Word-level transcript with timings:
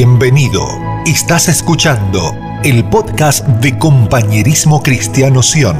Bienvenido. 0.00 0.64
Estás 1.06 1.48
escuchando 1.48 2.32
el 2.62 2.88
podcast 2.88 3.44
de 3.44 3.76
Compañerismo 3.76 4.80
Cristiano 4.80 5.42
Sion. 5.42 5.76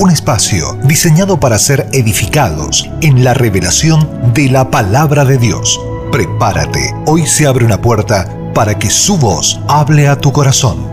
Un 0.00 0.10
espacio 0.10 0.76
diseñado 0.82 1.38
para 1.38 1.60
ser 1.60 1.86
edificados 1.92 2.90
en 3.00 3.22
la 3.22 3.34
revelación 3.34 4.32
de 4.34 4.50
la 4.50 4.72
palabra 4.72 5.24
de 5.24 5.38
Dios. 5.38 5.80
Prepárate, 6.10 6.92
hoy 7.06 7.24
se 7.24 7.46
abre 7.46 7.64
una 7.64 7.80
puerta 7.80 8.36
para 8.52 8.76
que 8.76 8.90
su 8.90 9.16
voz 9.16 9.60
hable 9.68 10.08
a 10.08 10.16
tu 10.16 10.32
corazón. 10.32 10.84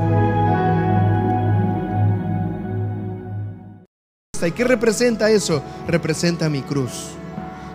¿Y 4.46 4.52
qué 4.52 4.64
representa 4.64 5.32
eso? 5.32 5.64
Representa 5.88 6.50
mi 6.50 6.62
cruz. 6.62 7.16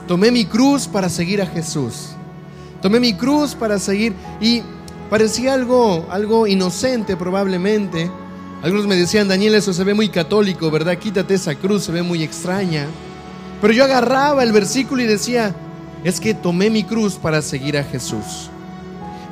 Tomé 0.07 0.31
mi 0.31 0.45
cruz 0.45 0.87
para 0.87 1.09
seguir 1.09 1.43
a 1.43 1.47
Jesús. 1.47 2.15
Tomé 2.83 3.01
mi 3.01 3.15
cruz 3.15 3.55
para 3.55 3.79
seguir 3.79 4.15
y 4.41 4.63
parecía 5.11 5.55
algo, 5.55 6.07
algo 6.11 6.47
inocente 6.47 7.17
probablemente. 7.17 8.11
Algunos 8.63 8.87
me 8.87 8.97
decían, 8.97 9.29
Daniel, 9.29 9.55
eso 9.55 9.73
se 9.73 9.85
ve 9.85 9.95
muy 9.95 10.09
católico, 10.09 10.71
¿verdad? 10.71 10.99
Quítate 10.99 11.35
esa 11.35 11.55
cruz, 11.55 11.85
se 11.85 11.93
ve 11.93 12.03
muy 12.03 12.23
extraña. 12.23 12.87
Pero 13.61 13.73
yo 13.73 13.85
agarraba 13.85 14.43
el 14.43 14.53
versículo 14.53 15.03
y 15.03 15.07
decía, 15.07 15.55
es 16.05 16.21
que 16.21 16.35
tomé 16.35 16.71
mi 16.71 16.85
cruz 16.85 17.17
para 17.17 17.43
seguir 17.43 17.77
a 17.77 17.85
Jesús. 17.85 18.51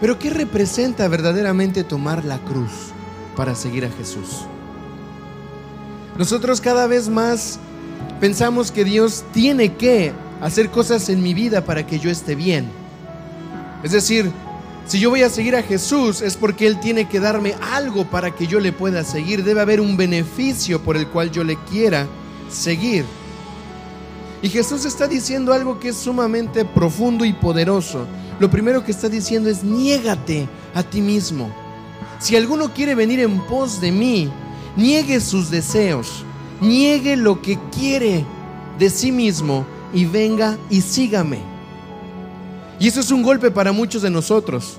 Pero 0.00 0.18
¿qué 0.18 0.30
representa 0.30 1.08
verdaderamente 1.08 1.84
tomar 1.84 2.24
la 2.24 2.38
cruz 2.38 2.70
para 3.36 3.54
seguir 3.54 3.84
a 3.84 3.90
Jesús? 3.90 4.44
Nosotros 6.16 6.60
cada 6.60 6.86
vez 6.86 7.08
más 7.08 7.58
pensamos 8.20 8.70
que 8.70 8.84
Dios 8.84 9.24
tiene 9.32 9.74
que 9.74 10.12
hacer 10.40 10.70
cosas 10.70 11.08
en 11.08 11.22
mi 11.22 11.34
vida 11.34 11.64
para 11.64 11.86
que 11.86 11.98
yo 11.98 12.10
esté 12.10 12.34
bien. 12.34 12.68
Es 13.82 13.92
decir, 13.92 14.30
si 14.86 14.98
yo 14.98 15.10
voy 15.10 15.22
a 15.22 15.28
seguir 15.28 15.54
a 15.54 15.62
Jesús 15.62 16.22
es 16.22 16.36
porque 16.36 16.66
Él 16.66 16.80
tiene 16.80 17.08
que 17.08 17.20
darme 17.20 17.54
algo 17.60 18.06
para 18.06 18.34
que 18.34 18.46
yo 18.46 18.58
le 18.58 18.72
pueda 18.72 19.04
seguir. 19.04 19.44
Debe 19.44 19.60
haber 19.60 19.80
un 19.80 19.96
beneficio 19.96 20.82
por 20.82 20.96
el 20.96 21.06
cual 21.08 21.30
yo 21.30 21.44
le 21.44 21.56
quiera 21.70 22.06
seguir. 22.50 23.04
Y 24.40 24.48
Jesús 24.48 24.84
está 24.84 25.06
diciendo 25.06 25.52
algo 25.52 25.78
que 25.78 25.88
es 25.88 25.96
sumamente 25.96 26.64
profundo 26.64 27.24
y 27.24 27.32
poderoso. 27.32 28.06
Lo 28.40 28.50
primero 28.50 28.84
que 28.84 28.92
está 28.92 29.08
diciendo 29.08 29.50
es, 29.50 29.62
niégate 29.62 30.48
a 30.74 30.82
ti 30.82 31.00
mismo. 31.00 31.50
Si 32.18 32.34
alguno 32.34 32.72
quiere 32.72 32.94
venir 32.94 33.20
en 33.20 33.40
pos 33.40 33.80
de 33.80 33.92
mí, 33.92 34.30
niegue 34.76 35.20
sus 35.20 35.50
deseos, 35.50 36.24
niegue 36.60 37.16
lo 37.16 37.42
que 37.42 37.58
quiere 37.76 38.24
de 38.78 38.90
sí 38.90 39.12
mismo 39.12 39.66
y 39.92 40.04
venga 40.04 40.56
y 40.70 40.80
sígame. 40.80 41.57
Y 42.80 42.88
eso 42.88 43.00
es 43.00 43.10
un 43.10 43.22
golpe 43.22 43.50
para 43.50 43.72
muchos 43.72 44.02
de 44.02 44.10
nosotros, 44.10 44.76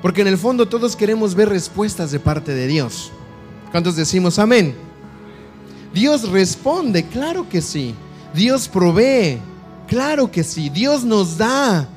porque 0.00 0.22
en 0.22 0.28
el 0.28 0.38
fondo 0.38 0.66
todos 0.66 0.96
queremos 0.96 1.34
ver 1.34 1.48
respuestas 1.48 2.10
de 2.10 2.18
parte 2.18 2.54
de 2.54 2.66
Dios. 2.66 3.12
¿Cuántos 3.70 3.96
decimos 3.96 4.38
amén? 4.38 4.74
Dios 5.92 6.28
responde, 6.30 7.04
claro 7.06 7.48
que 7.48 7.60
sí. 7.60 7.94
Dios 8.34 8.68
provee, 8.68 9.38
claro 9.86 10.30
que 10.30 10.44
sí. 10.44 10.68
Dios 10.68 11.04
nos 11.04 11.38
da. 11.38 11.88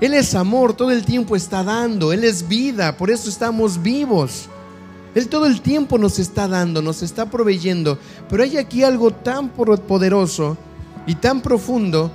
Él 0.00 0.14
es 0.14 0.34
amor, 0.34 0.74
todo 0.74 0.90
el 0.90 1.04
tiempo 1.04 1.36
está 1.36 1.62
dando. 1.62 2.12
Él 2.12 2.24
es 2.24 2.48
vida, 2.48 2.96
por 2.96 3.10
eso 3.10 3.28
estamos 3.28 3.80
vivos. 3.80 4.48
Él 5.14 5.28
todo 5.28 5.46
el 5.46 5.60
tiempo 5.60 5.98
nos 5.98 6.18
está 6.18 6.48
dando, 6.48 6.82
nos 6.82 7.02
está 7.02 7.30
proveyendo. 7.30 7.98
Pero 8.28 8.42
hay 8.42 8.56
aquí 8.56 8.82
algo 8.82 9.10
tan 9.10 9.48
poderoso 9.50 10.56
y 11.06 11.14
tan 11.14 11.40
profundo 11.40 12.10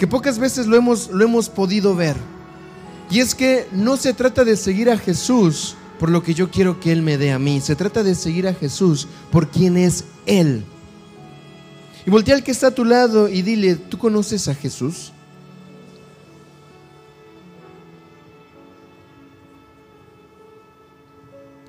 que 0.00 0.06
pocas 0.06 0.38
veces 0.38 0.66
lo 0.66 0.78
hemos, 0.78 1.10
lo 1.10 1.22
hemos 1.22 1.50
podido 1.50 1.94
ver. 1.94 2.16
Y 3.10 3.20
es 3.20 3.34
que 3.34 3.68
no 3.70 3.98
se 3.98 4.14
trata 4.14 4.44
de 4.44 4.56
seguir 4.56 4.88
a 4.88 4.96
Jesús 4.96 5.76
por 5.98 6.10
lo 6.10 6.22
que 6.22 6.32
yo 6.32 6.50
quiero 6.50 6.80
que 6.80 6.90
Él 6.90 7.02
me 7.02 7.18
dé 7.18 7.32
a 7.32 7.38
mí, 7.38 7.60
se 7.60 7.76
trata 7.76 8.02
de 8.02 8.14
seguir 8.14 8.48
a 8.48 8.54
Jesús 8.54 9.06
por 9.30 9.50
quien 9.50 9.76
es 9.76 10.06
Él. 10.24 10.64
Y 12.06 12.10
voltea 12.10 12.34
al 12.34 12.42
que 12.42 12.50
está 12.50 12.68
a 12.68 12.74
tu 12.74 12.86
lado 12.86 13.28
y 13.28 13.42
dile, 13.42 13.76
¿tú 13.76 13.98
conoces 13.98 14.48
a 14.48 14.54
Jesús? 14.54 15.12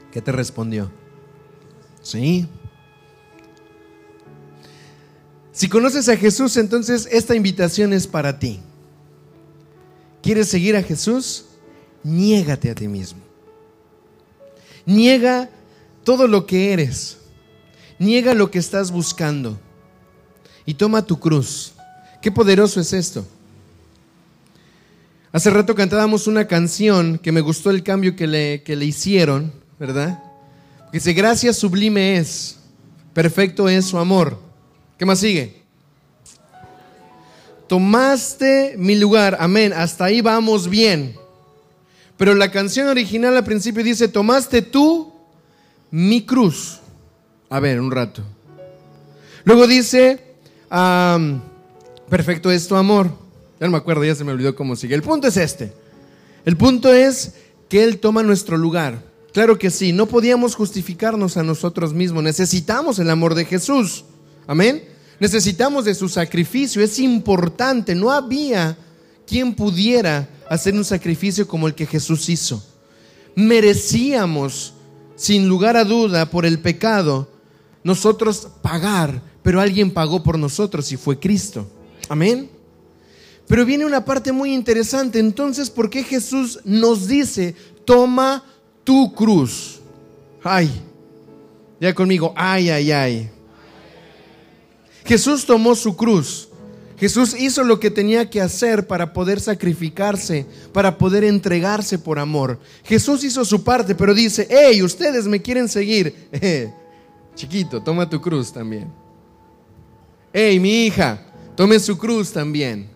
¿Qué 0.09 0.22
te 0.22 0.31
respondió? 0.31 0.90
Sí, 2.02 2.47
si 5.51 5.67
conoces 5.67 6.07
a 6.07 6.16
Jesús, 6.16 6.56
entonces 6.57 7.07
esta 7.12 7.35
invitación 7.35 7.94
es 7.94 8.07
para 8.07 8.39
ti. 8.39 8.59
¿Quieres 10.22 10.47
seguir 10.47 10.75
a 10.78 10.84
Jesús? 10.84 11.45
Niégate 12.03 12.69
a 12.69 12.75
ti 12.75 12.88
mismo. 12.88 13.19
Niega 14.85 15.50
todo 16.03 16.28
lo 16.28 16.45
que 16.45 16.72
eres. 16.72 17.17
Niega 18.00 18.34
lo 18.34 18.50
que 18.50 18.59
estás 18.59 18.91
buscando. 18.91 19.59
Y 20.66 20.75
toma 20.75 21.06
tu 21.06 21.19
cruz. 21.19 21.73
Qué 22.22 22.31
poderoso 22.31 22.79
es 22.79 22.94
esto. 22.94 23.25
Hace 25.34 25.50
rato 25.50 25.75
cantábamos 25.75 26.28
una 26.28 26.47
canción 26.47 27.17
que 27.17 27.31
me 27.31 27.41
gustó 27.41 27.72
el 27.72 27.84
cambio 27.84 28.16
que 28.16 28.28
le, 28.28 28.63
que 28.63 28.75
le 28.75 28.85
hicieron, 28.85 29.51
¿verdad? 29.79 30.23
Que 30.91 30.97
dice, 30.97 31.13
gracias 31.13 31.57
sublime 31.57 32.17
es, 32.17 32.57
perfecto 33.13 33.69
es 33.69 33.85
su 33.85 33.97
amor. 33.97 34.50
¿Qué 35.01 35.06
más 35.07 35.17
sigue? 35.17 35.63
Tomaste 37.67 38.75
mi 38.78 38.95
lugar, 38.95 39.35
amén, 39.39 39.73
hasta 39.73 40.06
ahí 40.06 40.22
vamos 40.22 40.69
bien. 40.69 41.16
Pero 42.17 42.35
la 42.35 42.51
canción 42.51 42.88
original 42.88 43.35
al 43.35 43.44
principio 43.44 43.84
dice, 43.84 44.09
tomaste 44.09 44.61
tú 44.61 45.11
mi 45.90 46.23
cruz. 46.23 46.81
A 47.50 47.59
ver, 47.59 47.81
un 47.81 47.90
rato. 47.90 48.22
Luego 49.44 49.66
dice, 49.66 50.35
perfecto 52.07 52.51
es 52.51 52.67
tu 52.67 52.75
amor. 52.75 53.07
Ya 53.59 53.66
no 53.66 53.72
me 53.72 53.79
acuerdo, 53.79 54.06
ya 54.06 54.13
se 54.13 54.23
me 54.23 54.34
olvidó 54.34 54.56
cómo 54.56 54.75
sigue. 54.75 54.94
El 54.94 55.01
punto 55.01 55.29
es 55.29 55.38
este. 55.38 55.73
El 56.45 56.57
punto 56.57 56.94
es 56.94 57.34
que 57.69 57.84
Él 57.84 57.97
toma 57.97 58.22
nuestro 58.22 58.56
lugar. 58.56 59.01
Claro 59.34 59.57
que 59.57 59.72
sí, 59.72 59.94
no 59.94 60.06
podíamos 60.06 60.53
justificarnos 60.53 61.38
a 61.38 61.44
nosotros 61.44 61.91
mismos. 61.91 62.22
Necesitamos 62.22 63.00
el 63.00 63.09
amor 63.09 63.34
de 63.34 63.45
Jesús. 63.45 64.06
Amén. 64.51 64.84
Necesitamos 65.17 65.85
de 65.85 65.95
su 65.95 66.09
sacrificio, 66.09 66.84
es 66.84 67.00
importante. 67.00 67.95
No 67.95 68.12
había 68.12 68.78
quien 69.25 69.56
pudiera 69.56 70.28
hacer 70.50 70.73
un 70.73 70.84
sacrificio 70.84 71.47
como 71.47 71.69
el 71.69 71.73
que 71.73 71.85
Jesús 71.85 72.28
hizo. 72.28 72.61
Merecíamos, 73.34 74.73
sin 75.16 75.47
lugar 75.47 75.78
a 75.78 75.85
duda, 75.85 76.29
por 76.29 76.45
el 76.45 76.59
pecado, 76.59 77.29
nosotros 77.85 78.50
pagar, 78.61 79.22
pero 79.41 79.61
alguien 79.61 79.90
pagó 79.90 80.22
por 80.22 80.38
nosotros 80.38 80.91
y 80.91 80.97
fue 80.97 81.17
Cristo. 81.17 81.66
Amén. 82.09 82.50
Pero 83.47 83.66
viene 83.66 83.85
una 83.85 84.03
parte 84.03 84.34
muy 84.34 84.53
interesante. 84.53 85.19
Entonces, 85.19 85.69
¿por 85.69 85.90
qué 85.90 86.03
Jesús 86.03 86.59
nos 86.66 87.07
dice, 87.07 87.56
toma 87.85 88.44
tu 88.84 89.13
cruz? 89.13 89.79
Ay, 90.44 90.69
ya 91.79 91.95
conmigo, 91.95 92.34
ay, 92.35 92.69
ay, 92.69 92.91
ay. 92.91 93.31
Jesús 95.06 95.45
tomó 95.45 95.75
su 95.75 95.95
cruz. 95.95 96.47
Jesús 97.01 97.35
hizo 97.39 97.63
lo 97.63 97.79
que 97.79 97.89
tenía 97.89 98.29
que 98.29 98.39
hacer 98.39 98.85
para 98.85 99.12
poder 99.12 99.39
sacrificarse, 99.39 100.45
para 100.72 101.00
poder 101.00 101.23
entregarse 101.23 101.97
por 101.97 102.19
amor. 102.19 102.59
Jesús 102.84 103.23
hizo 103.23 103.44
su 103.44 103.63
parte, 103.63 103.95
pero 103.95 104.13
dice, 104.13 104.47
hey, 104.47 104.84
ustedes 104.84 105.25
me 105.25 105.41
quieren 105.41 105.67
seguir. 105.67 106.29
chiquito, 107.35 107.81
toma 107.81 108.07
tu 108.07 108.22
cruz 108.22 108.53
también. 108.53 108.88
Hey, 110.31 110.59
mi 110.59 110.85
hija, 110.85 111.19
tome 111.56 111.79
su 111.79 111.97
cruz 111.97 112.31
también. 112.31 112.88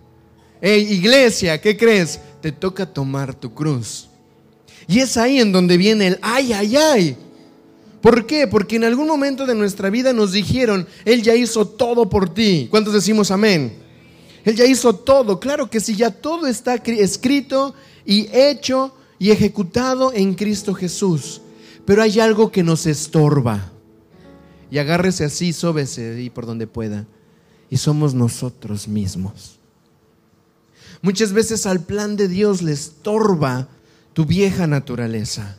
Hey, 0.61 0.88
iglesia, 0.91 1.59
¿qué 1.59 1.75
crees? 1.75 2.19
Te 2.41 2.51
toca 2.51 2.85
tomar 2.85 3.33
tu 3.33 3.53
cruz. 3.56 4.07
Y 4.88 5.00
es 5.00 5.18
ahí 5.18 5.39
en 5.39 5.51
donde 5.51 5.77
viene 5.77 6.07
el 6.07 6.19
ay, 6.21 6.53
ay, 6.53 6.75
ay. 6.75 7.18
¿Por 8.06 8.28
qué? 8.28 8.46
Porque 8.46 8.75
en 8.75 8.84
algún 8.84 9.07
momento 9.07 9.48
de 9.48 9.56
nuestra 9.56 9.90
vida 9.90 10.13
nos 10.13 10.31
dijeron, 10.31 10.86
Él 11.06 11.24
ya 11.24 11.34
hizo 11.34 11.68
todo 11.68 12.07
por 12.07 12.31
ti. 12.31 12.68
¿Cuántos 12.69 12.94
decimos 12.94 13.31
amén? 13.31 13.80
Él 14.44 14.56
ya 14.56 14.63
hizo 14.63 14.94
todo. 14.94 15.40
Claro 15.40 15.72
que 15.72 15.80
sí, 15.80 15.96
ya 15.96 16.12
todo 16.12 16.46
está 16.46 16.75
escrito 16.75 17.74
y 18.06 18.28
hecho 18.31 18.94
y 19.18 19.31
ejecutado 19.31 20.13
en 20.13 20.36
Cristo 20.36 20.75
Jesús. 20.75 21.42
Pero 21.84 22.04
hay 22.04 22.19
algo 22.19 22.52
que 22.52 22.62
nos 22.62 22.86
estorba. 22.86 23.72
Y 24.69 24.78
agárrese 24.78 25.25
así, 25.25 25.52
sóbese 25.52 26.22
y 26.22 26.30
por 26.30 26.46
donde 26.46 26.68
pueda. 26.68 27.07
Y 27.72 27.78
somos 27.78 28.13
nosotros 28.13 28.88
mismos. 28.88 29.57
Muchas 31.02 31.34
veces 31.34 31.66
al 31.66 31.80
plan 31.80 32.18
de 32.18 32.28
Dios 32.28 32.62
le 32.62 32.74
estorba 32.74 33.68
tu 34.13 34.25
vieja 34.25 34.68
naturaleza 34.68 35.57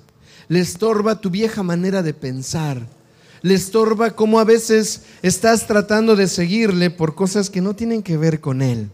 le 0.49 0.61
estorba 0.61 1.21
tu 1.21 1.31
vieja 1.31 1.63
manera 1.63 2.03
de 2.03 2.15
pensar, 2.15 2.87
le 3.43 3.55
estorba 3.55 4.11
cómo 4.11 4.41
a 4.41 4.45
veces 4.45 5.03
estás 5.23 5.67
tratando 5.67 6.17
de 6.17 6.29
seguirle 6.29 6.91
por 6.91 7.15
cosas 7.15 7.51
que 7.51 7.61
no 7.61 7.75
tienen 7.75 8.03
que 8.03 8.17
ver 8.17 8.41
con 8.41 8.63
él. 8.63 8.91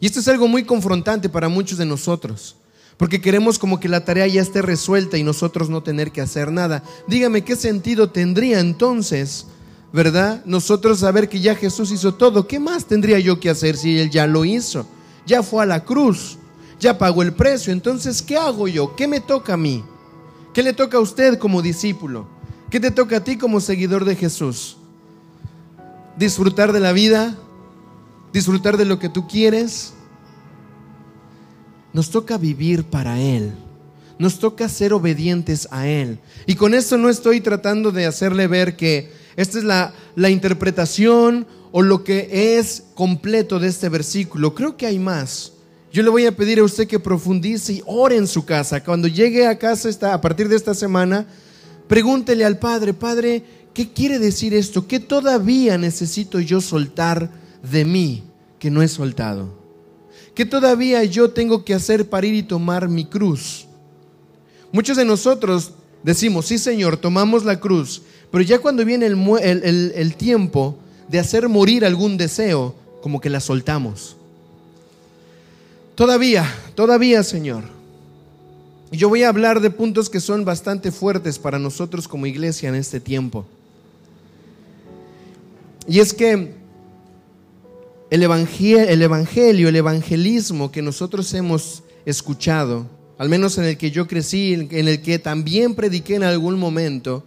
Y 0.00 0.06
esto 0.06 0.20
es 0.20 0.28
algo 0.28 0.48
muy 0.48 0.64
confrontante 0.64 1.28
para 1.28 1.48
muchos 1.48 1.78
de 1.78 1.86
nosotros, 1.86 2.56
Porque 2.96 3.20
queremos 3.20 3.58
como 3.58 3.80
que 3.80 3.88
la 3.88 4.04
tarea 4.04 4.26
ya 4.26 4.42
esté 4.42 4.62
resuelta 4.62 5.16
y 5.16 5.24
nosotros 5.24 5.68
no 5.68 5.82
tener 5.82 6.12
que 6.12 6.20
hacer 6.20 6.52
nada. 6.52 6.84
Dígame, 7.08 7.42
¿qué 7.42 7.56
sentido 7.56 8.10
tendría 8.10 8.60
entonces, 8.60 9.46
verdad? 9.92 10.42
Nosotros 10.44 11.00
saber 11.00 11.28
que 11.28 11.40
ya 11.40 11.56
Jesús 11.56 11.90
hizo 11.90 12.14
todo. 12.14 12.46
¿Qué 12.46 12.60
más 12.60 12.84
tendría 12.84 13.18
yo 13.18 13.40
que 13.40 13.50
hacer 13.50 13.76
si 13.76 13.98
Él 13.98 14.10
ya 14.10 14.26
lo 14.26 14.44
hizo? 14.44 14.86
Ya 15.26 15.42
fue 15.42 15.62
a 15.62 15.66
la 15.66 15.84
cruz, 15.84 16.38
ya 16.78 16.98
pagó 16.98 17.22
el 17.22 17.32
precio. 17.32 17.72
Entonces, 17.72 18.22
¿qué 18.22 18.36
hago 18.36 18.68
yo? 18.68 18.94
¿Qué 18.94 19.08
me 19.08 19.20
toca 19.20 19.54
a 19.54 19.56
mí? 19.56 19.82
¿Qué 20.54 20.62
le 20.62 20.74
toca 20.74 20.98
a 20.98 21.00
usted 21.00 21.38
como 21.38 21.62
discípulo? 21.62 22.26
¿Qué 22.70 22.78
te 22.78 22.90
toca 22.90 23.18
a 23.18 23.24
ti 23.24 23.36
como 23.36 23.60
seguidor 23.60 24.04
de 24.04 24.16
Jesús? 24.16 24.76
¿Disfrutar 26.16 26.72
de 26.72 26.80
la 26.80 26.92
vida? 26.92 27.36
¿Disfrutar 28.32 28.76
de 28.76 28.84
lo 28.84 28.98
que 28.98 29.08
tú 29.08 29.26
quieres? 29.26 29.94
Nos 31.92 32.10
toca 32.10 32.36
vivir 32.36 32.84
para 32.84 33.18
Él. 33.18 33.52
Nos 34.18 34.38
toca 34.38 34.68
ser 34.68 34.92
obedientes 34.92 35.68
a 35.70 35.86
Él. 35.86 36.18
Y 36.46 36.54
con 36.54 36.74
esto 36.74 36.98
no 36.98 37.08
estoy 37.08 37.40
tratando 37.40 37.90
de 37.90 38.06
hacerle 38.06 38.46
ver 38.46 38.76
que 38.76 39.12
esta 39.36 39.58
es 39.58 39.64
la, 39.64 39.94
la 40.16 40.28
interpretación 40.28 41.46
o 41.72 41.80
lo 41.80 42.04
que 42.04 42.58
es 42.58 42.84
completo 42.94 43.58
de 43.58 43.68
este 43.68 43.88
versículo. 43.88 44.54
Creo 44.54 44.76
que 44.76 44.86
hay 44.86 44.98
más. 44.98 45.51
Yo 45.92 46.02
le 46.02 46.08
voy 46.08 46.24
a 46.24 46.34
pedir 46.34 46.58
a 46.58 46.64
usted 46.64 46.88
que 46.88 46.98
profundice 46.98 47.74
y 47.74 47.82
ore 47.84 48.16
en 48.16 48.26
su 48.26 48.46
casa. 48.46 48.82
Cuando 48.82 49.08
llegue 49.08 49.46
a 49.46 49.58
casa 49.58 49.90
a 50.10 50.20
partir 50.22 50.48
de 50.48 50.56
esta 50.56 50.72
semana, 50.72 51.26
pregúntele 51.86 52.46
al 52.46 52.58
Padre, 52.58 52.94
Padre, 52.94 53.44
¿qué 53.74 53.92
quiere 53.92 54.18
decir 54.18 54.54
esto? 54.54 54.86
¿Qué 54.86 55.00
todavía 55.00 55.76
necesito 55.76 56.40
yo 56.40 56.62
soltar 56.62 57.30
de 57.70 57.84
mí 57.84 58.22
que 58.58 58.70
no 58.70 58.80
he 58.80 58.88
soltado? 58.88 59.52
¿Qué 60.34 60.46
todavía 60.46 61.04
yo 61.04 61.32
tengo 61.32 61.62
que 61.62 61.74
hacer 61.74 62.08
para 62.08 62.26
ir 62.26 62.36
y 62.36 62.42
tomar 62.42 62.88
mi 62.88 63.04
cruz? 63.04 63.66
Muchos 64.72 64.96
de 64.96 65.04
nosotros 65.04 65.72
decimos, 66.02 66.46
sí 66.46 66.56
Señor, 66.56 66.96
tomamos 66.96 67.44
la 67.44 67.60
cruz, 67.60 68.00
pero 68.30 68.42
ya 68.42 68.60
cuando 68.60 68.82
viene 68.86 69.04
el 69.04 70.14
tiempo 70.16 70.78
de 71.10 71.18
hacer 71.18 71.50
morir 71.50 71.84
algún 71.84 72.16
deseo, 72.16 72.74
como 73.02 73.20
que 73.20 73.28
la 73.28 73.40
soltamos. 73.40 74.16
Todavía, 76.02 76.52
todavía 76.74 77.22
Señor. 77.22 77.62
Yo 78.90 79.08
voy 79.08 79.22
a 79.22 79.28
hablar 79.28 79.60
de 79.60 79.70
puntos 79.70 80.10
que 80.10 80.18
son 80.18 80.44
bastante 80.44 80.90
fuertes 80.90 81.38
para 81.38 81.60
nosotros 81.60 82.08
como 82.08 82.26
iglesia 82.26 82.68
en 82.68 82.74
este 82.74 82.98
tiempo. 82.98 83.46
Y 85.86 86.00
es 86.00 86.12
que 86.12 86.54
el 88.10 88.22
evangelio, 88.24 89.68
el 89.68 89.76
evangelismo 89.76 90.72
que 90.72 90.82
nosotros 90.82 91.32
hemos 91.34 91.84
escuchado, 92.04 92.88
al 93.16 93.28
menos 93.28 93.56
en 93.58 93.66
el 93.66 93.78
que 93.78 93.92
yo 93.92 94.08
crecí, 94.08 94.54
en 94.54 94.88
el 94.88 95.02
que 95.02 95.20
también 95.20 95.76
prediqué 95.76 96.16
en 96.16 96.24
algún 96.24 96.58
momento, 96.58 97.22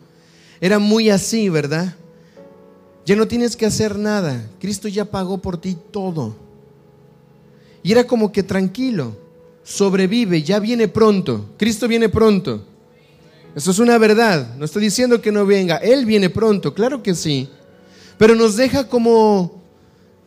era 0.59 0.79
muy 0.79 1.09
así, 1.09 1.47
¿verdad? 1.47 1.95
Ya 3.05 3.15
no 3.15 3.25
tienes 3.25 3.55
que 3.55 3.67
hacer 3.67 3.97
nada. 3.97 4.45
Cristo 4.59 4.89
ya 4.89 5.05
pagó 5.05 5.37
por 5.37 5.61
ti 5.61 5.77
todo. 5.91 6.43
Y 7.85 7.91
era 7.91 8.07
como 8.07 8.31
que 8.31 8.41
tranquilo, 8.41 9.15
sobrevive, 9.63 10.41
ya 10.41 10.57
viene 10.57 10.87
pronto. 10.87 11.51
Cristo 11.55 11.87
viene 11.87 12.09
pronto. 12.09 12.65
Eso 13.55 13.69
es 13.69 13.77
una 13.77 13.99
verdad. 13.99 14.55
No 14.57 14.65
estoy 14.65 14.81
diciendo 14.81 15.21
que 15.21 15.31
no 15.31 15.45
venga. 15.45 15.77
Él 15.77 16.03
viene 16.03 16.31
pronto, 16.31 16.73
claro 16.73 17.03
que 17.03 17.13
sí. 17.13 17.47
Pero 18.17 18.33
nos 18.33 18.55
deja 18.55 18.89
como 18.89 19.61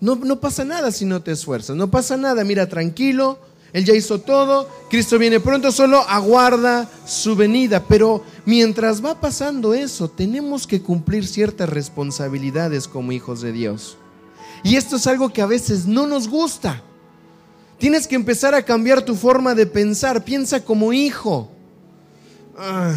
no, 0.00 0.38
pasa 0.38 0.64
nada 0.64 0.93
si 0.93 1.05
no 1.05 1.20
te 1.20 1.32
esfuerzas, 1.32 1.75
no 1.75 1.90
pasa 1.90 2.16
nada, 2.16 2.44
mira, 2.44 2.69
tranquilo, 2.69 3.40
Él 3.72 3.84
ya 3.84 3.93
hizo 3.93 4.20
todo, 4.20 4.69
Cristo 4.88 5.19
viene 5.19 5.40
pronto, 5.40 5.72
solo 5.72 5.99
aguarda 6.08 6.88
su 7.08 7.34
venida. 7.34 7.82
Pero 7.88 8.22
mientras 8.44 9.05
va 9.05 9.20
pasando 9.20 9.75
eso, 9.75 10.08
tenemos 10.08 10.64
que 10.64 10.81
cumplir 10.81 11.26
ciertas 11.26 11.69
responsabilidades 11.69 12.87
como 12.87 13.10
hijos 13.10 13.40
de 13.40 13.50
Dios. 13.50 13.96
Y 14.62 14.76
esto 14.76 14.94
es 14.94 15.08
algo 15.08 15.31
que 15.31 15.43
a 15.43 15.46
veces 15.46 15.87
no 15.87 16.06
nos 16.06 16.28
gusta. 16.28 16.84
Tienes 17.78 18.06
que 18.06 18.16
empezar 18.16 18.54
a 18.54 18.62
cambiar 18.62 19.02
tu 19.02 19.14
forma 19.14 19.54
de 19.54 19.66
pensar, 19.66 20.25
piensa 20.25 20.64
como 20.64 20.92
hijo. 20.92 21.50
Ah 22.56 22.94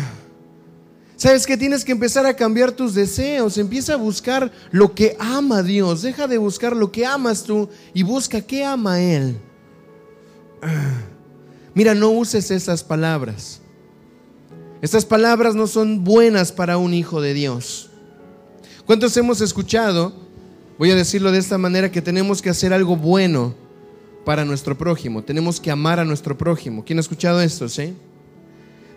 ¿Sabes 1.22 1.46
que 1.46 1.56
Tienes 1.56 1.86
que 1.86 1.92
empezar 1.92 2.26
a 2.26 2.36
cambiar 2.36 2.72
tus 2.72 2.96
deseos. 2.96 3.60
Empieza 3.60 3.94
a 3.94 3.98
buscar 3.98 4.52
lo 4.72 4.96
que 4.96 5.16
ama 5.20 5.62
Dios. 5.62 6.02
Deja 6.02 6.28
de 6.28 6.40
buscar 6.40 6.76
lo 6.76 6.92
que 6.92 7.06
amas 7.06 7.44
tú 7.44 7.70
y 7.94 8.02
busca 8.02 8.42
qué 8.42 8.66
ama 8.66 9.00
Él. 9.00 9.38
Ah. 10.64 11.00
Mira, 11.76 11.94
no 11.94 12.10
uses 12.10 12.50
esas 12.50 12.84
palabras. 12.84 13.62
Estas 14.82 15.06
palabras 15.06 15.54
no 15.54 15.68
son 15.68 16.04
buenas 16.04 16.52
para 16.52 16.80
un 16.80 16.92
hijo 16.92 17.22
de 17.22 17.36
Dios. 17.36 17.92
¿Cuántos 18.88 19.16
hemos 19.16 19.42
escuchado? 19.42 20.14
Voy 20.80 20.90
a 20.90 20.96
decirlo 20.96 21.32
de 21.32 21.38
esta 21.38 21.60
manera, 21.60 21.92
que 21.92 22.02
tenemos 22.02 22.42
que 22.42 22.50
hacer 22.50 22.74
algo 22.74 22.96
bueno 22.96 23.54
para 24.26 24.46
nuestro 24.46 24.78
prójimo. 24.78 25.24
Tenemos 25.24 25.60
que 25.60 25.72
amar 25.72 26.00
a 26.00 26.06
nuestro 26.06 26.38
prójimo. 26.38 26.84
¿Quién 26.86 27.00
ha 27.00 27.02
escuchado 27.02 27.42
esto? 27.42 27.68
¿Sí? 27.68 27.94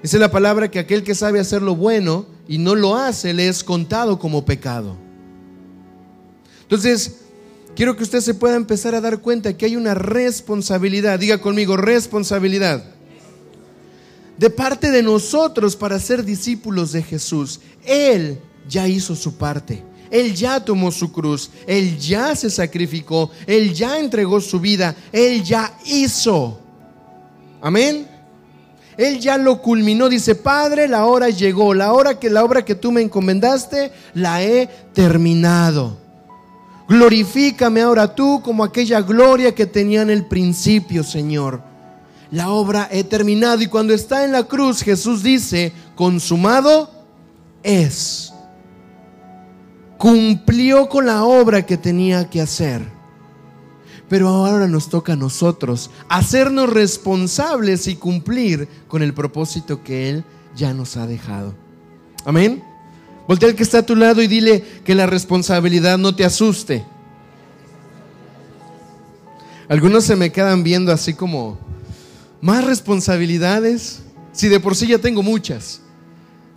Dice 0.03 0.19
la 0.19 0.31
palabra 0.31 0.71
que 0.71 0.79
aquel 0.79 1.03
que 1.03 1.15
sabe 1.15 1.41
hacer 1.41 1.63
lo 1.63 1.75
bueno 1.75 2.27
y 2.47 2.59
no 2.59 2.75
lo 2.75 2.97
hace 2.97 3.33
le 3.33 3.49
es 3.49 3.65
contado 3.65 4.19
como 4.19 4.45
pecado. 4.45 4.97
Entonces, 6.63 7.21
quiero 7.75 7.97
que 7.97 8.03
usted 8.03 8.21
se 8.21 8.35
pueda 8.35 8.57
empezar 8.57 8.95
a 8.95 9.01
dar 9.01 9.21
cuenta 9.21 9.57
que 9.57 9.65
hay 9.65 9.77
una 9.77 9.95
responsabilidad, 9.95 11.19
diga 11.19 11.39
conmigo, 11.39 11.77
responsabilidad, 11.77 12.85
de 14.37 14.51
parte 14.51 14.91
de 14.91 15.03
nosotros 15.03 15.77
para 15.77 15.99
ser 15.99 16.25
discípulos 16.25 16.93
de 16.93 17.03
Jesús. 17.03 17.61
Él 17.87 18.39
ya 18.69 18.89
hizo 18.89 19.15
su 19.15 19.37
parte. 19.37 19.83
Él 20.15 20.33
ya 20.33 20.61
tomó 20.61 20.93
su 20.93 21.11
cruz, 21.11 21.51
Él 21.67 21.99
ya 21.99 22.37
se 22.37 22.49
sacrificó, 22.49 23.33
Él 23.49 23.75
ya 23.75 23.99
entregó 23.99 24.41
su 24.41 24.61
vida, 24.61 24.95
Él 25.11 25.43
ya 25.43 25.77
hizo. 25.87 26.61
Amén. 27.61 28.07
Él 28.97 29.19
ya 29.19 29.37
lo 29.37 29.61
culminó, 29.61 30.09
dice, 30.09 30.37
Padre, 30.37 30.87
la 30.87 31.07
hora 31.07 31.31
llegó, 31.31 31.75
la 31.75 31.93
hora 31.93 32.21
que 32.21 32.31
la 32.31 32.45
obra 32.45 32.65
que 32.65 32.77
tú 32.77 32.93
me 32.93 33.03
encomendaste 33.03 33.91
la 34.15 34.41
he 34.41 34.69
terminado. 34.93 35.99
Glorifícame 36.89 37.81
ahora 37.81 38.15
tú 38.15 38.41
como 38.41 38.63
aquella 38.63 39.01
gloria 39.01 39.53
que 39.53 39.67
tenía 39.67 40.03
en 40.03 40.11
el 40.11 40.27
principio, 40.27 41.03
Señor. 41.03 41.61
La 42.31 42.51
obra 42.51 42.89
he 42.93 43.03
terminado 43.03 43.63
y 43.63 43.67
cuando 43.67 43.93
está 43.93 44.25
en 44.25 44.31
la 44.31 44.45
cruz 44.45 44.81
Jesús 44.81 45.25
dice, 45.25 45.73
consumado 45.97 46.89
es. 47.65 48.34
Cumplió 49.99 50.89
con 50.89 51.07
la 51.07 51.25
obra 51.25 51.65
que 51.65 51.77
tenía 51.77 52.29
que 52.29 52.41
hacer. 52.41 52.83
Pero 54.09 54.29
ahora 54.29 54.69
nos 54.69 54.91
toca 54.91 55.15
a 55.15 55.17
nosotros 55.17 55.91
hacernos 56.09 56.71
responsables 56.71 57.87
y 57.87 57.97
cumplir 57.97 58.69
con 58.87 59.03
el 59.03 59.15
propósito 59.15 59.83
que 59.83 60.11
Él 60.11 60.25
ya 60.55 60.75
nos 60.75 60.97
ha 60.97 61.07
dejado. 61.07 61.55
Amén. 62.25 62.63
Voltea 63.27 63.49
al 63.49 63.55
que 63.55 63.63
está 63.63 63.79
a 63.79 63.87
tu 63.87 63.97
lado 63.97 64.23
y 64.23 64.27
dile 64.27 64.63
que 64.85 64.95
la 64.95 65.07
responsabilidad 65.07 65.97
no 65.97 66.15
te 66.15 66.25
asuste. 66.25 66.85
Algunos 69.69 70.05
se 70.05 70.17
me 70.17 70.31
quedan 70.31 70.63
viendo 70.63 70.93
así 70.93 71.15
como, 71.15 71.59
¿más 72.43 72.65
responsabilidades? 72.65 74.03
Si 74.33 74.49
de 74.49 74.61
por 74.61 74.77
sí 74.77 74.87
ya 74.87 74.99
tengo 74.99 75.23
muchas. 75.23 75.81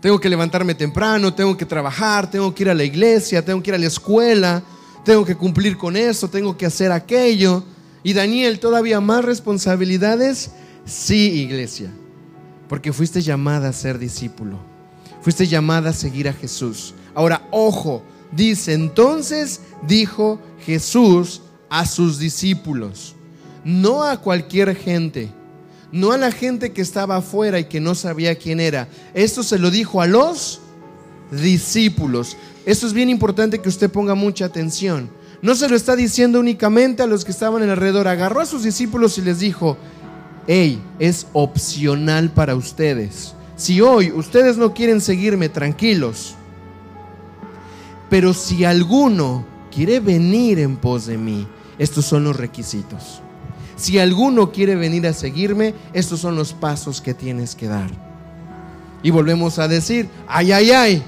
Tengo 0.01 0.19
que 0.19 0.29
levantarme 0.29 0.75
temprano, 0.75 1.33
tengo 1.33 1.57
que 1.57 1.65
trabajar, 1.65 2.29
tengo 2.29 2.53
que 2.53 2.63
ir 2.63 2.69
a 2.69 2.75
la 2.75 2.83
iglesia, 2.83 3.43
tengo 3.43 3.61
que 3.63 3.71
ir 3.71 3.75
a 3.75 3.79
la 3.79 3.87
escuela, 3.87 4.63
tengo 5.03 5.25
que 5.25 5.35
cumplir 5.35 5.77
con 5.77 5.95
eso, 5.95 6.29
tengo 6.29 6.55
que 6.55 6.65
hacer 6.65 6.91
aquello. 6.91 7.63
Y 8.03 8.13
Daniel, 8.13 8.59
¿todavía 8.59 9.01
más 9.01 9.25
responsabilidades? 9.25 10.51
Sí, 10.85 11.41
iglesia, 11.41 11.91
porque 12.69 12.93
fuiste 12.93 13.21
llamada 13.21 13.69
a 13.69 13.73
ser 13.73 13.97
discípulo, 13.97 14.59
fuiste 15.21 15.47
llamada 15.47 15.89
a 15.89 15.93
seguir 15.93 16.29
a 16.29 16.33
Jesús. 16.33 16.93
Ahora, 17.15 17.47
ojo, 17.51 18.03
dice, 18.31 18.73
entonces 18.73 19.61
dijo 19.87 20.39
Jesús 20.65 21.41
a 21.69 21.85
sus 21.85 22.19
discípulos, 22.19 23.15
no 23.63 24.03
a 24.03 24.21
cualquier 24.21 24.75
gente, 24.75 25.31
no 25.91 26.11
a 26.11 26.17
la 26.17 26.31
gente 26.31 26.73
que 26.73 26.81
estaba 26.81 27.17
afuera 27.17 27.59
y 27.59 27.65
que 27.65 27.79
no 27.79 27.95
sabía 27.95 28.35
quién 28.35 28.59
era. 28.59 28.87
Esto 29.13 29.43
se 29.43 29.59
lo 29.59 29.71
dijo 29.71 30.01
a 30.01 30.07
los 30.07 30.61
discípulos. 31.31 32.37
Esto 32.65 32.87
es 32.87 32.93
bien 32.93 33.09
importante 33.09 33.59
que 33.59 33.69
usted 33.69 33.89
ponga 33.89 34.15
mucha 34.15 34.45
atención. 34.45 35.09
No 35.41 35.55
se 35.55 35.69
lo 35.69 35.75
está 35.75 35.95
diciendo 35.95 36.39
únicamente 36.39 37.03
a 37.03 37.07
los 37.07 37.23
que 37.23 37.31
estaban 37.31 37.63
alrededor. 37.63 38.07
Agarró 38.07 38.41
a 38.41 38.45
sus 38.45 38.63
discípulos 38.63 39.17
y 39.17 39.21
les 39.21 39.39
dijo, 39.39 39.77
hey, 40.47 40.81
es 40.99 41.27
opcional 41.33 42.31
para 42.31 42.55
ustedes. 42.55 43.33
Si 43.55 43.81
hoy 43.81 44.11
ustedes 44.11 44.57
no 44.57 44.73
quieren 44.73 45.01
seguirme, 45.01 45.49
tranquilos. 45.49 46.35
Pero 48.09 48.33
si 48.33 48.65
alguno 48.65 49.45
quiere 49.73 49.99
venir 49.99 50.59
en 50.59 50.77
pos 50.77 51.05
de 51.05 51.17
mí, 51.17 51.47
estos 51.77 52.05
son 52.05 52.23
los 52.23 52.35
requisitos. 52.35 53.21
Si 53.77 53.99
alguno 53.99 54.51
quiere 54.51 54.75
venir 54.75 55.07
a 55.07 55.13
seguirme, 55.13 55.73
estos 55.93 56.19
son 56.19 56.35
los 56.35 56.53
pasos 56.53 56.99
que 56.99 57.13
tienes 57.13 57.55
que 57.55 57.67
dar. 57.67 57.89
Y 59.03 59.11
volvemos 59.11 59.59
a 59.59 59.67
decir, 59.67 60.09
ay, 60.27 60.51
ay, 60.51 60.71
ay. 60.71 61.03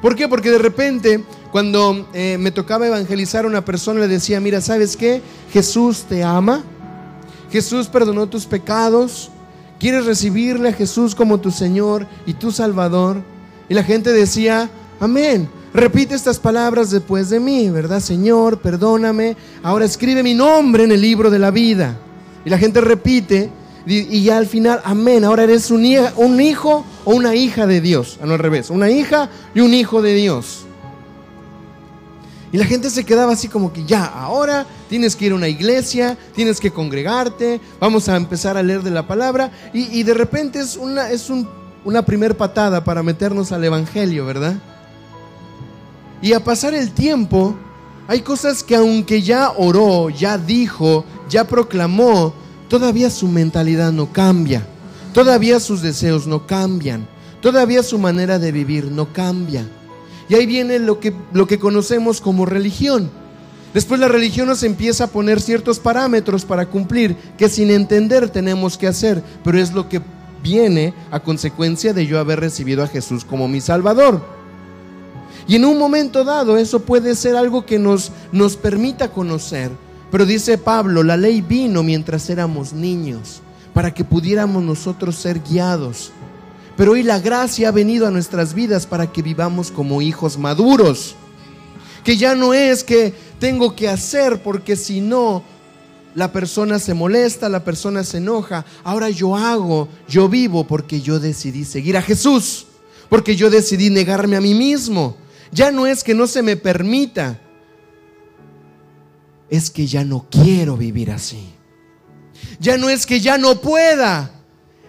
¿Por 0.00 0.16
qué? 0.16 0.28
Porque 0.28 0.50
de 0.50 0.58
repente 0.58 1.24
cuando 1.52 2.08
eh, 2.14 2.38
me 2.40 2.50
tocaba 2.50 2.86
evangelizar 2.86 3.44
a 3.44 3.48
una 3.48 3.64
persona 3.64 4.00
le 4.00 4.08
decía, 4.08 4.40
mira, 4.40 4.62
¿sabes 4.62 4.96
qué? 4.96 5.20
Jesús 5.52 6.04
te 6.08 6.24
ama, 6.24 6.64
Jesús 7.50 7.88
perdonó 7.88 8.26
tus 8.26 8.46
pecados, 8.46 9.30
quieres 9.78 10.06
recibirle 10.06 10.70
a 10.70 10.72
Jesús 10.72 11.14
como 11.14 11.38
tu 11.38 11.50
Señor 11.50 12.06
y 12.24 12.32
tu 12.32 12.50
Salvador. 12.50 13.22
Y 13.68 13.74
la 13.74 13.84
gente 13.84 14.12
decía, 14.12 14.70
amén. 14.98 15.48
Repite 15.74 16.14
estas 16.14 16.38
palabras 16.38 16.90
después 16.90 17.30
de 17.30 17.40
mí, 17.40 17.70
¿verdad? 17.70 18.00
Señor, 18.00 18.60
perdóname. 18.60 19.36
Ahora 19.62 19.86
escribe 19.86 20.22
mi 20.22 20.34
nombre 20.34 20.84
en 20.84 20.92
el 20.92 21.00
libro 21.00 21.30
de 21.30 21.38
la 21.38 21.50
vida. 21.50 21.96
Y 22.44 22.50
la 22.50 22.58
gente 22.58 22.80
repite 22.80 23.50
y 23.86 24.22
ya 24.22 24.36
al 24.36 24.46
final, 24.46 24.80
amén. 24.84 25.24
Ahora 25.24 25.44
eres 25.44 25.70
un, 25.70 25.84
un 26.16 26.40
hijo 26.40 26.84
o 27.04 27.14
una 27.14 27.34
hija 27.34 27.66
de 27.66 27.80
Dios. 27.80 28.18
Ah, 28.20 28.26
no 28.26 28.34
al 28.34 28.38
revés, 28.38 28.68
una 28.70 28.90
hija 28.90 29.30
y 29.54 29.60
un 29.60 29.72
hijo 29.72 30.02
de 30.02 30.14
Dios. 30.14 30.66
Y 32.52 32.58
la 32.58 32.66
gente 32.66 32.90
se 32.90 33.04
quedaba 33.04 33.32
así 33.32 33.48
como 33.48 33.72
que 33.72 33.86
ya, 33.86 34.04
ahora 34.04 34.66
tienes 34.90 35.16
que 35.16 35.24
ir 35.24 35.32
a 35.32 35.36
una 35.36 35.48
iglesia, 35.48 36.18
tienes 36.34 36.60
que 36.60 36.70
congregarte, 36.70 37.62
vamos 37.80 38.10
a 38.10 38.16
empezar 38.16 38.58
a 38.58 38.62
leer 38.62 38.82
de 38.82 38.90
la 38.90 39.06
palabra. 39.06 39.50
Y, 39.72 40.02
de 40.02 40.12
repente 40.12 40.60
es, 40.60 40.76
una, 40.76 41.10
es 41.10 41.30
una 41.82 42.04
primer 42.04 42.36
patada 42.36 42.84
para 42.84 43.02
meternos 43.02 43.52
al 43.52 43.64
Evangelio, 43.64 44.26
¿verdad? 44.26 44.56
Y 46.22 46.32
a 46.32 46.44
pasar 46.44 46.72
el 46.72 46.92
tiempo, 46.92 47.56
hay 48.06 48.20
cosas 48.20 48.62
que 48.62 48.76
aunque 48.76 49.22
ya 49.22 49.50
oró, 49.50 50.08
ya 50.08 50.38
dijo, 50.38 51.04
ya 51.28 51.44
proclamó, 51.44 52.32
todavía 52.68 53.10
su 53.10 53.26
mentalidad 53.26 53.90
no 53.90 54.12
cambia, 54.12 54.64
todavía 55.12 55.58
sus 55.58 55.82
deseos 55.82 56.28
no 56.28 56.46
cambian, 56.46 57.08
todavía 57.40 57.82
su 57.82 57.98
manera 57.98 58.38
de 58.38 58.52
vivir 58.52 58.84
no 58.84 59.12
cambia. 59.12 59.68
Y 60.28 60.34
ahí 60.34 60.46
viene 60.46 60.78
lo 60.78 61.00
que, 61.00 61.12
lo 61.32 61.48
que 61.48 61.58
conocemos 61.58 62.20
como 62.20 62.46
religión. 62.46 63.10
Después 63.74 63.98
la 63.98 64.08
religión 64.08 64.46
nos 64.46 64.62
empieza 64.62 65.04
a 65.04 65.08
poner 65.08 65.40
ciertos 65.40 65.80
parámetros 65.80 66.44
para 66.44 66.66
cumplir 66.66 67.16
que 67.36 67.48
sin 67.48 67.70
entender 67.70 68.30
tenemos 68.30 68.78
que 68.78 68.86
hacer, 68.86 69.24
pero 69.42 69.58
es 69.58 69.72
lo 69.72 69.88
que 69.88 70.00
viene 70.40 70.94
a 71.10 71.20
consecuencia 71.20 71.92
de 71.92 72.06
yo 72.06 72.20
haber 72.20 72.38
recibido 72.38 72.84
a 72.84 72.88
Jesús 72.88 73.24
como 73.24 73.48
mi 73.48 73.60
Salvador. 73.60 74.41
Y 75.46 75.56
en 75.56 75.64
un 75.64 75.78
momento 75.78 76.24
dado 76.24 76.56
eso 76.56 76.80
puede 76.80 77.14
ser 77.14 77.36
algo 77.36 77.66
que 77.66 77.78
nos, 77.78 78.12
nos 78.32 78.56
permita 78.56 79.10
conocer. 79.10 79.70
Pero 80.10 80.26
dice 80.26 80.58
Pablo, 80.58 81.02
la 81.02 81.16
ley 81.16 81.40
vino 81.40 81.82
mientras 81.82 82.28
éramos 82.30 82.72
niños, 82.72 83.40
para 83.72 83.94
que 83.94 84.04
pudiéramos 84.04 84.62
nosotros 84.62 85.16
ser 85.16 85.40
guiados 85.40 86.12
pero 86.76 86.92
hoy 86.92 87.02
la 87.02 87.18
gracia 87.18 87.68
ha 87.68 87.72
venido 87.72 88.06
a 88.06 88.10
nuestras 88.10 88.54
vidas 88.54 88.86
para 88.86 89.12
que 89.12 89.22
vivamos 89.22 89.70
como 89.70 90.00
hijos 90.00 90.38
maduros. 90.38 91.14
Que 92.02 92.16
ya 92.16 92.34
no 92.34 92.54
es 92.54 92.82
que 92.82 93.14
tengo 93.38 93.76
que 93.76 93.88
hacer 93.88 94.42
porque 94.42 94.74
si 94.74 95.00
no, 95.00 95.44
la 96.14 96.32
persona 96.32 96.78
se 96.78 96.94
molesta, 96.94 97.48
la 97.48 97.62
persona 97.62 98.02
se 98.04 98.16
enoja. 98.18 98.64
Ahora 98.82 99.10
yo 99.10 99.36
hago, 99.36 99.88
yo 100.08 100.28
vivo 100.28 100.66
porque 100.66 101.00
yo 101.00 101.20
decidí 101.20 101.64
seguir 101.64 101.96
a 101.96 102.02
Jesús, 102.02 102.66
porque 103.08 103.36
yo 103.36 103.50
decidí 103.50 103.90
negarme 103.90 104.36
a 104.36 104.40
mí 104.40 104.54
mismo. 104.54 105.16
Ya 105.52 105.70
no 105.70 105.86
es 105.86 106.02
que 106.02 106.14
no 106.14 106.26
se 106.26 106.42
me 106.42 106.56
permita, 106.56 107.38
es 109.50 109.70
que 109.70 109.86
ya 109.86 110.02
no 110.02 110.26
quiero 110.30 110.78
vivir 110.78 111.10
así. 111.10 111.52
Ya 112.58 112.78
no 112.78 112.88
es 112.88 113.04
que 113.04 113.20
ya 113.20 113.36
no 113.36 113.60
pueda, 113.60 114.30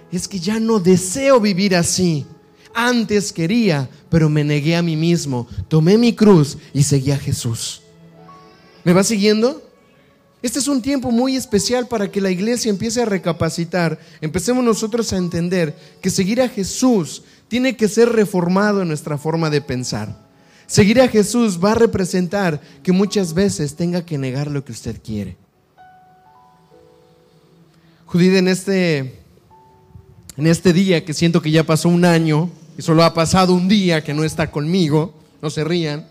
es 0.10 0.28
que 0.28 0.40
ya 0.40 0.60
no 0.62 0.80
deseo 0.80 1.42
vivir 1.42 1.76
así. 1.76 2.26
Antes 2.74 3.34
quería, 3.34 3.90
pero 4.10 4.30
me 4.30 4.46
negué 4.46 4.78
a 4.78 4.82
mí 4.82 4.96
mismo, 4.96 5.48
tomé 5.68 5.98
mi 5.98 6.16
cruz 6.16 6.58
y 6.74 6.84
seguí 6.84 7.12
a 7.12 7.18
Jesús. 7.18 7.82
¿Me 8.86 8.94
va 8.94 9.04
siguiendo? 9.04 9.70
Este 10.42 10.60
es 10.60 10.68
un 10.68 10.82
tiempo 10.82 11.12
muy 11.12 11.36
especial 11.36 11.88
para 11.88 12.10
que 12.10 12.22
la 12.22 12.32
iglesia 12.32 12.70
empiece 12.70 13.02
a 13.02 13.06
recapacitar, 13.06 14.00
empecemos 14.22 14.64
nosotros 14.64 15.12
a 15.12 15.18
entender 15.18 15.76
que 16.02 16.10
seguir 16.10 16.42
a 16.42 16.50
Jesús 16.50 17.24
tiene 17.48 17.76
que 17.76 17.88
ser 17.88 18.10
reformado 18.10 18.82
en 18.82 18.88
nuestra 18.88 19.18
forma 19.18 19.50
de 19.50 19.62
pensar. 19.62 20.24
Seguir 20.68 21.02
a 21.02 21.08
Jesús 21.08 21.60
va 21.64 21.74
a 21.74 21.76
representar 21.76 22.62
que 22.82 22.92
muchas 22.92 23.34
veces 23.34 23.76
tenga 23.76 24.06
que 24.06 24.18
negar 24.18 24.50
lo 24.50 24.64
que 24.64 24.72
usted 24.72 25.02
quiere. 25.04 25.38
Judith 28.06 28.36
en 28.36 28.48
este 28.48 29.24
en 30.38 30.48
este 30.48 30.74
día 30.74 31.06
que 31.06 31.14
siento 31.14 31.42
que 31.42 31.52
ya 31.52 31.64
pasó 31.64 31.90
un 31.90 32.06
año 32.06 32.50
y 32.78 32.82
solo 32.82 33.04
ha 33.04 33.14
pasado 33.14 33.54
un 33.54 33.68
día 33.68 34.04
que 34.04 34.14
no 34.14 34.24
está 34.24 34.50
conmigo, 34.50 35.14
no 35.42 35.50
se 35.50 35.64
rían. 35.64 36.08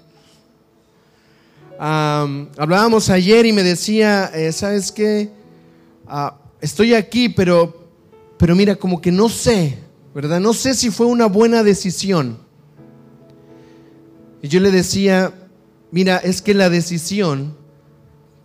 hablábamos 1.78 3.10
ayer 3.10 3.46
y 3.46 3.52
me 3.52 3.62
decía, 3.62 4.30
eh, 4.34 4.52
¿sabes 4.52 4.92
qué? 4.92 5.30
Ah, 6.06 6.36
estoy 6.60 6.94
aquí, 6.94 7.28
pero, 7.28 7.88
pero 8.38 8.54
mira, 8.54 8.76
como 8.76 9.00
que 9.00 9.10
no 9.10 9.28
sé, 9.28 9.78
¿verdad? 10.14 10.38
No 10.38 10.52
sé 10.52 10.74
si 10.74 10.90
fue 10.90 11.06
una 11.06 11.26
buena 11.26 11.62
decisión. 11.62 12.38
Y 14.42 14.48
yo 14.48 14.60
le 14.60 14.72
decía, 14.72 15.32
mira, 15.92 16.18
es 16.18 16.42
que 16.42 16.52
la 16.52 16.68
decisión 16.68 17.54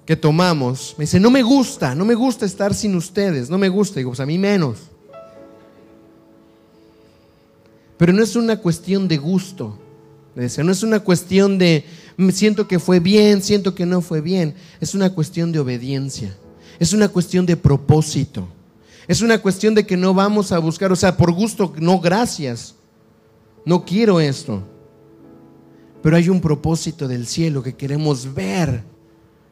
que 0.06 0.16
tomamos, 0.16 0.96
me 0.98 1.04
dice, 1.04 1.20
no 1.20 1.30
me 1.30 1.44
gusta, 1.44 1.94
no 1.96 2.06
me 2.06 2.16
gusta 2.16 2.46
estar 2.46 2.74
sin 2.74 2.96
ustedes, 2.96 3.50
no 3.50 3.58
me 3.58 3.68
gusta, 3.68 4.00
digo, 4.00 4.12
pues 4.12 4.22
a 4.22 4.26
mí 4.26 4.38
menos. 4.38 4.78
Pero 7.98 8.14
no 8.14 8.24
es 8.24 8.36
una 8.36 8.58
cuestión 8.58 9.08
de 9.08 9.18
gusto. 9.18 9.78
no 10.36 10.72
es 10.72 10.84
una 10.84 11.00
cuestión 11.00 11.58
de 11.58 11.84
siento 12.32 12.68
que 12.68 12.80
fue 12.80 13.00
bien, 13.00 13.42
siento 13.42 13.74
que 13.76 13.86
no 13.86 14.02
fue 14.02 14.22
bien. 14.22 14.54
Es 14.80 14.94
una 14.94 15.10
cuestión 15.10 15.52
de 15.52 15.60
obediencia. 15.60 16.36
Es 16.80 16.94
una 16.94 17.08
cuestión 17.08 17.46
de 17.46 17.58
propósito. 17.58 18.48
Es 19.08 19.22
una 19.22 19.42
cuestión 19.42 19.74
de 19.74 19.86
que 19.86 19.98
no 19.98 20.14
vamos 20.14 20.52
a 20.52 20.60
buscar, 20.60 20.92
o 20.92 20.96
sea, 20.96 21.18
por 21.18 21.32
gusto, 21.32 21.74
no 21.80 22.00
gracias. 22.00 22.76
No 23.66 23.84
quiero 23.84 24.20
esto. 24.20 24.64
Pero 26.02 26.16
hay 26.16 26.30
un 26.30 26.42
propósito 26.42 27.08
del 27.08 27.28
cielo 27.28 27.64
que 27.64 27.76
queremos 27.76 28.34
ver, 28.34 28.84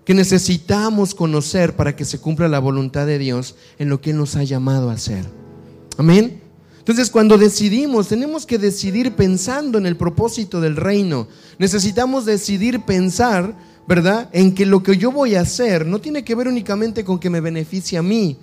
que 0.06 0.14
necesitamos 0.14 1.16
conocer 1.16 1.76
para 1.76 1.96
que 1.96 2.06
se 2.06 2.20
cumpla 2.20 2.48
la 2.48 2.60
voluntad 2.60 3.08
de 3.08 3.18
Dios 3.18 3.56
en 3.80 3.90
lo 3.90 4.02
que 4.02 4.12
Él 4.12 4.18
nos 4.18 4.36
ha 4.36 4.44
llamado 4.44 4.90
a 4.90 4.94
hacer. 4.94 5.26
Amén. 5.98 6.42
Entonces, 6.80 7.10
cuando 7.10 7.40
decidimos, 7.40 8.10
tenemos 8.10 8.46
que 8.46 8.60
decidir 8.60 9.16
pensando 9.16 9.80
en 9.80 9.88
el 9.88 9.98
propósito 9.98 10.62
del 10.62 10.76
reino. 10.76 11.28
Necesitamos 11.58 12.26
decidir 12.26 12.82
pensar, 12.82 13.56
¿verdad?, 13.88 14.30
en 14.34 14.54
que 14.54 14.68
lo 14.68 14.84
que 14.84 14.96
yo 14.96 15.12
voy 15.12 15.34
a 15.34 15.42
hacer 15.42 15.88
no 15.88 16.00
tiene 16.00 16.24
que 16.24 16.36
ver 16.36 16.48
únicamente 16.48 17.04
con 17.04 17.18
que 17.18 17.32
me 17.32 17.42
beneficie 17.42 17.98
a 17.98 18.04
mí, 18.04 18.38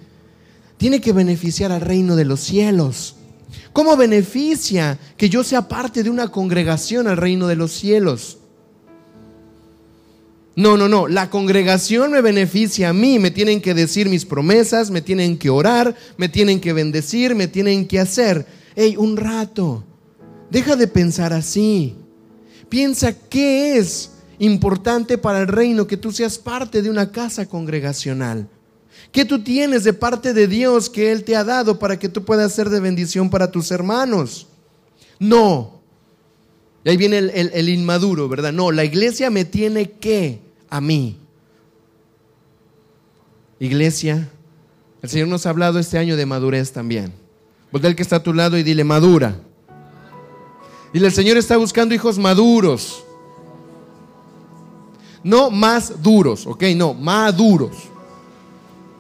tiene 0.77 1.01
que 1.01 1.13
beneficiar 1.13 1.71
al 1.71 1.83
reino 1.83 2.17
de 2.17 2.25
los 2.25 2.41
cielos. 2.41 3.15
¿Cómo 3.73 3.97
beneficia 3.97 4.99
que 5.17 5.29
yo 5.29 5.45
sea 5.45 5.69
parte 5.69 6.03
de 6.03 6.11
una 6.11 6.29
congregación 6.29 7.07
al 7.07 7.17
reino 7.17 7.47
de 7.47 7.57
los 7.57 7.73
cielos? 7.73 8.39
No, 10.55 10.77
no, 10.77 10.89
no. 10.89 11.09
La 11.09 11.31
congregación 11.31 12.13
me 12.13 12.21
beneficia 12.21 12.91
a 12.91 12.93
mí. 12.93 13.19
Me 13.19 13.31
tienen 13.31 13.61
que 13.61 13.75
decir 13.75 14.09
mis 14.09 14.27
promesas, 14.27 14.91
me 14.91 15.01
tienen 15.01 15.39
que 15.39 15.51
orar, 15.51 15.97
me 16.17 16.29
tienen 16.29 16.61
que 16.61 16.73
bendecir, 16.73 17.35
me 17.35 17.49
tienen 17.49 17.87
que 17.87 17.99
hacer. 17.99 18.47
Hey, 18.77 18.97
un 18.99 19.17
rato. 19.17 19.85
Deja 20.51 20.77
de 20.77 20.89
pensar 20.89 21.33
así. 21.33 21.97
Piensa 22.69 23.13
qué 23.29 23.79
es 23.79 24.11
importante 24.39 25.17
para 25.17 25.41
el 25.41 25.49
reino 25.49 25.87
que 25.87 25.97
tú 25.97 26.13
seas 26.13 26.39
parte 26.39 26.83
de 26.83 26.91
una 26.91 27.11
casa 27.11 27.47
congregacional. 27.47 28.49
¿Qué 29.13 29.25
tú 29.25 29.45
tienes 29.45 29.85
de 29.85 29.93
parte 29.93 30.33
de 30.33 30.49
Dios 30.49 30.91
que 30.91 31.13
Él 31.13 31.23
te 31.23 31.37
ha 31.37 31.45
dado 31.45 31.79
para 31.79 31.99
que 31.99 32.09
tú 32.09 32.25
puedas 32.25 32.53
ser 32.53 32.71
de 32.71 32.81
bendición 32.81 33.31
para 33.31 33.51
tus 33.51 33.71
hermanos? 33.71 34.49
No, 35.19 35.83
y 36.85 36.91
ahí 36.91 36.97
viene 36.97 37.19
el, 37.19 37.69
inmaduro, 37.69 38.29
¿verdad? 38.29 38.53
No, 38.53 38.73
la 38.73 38.85
iglesia 38.85 39.31
me 39.31 39.45
tiene 39.45 39.91
que 39.91 40.41
a 40.69 40.81
mí. 40.81 41.17
Iglesia, 43.61 44.29
el 45.01 45.09
Señor 45.09 45.29
nos 45.29 45.47
ha 45.47 45.51
hablado 45.51 45.79
este 45.79 45.99
año 45.99 46.17
de 46.17 46.27
madurez 46.27 46.73
también. 46.73 47.13
Voltea 47.71 47.91
el 47.91 47.97
que 47.97 48.03
está 48.03 48.17
a 48.17 48.23
tu 48.23 48.35
lado 48.35 48.59
y 48.59 48.65
dile, 48.65 48.83
madura. 48.83 49.37
Dile, 50.93 51.07
el 51.07 51.13
Señor 51.13 51.37
está 51.37 51.57
buscando 51.57 51.95
hijos 51.95 52.19
maduros. 52.19 53.05
No 55.23 55.51
más 55.51 56.03
duros, 56.03 56.49
ok, 56.49 56.65
no, 56.75 56.95
maduros. 56.95 57.92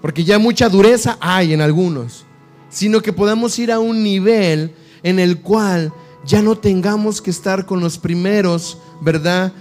Porque 0.02 0.24
ya 0.24 0.38
mucha 0.38 0.68
dureza 0.68 1.16
hay 1.20 1.54
en 1.54 1.62
algunos. 1.62 2.26
Sino 2.68 3.00
que 3.00 3.12
podamos 3.12 3.58
ir 3.58 3.70
a 3.72 3.78
un 3.78 4.02
nivel 4.02 4.74
en 5.02 5.18
el 5.18 5.40
cual 5.40 5.92
ya 6.26 6.42
no 6.42 6.58
tengamos 6.58 7.22
que 7.22 7.30
estar 7.30 7.64
con 7.64 7.80
los 7.80 7.98
primeros, 7.98 8.78
¿verdad? 9.00 9.52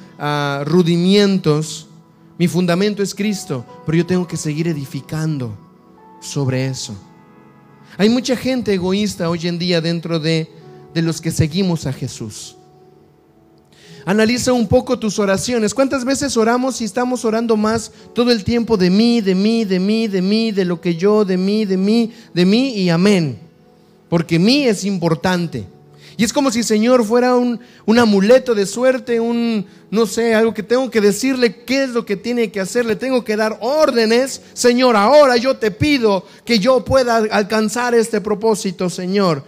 Rudimientos. 0.65 1.87
Mi 2.37 2.47
fundamento 2.47 3.03
es 3.03 3.13
Cristo, 3.13 3.65
pero 3.85 3.99
yo 3.99 4.05
tengo 4.05 4.27
que 4.27 4.37
seguir 4.37 4.67
edificando 4.67 5.55
sobre 6.19 6.65
eso. 6.65 6.95
Hay 7.97 8.09
mucha 8.09 8.35
gente 8.35 8.73
egoísta 8.73 9.29
hoy 9.29 9.47
en 9.47 9.59
día 9.59 9.79
dentro 9.79 10.19
de, 10.19 10.49
de 10.93 11.01
los 11.01 11.21
que 11.21 11.31
seguimos 11.31 11.85
a 11.85 11.93
Jesús. 11.93 12.55
Analiza 14.05 14.53
un 14.53 14.67
poco 14.67 14.97
tus 14.97 15.19
oraciones. 15.19 15.73
¿Cuántas 15.73 16.05
veces 16.05 16.35
oramos 16.37 16.81
y 16.81 16.85
estamos 16.85 17.23
orando 17.23 17.55
más 17.55 17.91
todo 18.13 18.31
el 18.31 18.43
tiempo 18.43 18.77
de 18.77 18.89
mí, 18.89 19.21
de 19.21 19.35
mí, 19.35 19.65
de 19.65 19.79
mí, 19.79 20.07
de 20.07 20.21
mí, 20.21 20.51
de 20.51 20.65
lo 20.65 20.81
que 20.81 20.95
yo, 20.95 21.23
de 21.23 21.37
mí, 21.37 21.65
de 21.65 21.77
mí, 21.77 22.11
de 22.33 22.45
mí 22.45 22.73
y 22.73 22.89
amén? 22.89 23.39
Porque 24.09 24.39
mí 24.39 24.65
es 24.65 24.85
importante. 24.85 25.65
Y 26.17 26.23
es 26.23 26.33
como 26.33 26.51
si 26.51 26.63
Señor 26.63 27.05
fuera 27.05 27.35
un, 27.35 27.59
un, 27.85 27.99
amuleto 27.99 28.53
de 28.53 28.65
suerte, 28.65 29.19
un, 29.19 29.65
no 29.89 30.05
sé, 30.05 30.35
algo 30.35 30.53
que 30.53 30.61
tengo 30.61 30.89
que 30.91 31.01
decirle 31.01 31.63
qué 31.63 31.83
es 31.83 31.89
lo 31.91 32.05
que 32.05 32.17
tiene 32.17 32.51
que 32.51 32.59
hacer, 32.59 32.85
le 32.85 32.95
tengo 32.95 33.23
que 33.23 33.35
dar 33.35 33.57
órdenes. 33.61 34.41
Señor, 34.53 34.95
ahora 34.95 35.37
yo 35.37 35.57
te 35.57 35.71
pido 35.71 36.25
que 36.45 36.59
yo 36.59 36.83
pueda 36.83 37.17
alcanzar 37.17 37.95
este 37.95 38.21
propósito, 38.21 38.89
Señor. 38.89 39.43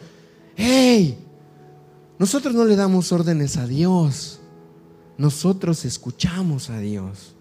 ¡Hey! 0.56 1.18
Nosotros 2.18 2.54
no 2.56 2.66
le 2.66 2.76
damos 2.76 3.12
órdenes 3.12 3.58
a 3.58 3.68
Dios. 3.68 4.40
Nosotros 5.18 5.86
escuchamos 5.86 6.70
a 6.70 6.80
Dios. 6.80 7.36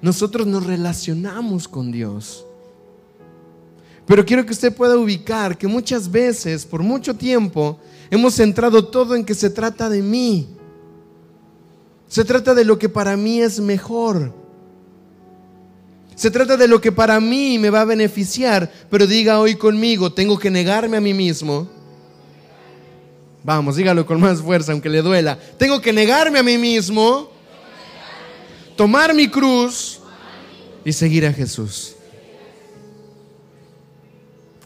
Nosotros 0.00 0.46
nos 0.46 0.66
relacionamos 0.66 1.68
con 1.68 1.92
Dios. 1.92 2.44
Pero 4.06 4.24
quiero 4.24 4.44
que 4.46 4.52
usted 4.52 4.74
pueda 4.74 4.96
ubicar 4.96 5.58
que 5.58 5.66
muchas 5.66 6.10
veces, 6.10 6.64
por 6.64 6.82
mucho 6.82 7.14
tiempo, 7.14 7.78
hemos 8.10 8.34
centrado 8.34 8.86
todo 8.86 9.14
en 9.14 9.24
que 9.24 9.34
se 9.34 9.50
trata 9.50 9.88
de 9.88 10.02
mí. 10.02 10.48
Se 12.06 12.24
trata 12.24 12.54
de 12.54 12.64
lo 12.64 12.78
que 12.78 12.88
para 12.88 13.16
mí 13.16 13.40
es 13.40 13.60
mejor. 13.60 14.34
Se 16.14 16.30
trata 16.30 16.56
de 16.56 16.66
lo 16.66 16.80
que 16.80 16.90
para 16.90 17.20
mí 17.20 17.58
me 17.58 17.70
va 17.70 17.82
a 17.82 17.84
beneficiar. 17.84 18.72
Pero 18.90 19.06
diga 19.06 19.40
hoy 19.40 19.56
conmigo, 19.56 20.12
tengo 20.12 20.38
que 20.38 20.50
negarme 20.50 20.96
a 20.96 21.00
mí 21.00 21.12
mismo 21.14 21.68
Vamos, 23.48 23.76
dígalo 23.76 24.04
con 24.04 24.20
más 24.20 24.42
fuerza, 24.42 24.72
aunque 24.72 24.90
le 24.90 25.00
duela. 25.00 25.38
Tengo 25.56 25.80
que 25.80 25.90
negarme 25.90 26.38
a 26.38 26.42
mí 26.42 26.58
mismo, 26.58 27.30
tomar 28.76 29.14
mi 29.14 29.26
cruz 29.26 30.00
y 30.84 30.92
seguir 30.92 31.24
a 31.24 31.32
Jesús. 31.32 31.94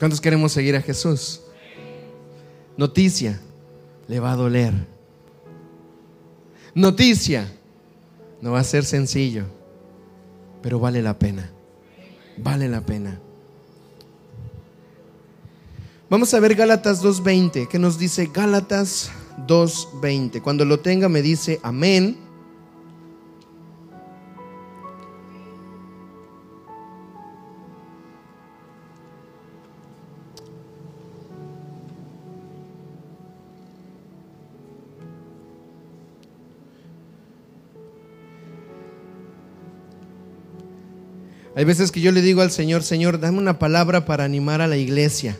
¿Cuántos 0.00 0.20
queremos 0.20 0.50
seguir 0.50 0.74
a 0.74 0.82
Jesús? 0.82 1.42
Noticia, 2.76 3.40
le 4.08 4.18
va 4.18 4.32
a 4.32 4.36
doler. 4.36 4.74
Noticia, 6.74 7.52
no 8.40 8.50
va 8.50 8.58
a 8.58 8.64
ser 8.64 8.84
sencillo, 8.84 9.44
pero 10.60 10.80
vale 10.80 11.02
la 11.02 11.16
pena. 11.16 11.52
Vale 12.36 12.68
la 12.68 12.80
pena. 12.80 13.20
Vamos 16.12 16.34
a 16.34 16.40
ver 16.40 16.54
Gálatas 16.54 17.02
2.20, 17.02 17.68
que 17.68 17.78
nos 17.78 17.98
dice 17.98 18.28
Gálatas 18.30 19.10
2.20. 19.46 20.42
Cuando 20.42 20.66
lo 20.66 20.78
tenga 20.78 21.08
me 21.08 21.22
dice 21.22 21.58
amén. 21.62 22.18
Hay 41.56 41.64
veces 41.64 41.90
que 41.90 42.02
yo 42.02 42.12
le 42.12 42.20
digo 42.20 42.42
al 42.42 42.50
Señor, 42.50 42.82
Señor, 42.82 43.18
dame 43.18 43.38
una 43.38 43.58
palabra 43.58 44.04
para 44.04 44.24
animar 44.24 44.60
a 44.60 44.66
la 44.66 44.76
iglesia 44.76 45.38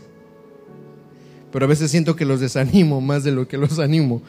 pero 1.52 1.67
a 1.67 1.69
veces 1.69 1.91
siento 1.91 2.17
que 2.17 2.25
los 2.25 2.41
desanimo 2.41 3.00
más 3.00 3.23
de 3.23 3.30
lo 3.30 3.47
que 3.47 3.58
los 3.58 3.78
animo. 3.78 4.23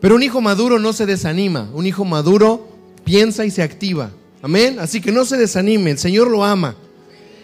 Pero 0.00 0.14
un 0.14 0.22
hijo 0.22 0.40
maduro 0.40 0.78
no 0.78 0.92
se 0.92 1.06
desanima, 1.06 1.70
un 1.74 1.86
hijo 1.86 2.04
maduro 2.04 2.68
piensa 3.04 3.44
y 3.44 3.50
se 3.50 3.62
activa. 3.62 4.10
Amén. 4.40 4.78
Así 4.80 5.00
que 5.00 5.12
no 5.12 5.24
se 5.24 5.36
desanime, 5.36 5.92
el 5.92 5.98
Señor 5.98 6.30
lo 6.30 6.44
ama. 6.44 6.74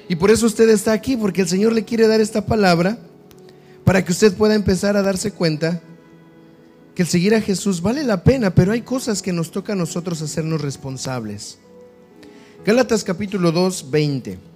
Y 0.09 0.17
por 0.17 0.31
eso 0.31 0.47
usted 0.47 0.69
está 0.69 0.93
aquí, 0.93 1.17
porque 1.17 1.43
el 1.43 1.49
Señor 1.49 1.73
le 1.73 1.85
quiere 1.85 2.09
dar 2.09 2.21
esta 2.21 2.47
palabra 2.47 2.99
para 3.85 4.05
que 4.05 4.13
usted 4.13 4.35
pueda 4.35 4.55
empezar 4.55 4.97
a 4.97 5.03
darse 5.03 5.33
cuenta 5.33 5.81
que 6.95 7.03
el 7.03 7.09
seguir 7.09 7.35
a 7.35 7.41
Jesús 7.41 7.81
vale 7.81 8.03
la 8.03 8.25
pena, 8.25 8.55
pero 8.55 8.73
hay 8.73 8.83
cosas 8.83 9.23
que 9.23 9.33
nos 9.33 9.53
toca 9.53 9.75
a 9.75 9.77
nosotros 9.77 10.21
hacernos 10.21 10.61
responsables. 10.61 11.59
Gálatas 12.65 13.05
capítulo 13.05 13.53
2, 13.53 13.91
20. 13.91 14.48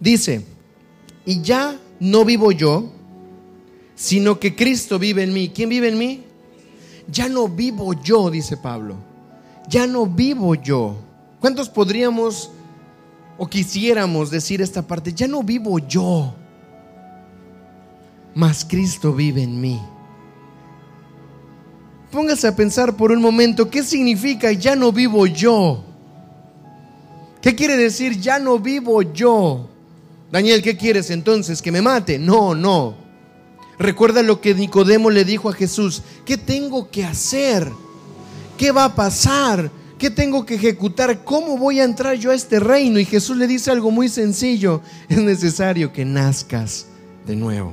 Dice, 0.00 0.44
y 1.24 1.42
ya 1.42 1.78
no 2.00 2.24
vivo 2.24 2.52
yo, 2.52 2.90
sino 3.94 4.38
que 4.38 4.54
Cristo 4.54 4.98
vive 4.98 5.22
en 5.24 5.32
mí. 5.32 5.50
¿Quién 5.54 5.68
vive 5.68 5.88
en 5.88 5.98
mí? 5.98 6.24
Ya 7.10 7.28
no 7.28 7.48
vivo 7.48 7.94
yo, 7.94 8.30
dice 8.30 8.56
Pablo. 8.56 8.96
Ya 9.68 9.86
no 9.86 10.06
vivo 10.06 10.54
yo. 10.54 10.96
¿Cuántos 11.40 11.68
podríamos 11.68 12.50
o 13.36 13.46
quisiéramos 13.48 14.30
decir 14.30 14.60
esta 14.60 14.82
parte? 14.82 15.12
Ya 15.12 15.28
no 15.28 15.42
vivo 15.42 15.78
yo, 15.78 16.34
mas 18.34 18.64
Cristo 18.64 19.12
vive 19.12 19.42
en 19.42 19.60
mí. 19.60 19.80
Póngase 22.10 22.48
a 22.48 22.56
pensar 22.56 22.96
por 22.96 23.12
un 23.12 23.20
momento, 23.20 23.68
¿qué 23.70 23.82
significa 23.82 24.50
ya 24.52 24.74
no 24.74 24.92
vivo 24.92 25.26
yo? 25.26 25.84
¿Qué 27.42 27.54
quiere 27.54 27.76
decir 27.76 28.18
ya 28.18 28.38
no 28.38 28.58
vivo 28.58 29.02
yo? 29.02 29.68
Daniel, 30.30 30.62
¿qué 30.62 30.76
quieres 30.76 31.10
entonces? 31.10 31.62
¿Que 31.62 31.72
me 31.72 31.80
mate? 31.80 32.18
No, 32.18 32.54
no. 32.54 32.96
Recuerda 33.78 34.22
lo 34.22 34.40
que 34.40 34.54
Nicodemo 34.54 35.10
le 35.10 35.24
dijo 35.24 35.48
a 35.48 35.54
Jesús. 35.54 36.02
¿Qué 36.24 36.36
tengo 36.36 36.90
que 36.90 37.04
hacer? 37.04 37.70
¿Qué 38.58 38.70
va 38.72 38.84
a 38.84 38.94
pasar? 38.94 39.70
¿Qué 39.98 40.10
tengo 40.10 40.44
que 40.44 40.56
ejecutar? 40.56 41.24
¿Cómo 41.24 41.56
voy 41.56 41.80
a 41.80 41.84
entrar 41.84 42.16
yo 42.16 42.30
a 42.30 42.34
este 42.34 42.60
reino? 42.60 42.98
Y 42.98 43.04
Jesús 43.06 43.36
le 43.36 43.46
dice 43.46 43.70
algo 43.70 43.90
muy 43.90 44.08
sencillo. 44.08 44.82
Es 45.08 45.18
necesario 45.18 45.92
que 45.92 46.04
nazcas 46.04 46.86
de 47.26 47.34
nuevo. 47.34 47.72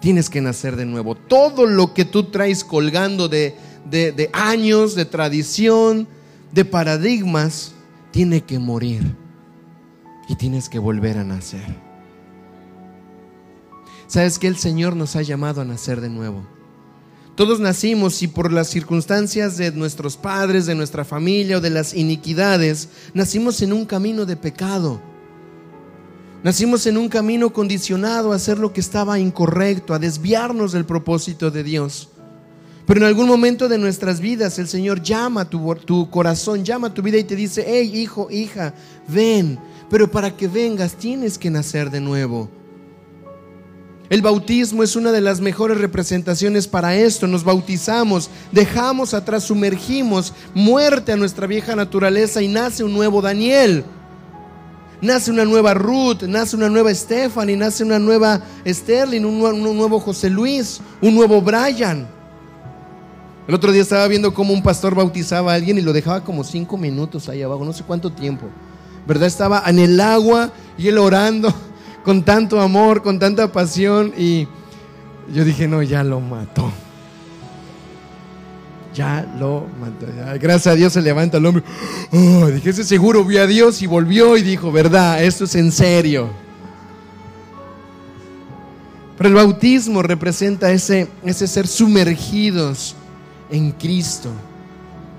Tienes 0.00 0.28
que 0.28 0.40
nacer 0.40 0.74
de 0.74 0.86
nuevo. 0.86 1.14
Todo 1.14 1.66
lo 1.66 1.94
que 1.94 2.04
tú 2.04 2.24
traes 2.24 2.64
colgando 2.64 3.28
de, 3.28 3.54
de 3.84 4.30
años, 4.32 4.94
de 4.94 5.04
tradición, 5.04 6.08
de 6.52 6.64
paradigmas, 6.64 7.72
tiene 8.10 8.42
que 8.42 8.58
morir 8.58 9.19
y 10.30 10.36
tienes 10.36 10.68
que 10.68 10.78
volver 10.78 11.18
a 11.18 11.24
nacer. 11.24 11.74
Sabes 14.06 14.38
que 14.38 14.46
el 14.46 14.56
Señor 14.56 14.94
nos 14.94 15.16
ha 15.16 15.22
llamado 15.22 15.60
a 15.60 15.64
nacer 15.64 16.00
de 16.00 16.08
nuevo. 16.08 16.46
Todos 17.34 17.58
nacimos 17.58 18.22
y 18.22 18.28
por 18.28 18.52
las 18.52 18.68
circunstancias 18.68 19.56
de 19.56 19.72
nuestros 19.72 20.16
padres, 20.16 20.66
de 20.66 20.76
nuestra 20.76 21.04
familia 21.04 21.56
o 21.56 21.60
de 21.60 21.70
las 21.70 21.94
iniquidades, 21.94 22.90
nacimos 23.12 23.60
en 23.62 23.72
un 23.72 23.84
camino 23.86 24.24
de 24.24 24.36
pecado. 24.36 25.00
Nacimos 26.44 26.86
en 26.86 26.96
un 26.96 27.08
camino 27.08 27.52
condicionado 27.52 28.32
a 28.32 28.36
hacer 28.36 28.56
lo 28.56 28.72
que 28.72 28.80
estaba 28.80 29.18
incorrecto, 29.18 29.94
a 29.94 29.98
desviarnos 29.98 30.70
del 30.70 30.84
propósito 30.84 31.50
de 31.50 31.64
Dios. 31.64 32.08
Pero 32.86 33.00
en 33.00 33.06
algún 33.06 33.26
momento 33.26 33.68
de 33.68 33.78
nuestras 33.78 34.20
vidas 34.20 34.60
el 34.60 34.68
Señor 34.68 35.02
llama 35.02 35.50
tu, 35.50 36.08
corazón, 36.08 36.64
llama 36.64 36.94
tu 36.94 37.02
vida 37.02 37.18
y 37.18 37.24
te 37.24 37.34
dice, 37.34 37.64
hey 37.66 37.90
hijo, 37.94 38.30
hija, 38.30 38.74
ven, 39.08 39.58
pero 39.90 40.10
para 40.10 40.34
que 40.34 40.48
vengas 40.48 40.94
tienes 40.94 41.36
que 41.36 41.50
nacer 41.50 41.90
de 41.90 42.00
nuevo. 42.00 42.48
El 44.08 44.22
bautismo 44.22 44.82
es 44.82 44.96
una 44.96 45.12
de 45.12 45.20
las 45.20 45.40
mejores 45.40 45.78
representaciones 45.78 46.66
para 46.66 46.96
esto. 46.96 47.28
Nos 47.28 47.44
bautizamos, 47.44 48.28
dejamos 48.50 49.14
atrás, 49.14 49.44
sumergimos 49.44 50.32
muerte 50.52 51.12
a 51.12 51.16
nuestra 51.16 51.46
vieja 51.46 51.76
naturaleza 51.76 52.42
y 52.42 52.48
nace 52.48 52.82
un 52.82 52.92
nuevo 52.92 53.20
Daniel. 53.20 53.84
Nace 55.00 55.30
una 55.30 55.44
nueva 55.44 55.74
Ruth, 55.74 56.22
nace 56.22 56.56
una 56.56 56.68
nueva 56.68 56.92
Stephanie, 56.92 57.56
nace 57.56 57.84
una 57.84 57.98
nueva 57.98 58.40
Sterling, 58.66 59.24
un, 59.24 59.38
nuevo 59.62 60.00
José 60.00 60.28
Luis, 60.28 60.80
un 61.00 61.14
nuevo 61.14 61.40
Brian. 61.40 62.06
El 63.46 63.54
otro 63.54 63.72
día 63.72 63.82
estaba 63.82 64.06
viendo 64.08 64.34
cómo 64.34 64.52
un 64.52 64.62
pastor 64.62 64.94
bautizaba 64.94 65.52
a 65.52 65.54
alguien 65.54 65.78
y 65.78 65.82
lo 65.82 65.92
dejaba 65.92 66.22
como 66.22 66.44
cinco 66.44 66.76
minutos 66.76 67.28
ahí 67.28 67.42
abajo, 67.42 67.64
no 67.64 67.72
sé 67.72 67.84
cuánto 67.84 68.10
tiempo. 68.10 68.48
¿Verdad? 69.06 69.26
Estaba 69.26 69.62
en 69.66 69.78
el 69.78 70.00
agua 70.00 70.52
y 70.76 70.88
él 70.88 70.98
orando 70.98 71.52
con 72.04 72.22
tanto 72.22 72.60
amor, 72.60 73.02
con 73.02 73.18
tanta 73.18 73.50
pasión 73.52 74.12
y 74.16 74.46
yo 75.32 75.44
dije, 75.44 75.68
no, 75.68 75.82
ya 75.82 76.02
lo 76.02 76.20
mató. 76.20 76.72
Ya 78.94 79.24
lo 79.38 79.66
mató. 79.80 80.06
Gracias 80.40 80.66
a 80.66 80.74
Dios 80.74 80.92
se 80.92 81.00
levanta 81.00 81.36
el 81.36 81.46
hombre. 81.46 81.62
Oh, 82.12 82.46
dije, 82.46 82.70
ese 82.70 82.84
seguro 82.84 83.24
vio 83.24 83.42
a 83.42 83.46
Dios 83.46 83.80
y 83.82 83.86
volvió 83.86 84.36
y 84.36 84.42
dijo, 84.42 84.72
verdad, 84.72 85.22
esto 85.22 85.44
es 85.44 85.54
en 85.54 85.70
serio. 85.70 86.28
Pero 89.16 89.28
el 89.28 89.34
bautismo 89.34 90.02
representa 90.02 90.72
ese, 90.72 91.08
ese 91.24 91.46
ser 91.46 91.68
sumergidos 91.68 92.96
en 93.50 93.70
Cristo. 93.72 94.30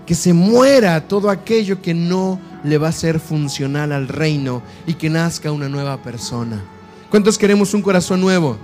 Que 0.05 0.15
se 0.15 0.33
muera 0.33 1.07
todo 1.07 1.29
aquello 1.29 1.81
que 1.81 1.93
no 1.93 2.39
le 2.63 2.77
va 2.77 2.89
a 2.89 2.93
ser 2.93 3.19
funcional 3.19 3.91
al 3.91 4.07
reino 4.07 4.61
y 4.85 4.93
que 4.95 5.09
nazca 5.09 5.51
una 5.51 5.69
nueva 5.69 6.01
persona. 6.01 6.63
¿Cuántos 7.09 7.37
queremos 7.37 7.73
un 7.73 7.81
corazón 7.81 8.21
nuevo? 8.21 8.57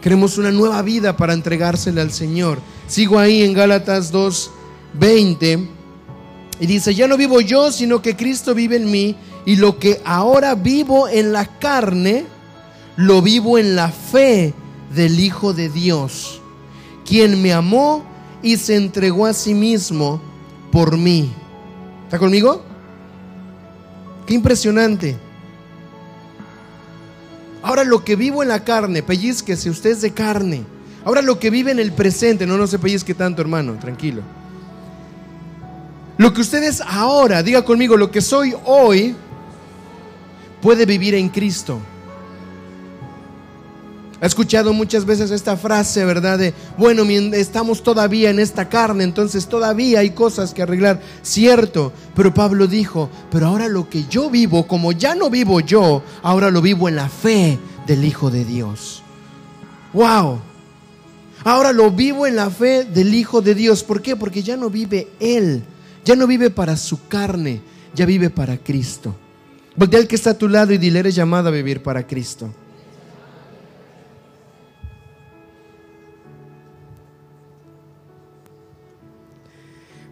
Queremos 0.00 0.36
una 0.38 0.50
nueva 0.50 0.82
vida 0.82 1.16
para 1.16 1.32
entregársela 1.32 2.02
al 2.02 2.12
Señor. 2.12 2.60
Sigo 2.86 3.18
ahí 3.18 3.42
en 3.42 3.54
Gálatas 3.54 4.12
2:20 4.12 5.68
y 6.60 6.66
dice, 6.66 6.94
ya 6.94 7.08
no 7.08 7.16
vivo 7.16 7.40
yo, 7.40 7.72
sino 7.72 8.00
que 8.00 8.16
Cristo 8.16 8.54
vive 8.54 8.76
en 8.76 8.90
mí 8.90 9.16
y 9.44 9.56
lo 9.56 9.78
que 9.78 10.00
ahora 10.04 10.54
vivo 10.54 11.08
en 11.08 11.32
la 11.32 11.46
carne, 11.46 12.26
lo 12.96 13.22
vivo 13.22 13.58
en 13.58 13.74
la 13.74 13.88
fe 13.88 14.54
del 14.94 15.18
Hijo 15.18 15.52
de 15.52 15.68
Dios, 15.68 16.40
quien 17.04 17.42
me 17.42 17.52
amó 17.52 18.04
y 18.42 18.56
se 18.56 18.76
entregó 18.76 19.26
a 19.26 19.32
sí 19.32 19.54
mismo 19.54 20.20
por 20.70 20.96
mí. 20.96 21.32
¿Está 22.04 22.18
conmigo? 22.18 22.62
Qué 24.26 24.34
impresionante. 24.34 25.16
Ahora 27.62 27.84
lo 27.84 28.04
que 28.04 28.16
vivo 28.16 28.42
en 28.42 28.48
la 28.48 28.64
carne, 28.64 29.02
pellizquese, 29.02 29.70
usted 29.70 29.90
es 29.90 30.00
de 30.02 30.12
carne. 30.12 30.64
Ahora 31.04 31.22
lo 31.22 31.38
que 31.38 31.50
vive 31.50 31.70
en 31.70 31.78
el 31.78 31.92
presente, 31.92 32.46
no, 32.46 32.56
no 32.56 32.66
se 32.66 32.78
pellizque 32.78 33.14
tanto, 33.14 33.42
hermano, 33.42 33.74
tranquilo. 33.78 34.22
Lo 36.16 36.32
que 36.32 36.40
usted 36.40 36.62
es 36.62 36.80
ahora, 36.80 37.42
diga 37.42 37.64
conmigo, 37.64 37.96
lo 37.96 38.10
que 38.10 38.20
soy 38.20 38.54
hoy, 38.64 39.14
puede 40.62 40.86
vivir 40.86 41.14
en 41.14 41.28
Cristo. 41.28 41.80
He 44.24 44.26
escuchado 44.26 44.72
muchas 44.72 45.04
veces 45.04 45.30
esta 45.30 45.54
frase, 45.54 46.02
¿verdad? 46.06 46.38
De, 46.38 46.54
bueno, 46.78 47.02
estamos 47.34 47.82
todavía 47.82 48.30
en 48.30 48.38
esta 48.38 48.70
carne, 48.70 49.04
entonces 49.04 49.46
todavía 49.46 50.00
hay 50.00 50.12
cosas 50.12 50.54
que 50.54 50.62
arreglar. 50.62 51.02
Cierto, 51.20 51.92
pero 52.16 52.32
Pablo 52.32 52.66
dijo, 52.66 53.10
pero 53.30 53.48
ahora 53.48 53.68
lo 53.68 53.90
que 53.90 54.06
yo 54.08 54.30
vivo, 54.30 54.66
como 54.66 54.92
ya 54.92 55.14
no 55.14 55.28
vivo 55.28 55.60
yo, 55.60 56.02
ahora 56.22 56.50
lo 56.50 56.62
vivo 56.62 56.88
en 56.88 56.96
la 56.96 57.10
fe 57.10 57.58
del 57.86 58.02
Hijo 58.02 58.30
de 58.30 58.46
Dios. 58.46 59.02
¡Wow! 59.92 60.40
Ahora 61.44 61.74
lo 61.74 61.90
vivo 61.90 62.26
en 62.26 62.36
la 62.36 62.48
fe 62.48 62.86
del 62.86 63.14
Hijo 63.14 63.42
de 63.42 63.54
Dios. 63.54 63.84
¿Por 63.84 64.00
qué? 64.00 64.16
Porque 64.16 64.42
ya 64.42 64.56
no 64.56 64.70
vive 64.70 65.08
Él, 65.20 65.64
ya 66.02 66.16
no 66.16 66.26
vive 66.26 66.48
para 66.48 66.78
su 66.78 67.08
carne, 67.08 67.60
ya 67.94 68.06
vive 68.06 68.30
para 68.30 68.56
Cristo. 68.56 69.14
Voltea 69.76 70.00
al 70.00 70.08
que 70.08 70.16
está 70.16 70.30
a 70.30 70.38
tu 70.38 70.48
lado 70.48 70.72
y 70.72 70.78
dile, 70.78 71.00
eres 71.00 71.14
llamado 71.14 71.50
a 71.50 71.52
vivir 71.52 71.82
para 71.82 72.06
Cristo. 72.06 72.48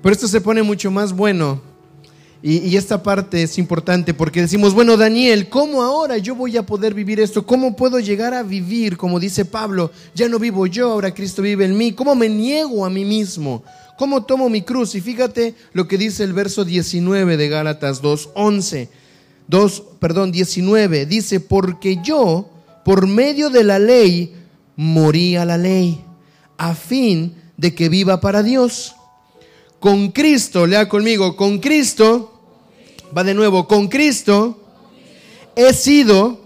Pero 0.03 0.13
esto 0.13 0.29
se 0.29 0.41
pone 0.41 0.63
mucho 0.63 0.91
más 0.91 1.13
bueno. 1.13 1.61
Y, 2.45 2.77
esta 2.77 3.01
parte 3.05 3.45
es 3.45 3.57
importante 3.57 4.15
porque 4.15 4.41
decimos, 4.41 4.75
bueno, 4.75 4.97
Daniel, 4.97 5.49
¿cómo 5.49 5.81
ahora 5.81 6.19
yo 6.19 6.35
voy 6.35 6.57
a 6.57 6.67
poder 6.67 6.93
vivir 6.93 7.21
esto? 7.21 7.47
¿Cómo 7.47 7.77
puedo 7.77 8.01
llegar 8.01 8.35
a 8.35 8.43
vivir? 8.43 8.97
Como 8.97 9.21
dice 9.21 9.45
Pablo, 9.45 9.93
ya 10.13 10.29
no 10.29 10.41
vivo 10.41 10.67
yo, 10.67 10.91
ahora 10.91 11.15
Cristo 11.15 11.41
vive 11.41 11.67
en 11.67 11.79
mí. 11.79 11.93
¿Cómo 11.93 12.17
me 12.17 12.29
niego 12.29 12.85
a 12.85 12.91
mí 12.91 13.05
mismo? 13.05 13.63
¿Cómo 13.97 14.25
tomo 14.25 14.49
mi 14.49 14.63
cruz? 14.63 14.97
Y 14.97 15.01
fíjate 15.01 15.55
lo 15.73 15.87
que 15.87 15.97
dice 15.97 16.25
el 16.25 16.33
verso 16.33 16.65
19 16.65 17.37
de 17.37 17.49
Gálatas 17.49 18.03
2.11. 18.03 18.89
2, 19.47 19.83
perdón, 20.01 20.33
19. 20.33 21.07
Dice, 21.07 21.39
porque 21.39 22.01
yo, 22.03 22.51
por 22.85 23.07
medio 23.07 23.51
de 23.51 23.63
la 23.63 23.79
ley, 23.79 24.35
morí 24.75 25.37
a 25.37 25.45
la 25.45 25.59
ley, 25.59 26.05
a 26.59 26.75
fin 26.75 27.37
de 27.57 27.73
que 27.73 27.89
viva 27.89 28.21
para 28.21 28.43
Dios 28.43 28.97
con 29.83 30.13
Cristo, 30.13 30.65
lea 30.65 30.89
conmigo, 30.89 31.35
con 31.35 31.59
Cristo, 31.59 32.31
va 33.15 33.25
de 33.25 33.35
nuevo, 33.35 33.67
con 33.67 33.89
Cristo 33.89 34.57
he 35.57 35.75
sido 35.75 36.39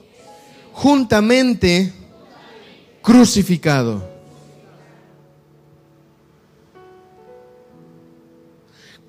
juntamente 0.73 1.93
crucificado. 3.03 4.09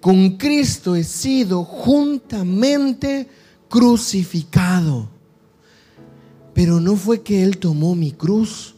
Con 0.01 0.35
Cristo 0.35 0.97
he 0.97 1.05
sido 1.05 1.63
juntamente 1.63 3.29
crucificado. 3.69 5.07
Pero 6.53 6.81
no 6.81 6.97
fue 6.97 7.21
que 7.21 7.43
Él 7.43 7.59
tomó 7.59 7.95
mi 7.95 8.11
cruz. 8.11 8.75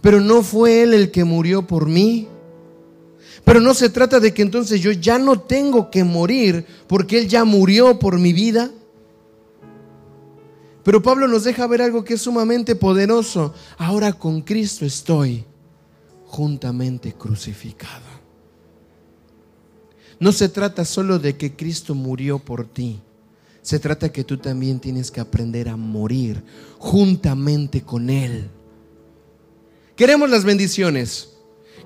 Pero 0.00 0.22
no 0.22 0.42
fue 0.42 0.84
Él 0.84 0.94
el 0.94 1.10
que 1.10 1.24
murió 1.24 1.66
por 1.66 1.86
mí. 1.86 2.26
Pero 3.50 3.58
no 3.58 3.74
se 3.74 3.90
trata 3.90 4.20
de 4.20 4.32
que 4.32 4.42
entonces 4.42 4.80
yo 4.80 4.92
ya 4.92 5.18
no 5.18 5.40
tengo 5.40 5.90
que 5.90 6.04
morir 6.04 6.64
porque 6.86 7.18
Él 7.18 7.26
ya 7.26 7.44
murió 7.44 7.98
por 7.98 8.16
mi 8.16 8.32
vida. 8.32 8.70
Pero 10.84 11.02
Pablo 11.02 11.26
nos 11.26 11.42
deja 11.42 11.66
ver 11.66 11.82
algo 11.82 12.04
que 12.04 12.14
es 12.14 12.22
sumamente 12.22 12.76
poderoso. 12.76 13.52
Ahora 13.76 14.12
con 14.12 14.42
Cristo 14.42 14.86
estoy 14.86 15.44
juntamente 16.26 17.12
crucificado. 17.14 18.06
No 20.20 20.30
se 20.30 20.48
trata 20.48 20.84
solo 20.84 21.18
de 21.18 21.36
que 21.36 21.56
Cristo 21.56 21.96
murió 21.96 22.38
por 22.38 22.68
ti. 22.68 23.00
Se 23.62 23.80
trata 23.80 24.12
que 24.12 24.22
tú 24.22 24.38
también 24.38 24.78
tienes 24.78 25.10
que 25.10 25.20
aprender 25.20 25.68
a 25.70 25.76
morir 25.76 26.40
juntamente 26.78 27.82
con 27.82 28.10
Él. 28.10 28.48
Queremos 29.96 30.30
las 30.30 30.44
bendiciones. 30.44 31.39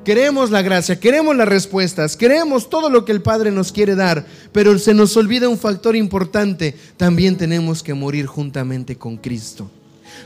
Queremos 0.05 0.51
la 0.51 0.61
gracia, 0.61 1.01
queremos 1.01 1.35
las 1.35 1.49
respuestas, 1.49 2.14
queremos 2.14 2.69
todo 2.69 2.90
lo 2.90 3.07
que 3.07 3.12
el 3.12 3.23
Padre 3.23 3.51
nos 3.51 3.73
quiere 3.73 3.95
dar, 3.95 4.27
pero 4.53 4.79
se 4.79 4.93
nos 4.93 5.17
olvida 5.17 5.49
un 5.49 5.57
factor 5.57 5.97
importante, 5.97 6.77
también 6.99 7.38
tenemos 7.38 7.83
que 7.83 7.95
morir 7.95 8.27
juntamente 8.27 8.97
con 8.97 9.17
Cristo. 9.17 9.71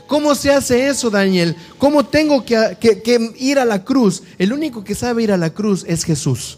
¿Cómo 0.05 0.35
se 0.35 0.51
hace 0.51 0.89
eso, 0.89 1.09
Daniel? 1.09 1.55
¿Cómo 1.77 2.05
tengo 2.05 2.43
que, 2.43 3.33
ir 3.37 3.57
a 3.57 3.63
la 3.63 3.85
cruz? 3.85 4.23
El 4.37 4.51
único 4.51 4.83
que 4.83 4.95
sabe 4.95 5.23
ir 5.23 5.31
a 5.31 5.37
la 5.37 5.51
cruz 5.51 5.85
es 5.87 6.03
Jesús. 6.03 6.57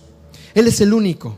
Él 0.55 0.67
es 0.67 0.81
el 0.81 0.91
único. 0.91 1.37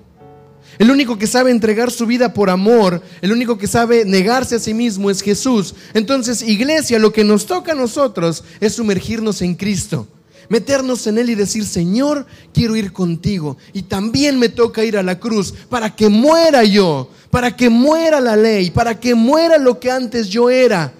El 0.79 0.89
único 0.89 1.17
que 1.17 1.27
sabe 1.27 1.51
entregar 1.51 1.91
su 1.91 2.05
vida 2.05 2.33
por 2.33 2.49
amor, 2.49 3.01
el 3.21 3.33
único 3.33 3.57
que 3.57 3.67
sabe 3.67 4.05
negarse 4.05 4.55
a 4.55 4.59
sí 4.59 4.73
mismo 4.73 5.11
es 5.11 5.21
Jesús. 5.21 5.75
Entonces, 5.93 6.43
iglesia, 6.43 6.97
lo 6.97 7.11
que 7.11 7.25
nos 7.25 7.45
toca 7.45 7.73
a 7.73 7.75
nosotros 7.75 8.43
es 8.61 8.73
sumergirnos 8.73 9.41
en 9.41 9.55
Cristo 9.55 10.07
meternos 10.49 11.07
en 11.07 11.17
Él 11.17 11.29
y 11.29 11.35
decir, 11.35 11.65
Señor, 11.65 12.25
quiero 12.53 12.75
ir 12.75 12.93
contigo. 12.93 13.57
Y 13.73 13.83
también 13.83 14.39
me 14.39 14.49
toca 14.49 14.83
ir 14.83 14.97
a 14.97 15.03
la 15.03 15.19
cruz 15.19 15.53
para 15.69 15.95
que 15.95 16.09
muera 16.09 16.63
yo, 16.63 17.09
para 17.29 17.55
que 17.55 17.69
muera 17.69 18.19
la 18.19 18.35
ley, 18.35 18.71
para 18.71 18.99
que 18.99 19.15
muera 19.15 19.57
lo 19.57 19.79
que 19.79 19.91
antes 19.91 20.29
yo 20.29 20.49
era, 20.49 20.93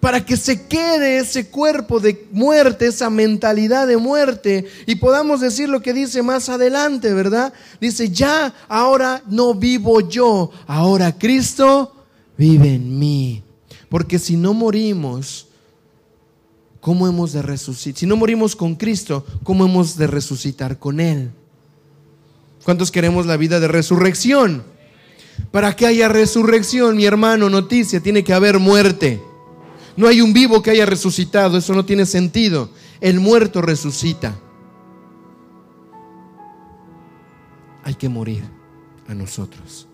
para 0.00 0.24
que 0.24 0.36
se 0.36 0.66
quede 0.66 1.18
ese 1.18 1.48
cuerpo 1.48 2.00
de 2.00 2.26
muerte, 2.32 2.86
esa 2.86 3.10
mentalidad 3.10 3.86
de 3.86 3.98
muerte, 3.98 4.66
y 4.86 4.94
podamos 4.94 5.40
decir 5.40 5.68
lo 5.68 5.82
que 5.82 5.92
dice 5.92 6.22
más 6.22 6.48
adelante, 6.48 7.12
¿verdad? 7.12 7.52
Dice, 7.80 8.08
ya, 8.10 8.54
ahora 8.68 9.22
no 9.26 9.54
vivo 9.54 10.00
yo, 10.08 10.50
ahora 10.66 11.16
Cristo 11.18 11.94
vive 12.38 12.74
en 12.74 12.98
mí. 12.98 13.42
Porque 13.90 14.18
si 14.18 14.36
no 14.36 14.54
morimos, 14.54 15.48
¿cómo 16.80 17.06
hemos 17.06 17.32
de 17.32 17.42
resucitar? 17.42 17.98
Si 17.98 18.06
no 18.06 18.16
morimos 18.16 18.56
con 18.56 18.74
Cristo, 18.74 19.24
¿cómo 19.42 19.64
hemos 19.64 19.96
de 19.96 20.06
resucitar 20.06 20.78
con 20.78 21.00
Él? 21.00 21.30
¿Cuántos 22.64 22.90
queremos 22.90 23.26
la 23.26 23.36
vida 23.36 23.60
de 23.60 23.68
resurrección? 23.68 24.62
Para 25.50 25.74
que 25.74 25.86
haya 25.86 26.08
resurrección, 26.08 26.96
mi 26.96 27.06
hermano, 27.06 27.48
noticia, 27.48 28.00
tiene 28.00 28.22
que 28.22 28.32
haber 28.32 28.58
muerte. 28.58 29.22
No 29.96 30.06
hay 30.06 30.20
un 30.20 30.32
vivo 30.32 30.62
que 30.62 30.70
haya 30.70 30.86
resucitado, 30.86 31.58
eso 31.58 31.74
no 31.74 31.84
tiene 31.84 32.06
sentido. 32.06 32.70
El 33.00 33.20
muerto 33.20 33.62
resucita. 33.62 34.38
Hay 37.82 37.94
que 37.94 38.08
morir 38.08 38.44
a 39.08 39.14
nosotros. 39.14 39.86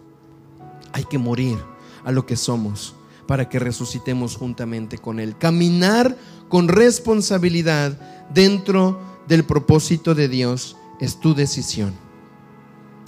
Hay 0.92 1.04
que 1.04 1.18
morir 1.18 1.58
a 2.04 2.12
lo 2.12 2.26
que 2.26 2.36
somos 2.36 2.94
para 3.26 3.48
que 3.48 3.58
resucitemos 3.58 4.36
juntamente 4.36 4.98
con 4.98 5.18
Él. 5.20 5.36
Caminar 5.36 6.16
con 6.48 6.68
responsabilidad 6.68 7.98
dentro 8.32 9.00
del 9.28 9.44
propósito 9.44 10.14
de 10.14 10.28
Dios 10.28 10.76
es 11.00 11.20
tu 11.20 11.34
decisión. 11.34 11.94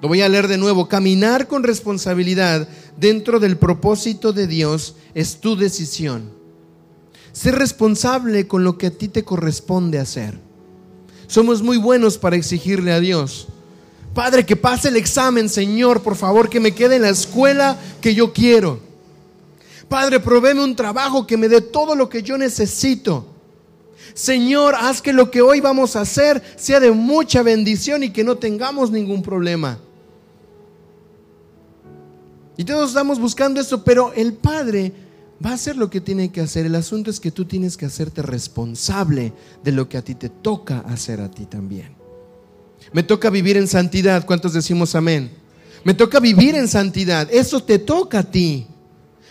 Lo 0.01 0.09
voy 0.09 0.23
a 0.23 0.29
leer 0.29 0.49
de 0.49 0.59
nuevo. 0.59 0.89
Caminar 0.89 1.49
con 1.49 1.65
responsabilidad 1.65 2.69
dentro 2.97 3.41
del 3.41 3.57
propósito 3.57 4.33
de 4.33 4.47
Dios 4.47 4.95
es 5.15 5.41
tu 5.41 5.57
decisión. 5.57 6.33
Ser 7.33 7.57
responsable 7.57 8.47
con 8.47 8.65
lo 8.65 8.79
que 8.79 8.89
a 8.89 8.91
ti 8.91 9.09
te 9.09 9.25
corresponde 9.25 9.99
hacer. 9.99 10.39
Somos 11.27 11.63
muy 11.63 11.77
buenos 11.77 12.17
para 12.17 12.37
exigirle 12.37 12.93
a 12.93 13.01
Dios. 13.01 13.49
Padre, 14.15 14.47
que 14.47 14.57
pase 14.57 14.89
el 14.89 14.97
examen, 14.97 15.49
Señor, 15.49 16.03
por 16.03 16.17
favor, 16.17 16.49
que 16.49 16.61
me 16.61 16.75
quede 16.75 16.97
en 16.97 17.03
la 17.03 17.11
escuela 17.11 17.79
que 18.01 18.15
yo 18.15 18.33
quiero. 18.33 18.81
Padre, 19.89 20.21
provéeme 20.21 20.63
un 20.63 20.77
trabajo 20.77 21.27
que 21.27 21.37
me 21.37 21.49
dé 21.49 21.61
todo 21.61 21.95
lo 21.95 22.09
que 22.09 22.23
yo 22.23 22.37
necesito. 22.37 23.27
Señor, 24.15 24.75
haz 24.75 25.01
que 25.01 25.13
lo 25.13 25.31
que 25.31 25.43
hoy 25.43 25.61
vamos 25.61 25.97
a 25.97 26.01
hacer 26.01 26.43
sea 26.57 26.81
de 26.81 26.91
mucha 26.91 27.43
bendición 27.43 28.03
y 28.03 28.11
que 28.11 28.25
no 28.25 28.37
tengamos 28.37 28.91
ningún 28.91 29.23
problema. 29.23 29.79
Y 32.57 32.65
todos 32.65 32.91
estamos 32.91 33.21
buscando 33.21 33.61
eso, 33.61 33.85
pero 33.85 34.13
el 34.15 34.33
Padre 34.33 34.93
va 35.45 35.51
a 35.51 35.55
hacer 35.55 35.77
lo 35.77 35.89
que 35.89 36.01
tiene 36.01 36.33
que 36.33 36.41
hacer. 36.41 36.67
El 36.67 36.75
asunto 36.75 37.11
es 37.11 37.21
que 37.21 37.31
tú 37.31 37.45
tienes 37.45 37.77
que 37.77 37.87
hacerte 37.87 38.21
responsable 38.21 39.33
de 39.63 39.73
lo 39.73 39.89
que 39.89 39.97
a 39.97 40.03
ti 40.03 40.17
te 40.17 40.29
toca 40.29 40.81
hacer 40.81 41.21
a 41.21 41.31
ti 41.31 41.47
también. 41.47 41.97
Me 42.93 43.03
toca 43.03 43.31
vivir 43.31 43.57
en 43.57 43.69
santidad. 43.69 44.27
¿Cuántos 44.27 44.53
decimos 44.53 44.95
amén? 44.95 45.31
Me 45.85 45.95
toca 45.95 46.19
vivir 46.19 46.57
en 46.57 46.67
santidad. 46.67 47.29
Eso 47.31 47.63
te 47.63 47.79
toca 47.79 48.21
a 48.21 48.25
ti. 48.25 48.67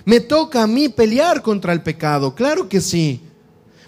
Me 0.07 0.21
toca 0.21 0.63
a 0.63 0.67
mí 0.67 0.87
pelear 0.87 1.41
contra 1.41 1.73
el 1.73 1.83
pecado. 1.83 2.33
Claro 2.33 2.69
que 2.69 2.79
sí. 2.79 3.19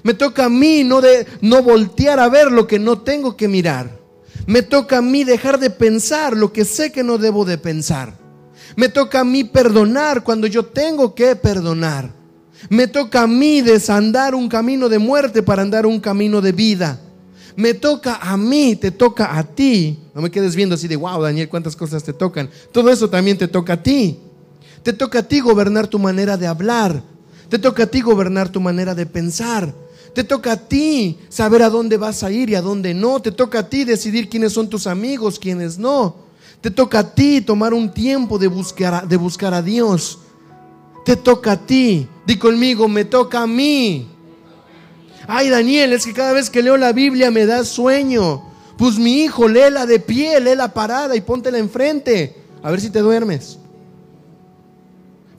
Me 0.03 0.13
toca 0.13 0.45
a 0.45 0.49
mí 0.49 0.83
no, 0.83 0.99
de, 0.99 1.25
no 1.39 1.63
voltear 1.63 2.19
a 2.19 2.27
ver 2.27 2.51
lo 2.51 2.67
que 2.67 2.77
no 2.77 2.99
tengo 2.99 3.37
que 3.37 3.47
mirar. 3.47 3.97
Me 4.45 4.61
toca 4.61 4.97
a 4.97 5.01
mí 5.01 5.23
dejar 5.23 5.61
de 5.61 5.69
pensar 5.69 6.35
lo 6.35 6.51
que 6.51 6.65
sé 6.65 6.91
que 6.91 7.05
no 7.05 7.17
debo 7.17 7.45
de 7.45 7.57
pensar. 7.57 8.17
Me 8.75 8.89
toca 8.89 9.21
a 9.21 9.23
mí 9.23 9.45
perdonar 9.45 10.25
cuando 10.25 10.45
yo 10.45 10.65
tengo 10.65 11.15
que 11.15 11.37
perdonar. 11.37 12.11
Me 12.69 12.87
toca 12.87 13.21
a 13.21 13.27
mí 13.27 13.61
desandar 13.61 14.35
un 14.35 14.49
camino 14.49 14.89
de 14.89 14.99
muerte 14.99 15.41
para 15.41 15.61
andar 15.61 15.85
un 15.85 16.01
camino 16.01 16.41
de 16.41 16.51
vida. 16.51 16.99
Me 17.55 17.73
toca 17.73 18.15
a 18.15 18.35
mí, 18.35 18.75
te 18.75 18.91
toca 18.91 19.37
a 19.37 19.43
ti. 19.45 19.97
No 20.13 20.21
me 20.21 20.29
quedes 20.29 20.53
viendo 20.53 20.75
así 20.75 20.89
de, 20.89 20.97
wow, 20.97 21.21
Daniel, 21.21 21.47
cuántas 21.47 21.77
cosas 21.77 22.03
te 22.03 22.11
tocan. 22.11 22.49
Todo 22.73 22.89
eso 22.89 23.09
también 23.09 23.37
te 23.37 23.47
toca 23.47 23.73
a 23.73 23.81
ti. 23.81 24.19
Te 24.83 24.93
toca 24.93 25.19
a 25.19 25.23
ti 25.23 25.39
gobernar 25.39 25.87
tu 25.87 25.99
manera 25.99 26.37
de 26.37 26.47
hablar. 26.47 27.01
Te 27.49 27.59
toca 27.59 27.83
a 27.83 27.87
ti 27.87 28.01
gobernar 28.01 28.49
tu 28.49 28.61
manera 28.61 28.95
de 28.95 29.05
pensar. 29.05 29.73
Te 30.13 30.23
toca 30.23 30.53
a 30.53 30.57
ti 30.57 31.17
saber 31.29 31.63
a 31.63 31.69
dónde 31.69 31.97
vas 31.97 32.23
a 32.23 32.31
ir 32.31 32.49
y 32.49 32.55
a 32.55 32.61
dónde 32.61 32.93
no. 32.93 33.21
Te 33.21 33.31
toca 33.31 33.59
a 33.59 33.69
ti 33.69 33.83
decidir 33.83 34.29
quiénes 34.29 34.53
son 34.53 34.69
tus 34.69 34.87
amigos, 34.87 35.39
quiénes 35.39 35.77
no. 35.77 36.15
Te 36.61 36.71
toca 36.71 36.99
a 36.99 37.15
ti 37.15 37.41
tomar 37.41 37.73
un 37.73 37.93
tiempo 37.93 38.37
de 38.37 38.47
buscar, 38.47 39.07
de 39.07 39.17
buscar 39.17 39.53
a 39.53 39.61
Dios. 39.61 40.19
Te 41.05 41.15
toca 41.15 41.53
a 41.53 41.57
ti. 41.57 42.07
Di 42.25 42.37
conmigo, 42.37 42.87
me 42.87 43.05
toca 43.05 43.41
a 43.41 43.47
mí. 43.47 44.07
Ay, 45.27 45.49
Daniel, 45.49 45.93
es 45.93 46.05
que 46.05 46.13
cada 46.13 46.33
vez 46.33 46.49
que 46.49 46.63
leo 46.63 46.75
la 46.75 46.91
Biblia 46.91 47.29
me 47.29 47.45
da 47.45 47.63
sueño. 47.63 48.43
Pues 48.77 48.97
mi 48.97 49.21
hijo, 49.23 49.47
léela 49.47 49.85
de 49.85 49.99
pie, 49.99 50.39
léela 50.39 50.73
parada 50.73 51.15
y 51.15 51.21
póntela 51.21 51.59
enfrente. 51.59 52.35
A 52.63 52.71
ver 52.71 52.81
si 52.81 52.89
te 52.89 52.99
duermes. 52.99 53.58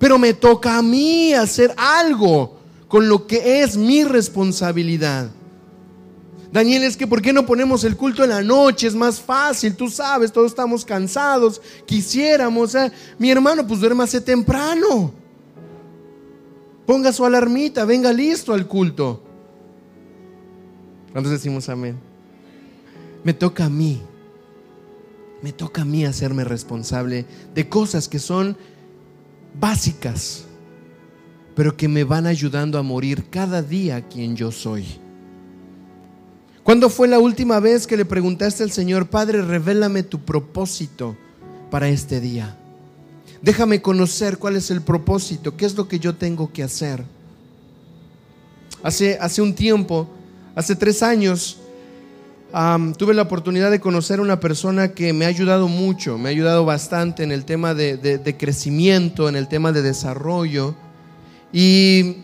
Pero 0.00 0.18
me 0.18 0.32
toca 0.32 0.78
a 0.78 0.82
mí 0.82 1.34
hacer 1.34 1.74
algo 1.76 2.56
con 2.88 3.06
lo 3.06 3.26
que 3.26 3.60
es 3.60 3.76
mi 3.76 4.02
responsabilidad. 4.02 5.30
Daniel, 6.50 6.84
es 6.84 6.96
que 6.96 7.06
¿por 7.06 7.20
qué 7.20 7.34
no 7.34 7.44
ponemos 7.44 7.84
el 7.84 7.98
culto 7.98 8.24
en 8.24 8.30
la 8.30 8.42
noche? 8.42 8.86
Es 8.86 8.94
más 8.94 9.20
fácil, 9.20 9.76
tú 9.76 9.90
sabes, 9.90 10.32
todos 10.32 10.50
estamos 10.50 10.86
cansados, 10.86 11.60
quisiéramos. 11.84 12.74
¿eh? 12.74 12.90
Mi 13.18 13.30
hermano, 13.30 13.66
pues 13.66 13.78
duérmase 13.78 14.22
temprano. 14.22 15.12
Ponga 16.86 17.12
su 17.12 17.22
alarmita, 17.26 17.84
venga 17.84 18.10
listo 18.10 18.54
al 18.54 18.66
culto. 18.66 19.22
¿Cuántos 21.12 21.30
decimos 21.30 21.68
amén? 21.68 21.98
Me 23.22 23.34
toca 23.34 23.66
a 23.66 23.68
mí. 23.68 24.00
Me 25.42 25.52
toca 25.52 25.82
a 25.82 25.84
mí 25.84 26.06
hacerme 26.06 26.44
responsable 26.44 27.26
de 27.54 27.68
cosas 27.68 28.08
que 28.08 28.18
son 28.18 28.56
básicas, 29.58 30.44
pero 31.54 31.76
que 31.76 31.88
me 31.88 32.04
van 32.04 32.26
ayudando 32.26 32.78
a 32.78 32.82
morir 32.82 33.24
cada 33.30 33.62
día 33.62 34.06
quien 34.08 34.36
yo 34.36 34.52
soy. 34.52 34.84
¿Cuándo 36.62 36.90
fue 36.90 37.08
la 37.08 37.18
última 37.18 37.58
vez 37.58 37.86
que 37.86 37.96
le 37.96 38.04
preguntaste 38.04 38.62
al 38.62 38.70
Señor, 38.70 39.08
Padre, 39.08 39.42
revélame 39.42 40.02
tu 40.02 40.20
propósito 40.20 41.16
para 41.70 41.88
este 41.88 42.20
día? 42.20 42.56
Déjame 43.42 43.80
conocer 43.80 44.38
cuál 44.38 44.56
es 44.56 44.70
el 44.70 44.82
propósito, 44.82 45.56
qué 45.56 45.64
es 45.64 45.74
lo 45.74 45.88
que 45.88 45.98
yo 45.98 46.14
tengo 46.14 46.52
que 46.52 46.62
hacer. 46.62 47.02
Hace, 48.82 49.18
hace 49.18 49.42
un 49.42 49.54
tiempo, 49.54 50.08
hace 50.54 50.76
tres 50.76 51.02
años, 51.02 51.58
tuve 52.96 53.14
la 53.14 53.22
oportunidad 53.22 53.70
de 53.70 53.80
conocer 53.80 54.18
a 54.18 54.22
una 54.22 54.40
persona 54.40 54.88
que 54.88 55.12
me 55.12 55.24
ha 55.24 55.28
ayudado 55.28 55.68
mucho, 55.68 56.18
me 56.18 56.28
ha 56.28 56.32
ayudado 56.32 56.64
bastante 56.64 57.22
en 57.22 57.32
el 57.32 57.44
tema 57.44 57.74
de, 57.74 58.36
crecimiento, 58.38 59.28
en 59.28 59.36
el 59.36 59.48
tema 59.48 59.72
de 59.72 59.82
desarrollo. 59.82 60.74
Y 61.52 62.16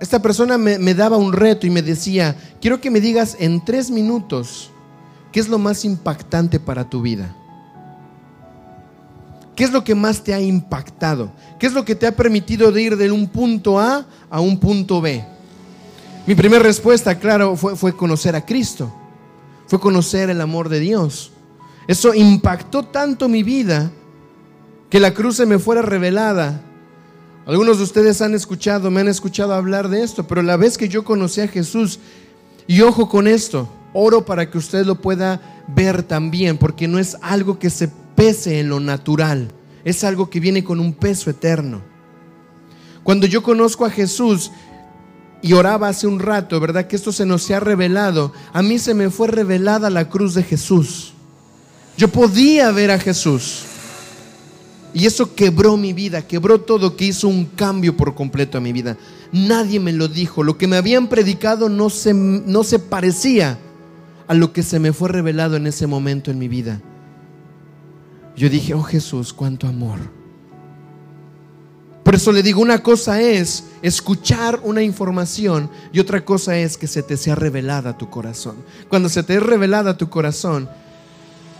esta 0.00 0.20
persona 0.20 0.58
me, 0.58 0.94
daba 0.94 1.16
un 1.16 1.32
reto 1.32 1.66
y 1.66 1.70
me 1.70 1.82
decía, 1.82 2.36
quiero 2.60 2.80
que 2.80 2.90
me 2.90 3.00
digas 3.00 3.36
en 3.38 3.64
tres 3.64 3.90
minutos 3.90 4.70
qué 5.32 5.40
es 5.40 5.48
lo 5.48 5.58
más 5.58 5.84
impactante 5.84 6.58
para 6.58 6.88
tu 6.88 7.02
vida. 7.02 7.36
¿Qué 9.54 9.64
es 9.64 9.72
lo 9.72 9.84
que 9.84 9.94
más 9.94 10.24
te 10.24 10.32
ha 10.32 10.40
impactado? 10.40 11.32
¿Qué 11.58 11.66
es 11.66 11.74
lo 11.74 11.84
que 11.84 11.94
te 11.94 12.06
ha 12.06 12.16
permitido 12.16 12.72
de 12.72 12.82
ir 12.82 12.96
de 12.96 13.12
un 13.12 13.28
punto 13.28 13.78
A 13.78 14.06
a 14.30 14.40
un 14.40 14.58
punto 14.58 15.02
B? 15.02 15.22
Mi 16.26 16.34
primera 16.34 16.62
respuesta, 16.62 17.18
claro, 17.18 17.56
fue, 17.56 17.76
fue 17.76 17.94
conocer 17.94 18.34
a 18.34 18.44
Cristo. 18.44 18.99
Fue 19.70 19.80
conocer 19.80 20.28
el 20.28 20.42
amor 20.42 20.68
de 20.68 20.80
Dios. 20.80 21.32
Eso 21.86 22.12
impactó 22.12 22.82
tanto 22.82 23.26
mi 23.26 23.42
vida 23.42 23.90
que 24.90 25.00
la 25.00 25.14
cruz 25.14 25.36
se 25.36 25.46
me 25.46 25.58
fuera 25.58 25.80
revelada 25.80 26.64
algunos 27.50 27.78
de 27.78 27.82
ustedes 27.84 28.20
han 28.22 28.34
escuchado, 28.34 28.92
me 28.92 29.00
han 29.00 29.08
escuchado 29.08 29.54
hablar 29.54 29.88
de 29.88 30.04
esto, 30.04 30.24
pero 30.24 30.40
la 30.40 30.56
vez 30.56 30.78
que 30.78 30.88
yo 30.88 31.04
conocí 31.04 31.40
a 31.40 31.48
Jesús, 31.48 31.98
y 32.68 32.82
ojo 32.82 33.08
con 33.08 33.26
esto, 33.26 33.68
oro 33.92 34.24
para 34.24 34.48
que 34.48 34.56
usted 34.56 34.86
lo 34.86 35.00
pueda 35.00 35.64
ver 35.66 36.04
también, 36.04 36.58
porque 36.58 36.86
no 36.86 37.00
es 37.00 37.16
algo 37.22 37.58
que 37.58 37.68
se 37.68 37.88
pese 38.14 38.60
en 38.60 38.68
lo 38.68 38.78
natural, 38.78 39.48
es 39.84 40.04
algo 40.04 40.30
que 40.30 40.38
viene 40.38 40.62
con 40.62 40.78
un 40.78 40.92
peso 40.92 41.28
eterno. 41.28 41.82
Cuando 43.02 43.26
yo 43.26 43.42
conozco 43.42 43.84
a 43.84 43.90
Jesús 43.90 44.52
y 45.42 45.52
oraba 45.54 45.88
hace 45.88 46.06
un 46.06 46.18
rato, 46.18 46.60
¿verdad? 46.60 46.86
Que 46.86 46.96
esto 46.96 47.12
se 47.12 47.26
nos 47.26 47.50
ha 47.50 47.60
revelado, 47.60 48.32
a 48.52 48.62
mí 48.62 48.78
se 48.78 48.94
me 48.94 49.10
fue 49.10 49.28
revelada 49.28 49.90
la 49.90 50.08
cruz 50.08 50.34
de 50.34 50.42
Jesús. 50.42 51.14
Yo 51.96 52.08
podía 52.08 52.70
ver 52.70 52.90
a 52.90 52.98
Jesús. 52.98 53.64
Y 54.92 55.06
eso 55.06 55.34
quebró 55.34 55.76
mi 55.76 55.92
vida, 55.92 56.26
quebró 56.26 56.60
todo, 56.60 56.96
que 56.96 57.06
hizo 57.06 57.28
un 57.28 57.44
cambio 57.44 57.96
por 57.96 58.14
completo 58.14 58.58
a 58.58 58.60
mi 58.60 58.72
vida. 58.72 58.96
Nadie 59.32 59.78
me 59.78 59.92
lo 59.92 60.08
dijo. 60.08 60.42
Lo 60.42 60.58
que 60.58 60.66
me 60.66 60.76
habían 60.76 61.08
predicado 61.08 61.68
no 61.68 61.90
se, 61.90 62.12
no 62.12 62.64
se 62.64 62.78
parecía 62.78 63.58
a 64.26 64.34
lo 64.34 64.52
que 64.52 64.62
se 64.62 64.80
me 64.80 64.92
fue 64.92 65.08
revelado 65.08 65.56
en 65.56 65.66
ese 65.66 65.86
momento 65.86 66.30
en 66.30 66.38
mi 66.38 66.48
vida. 66.48 66.80
Yo 68.36 68.48
dije, 68.48 68.74
oh 68.74 68.82
Jesús, 68.82 69.32
cuánto 69.32 69.68
amor. 69.68 70.19
Por 72.10 72.16
eso 72.16 72.32
le 72.32 72.42
digo, 72.42 72.60
una 72.60 72.82
cosa 72.82 73.20
es 73.20 73.66
escuchar 73.82 74.58
una 74.64 74.82
información 74.82 75.70
y 75.92 76.00
otra 76.00 76.24
cosa 76.24 76.58
es 76.58 76.76
que 76.76 76.88
se 76.88 77.04
te 77.04 77.16
sea 77.16 77.36
revelada 77.36 77.96
tu 77.96 78.10
corazón. 78.10 78.56
Cuando 78.88 79.08
se 79.08 79.22
te 79.22 79.36
es 79.36 79.42
revelada 79.44 79.96
tu 79.96 80.10
corazón, 80.10 80.68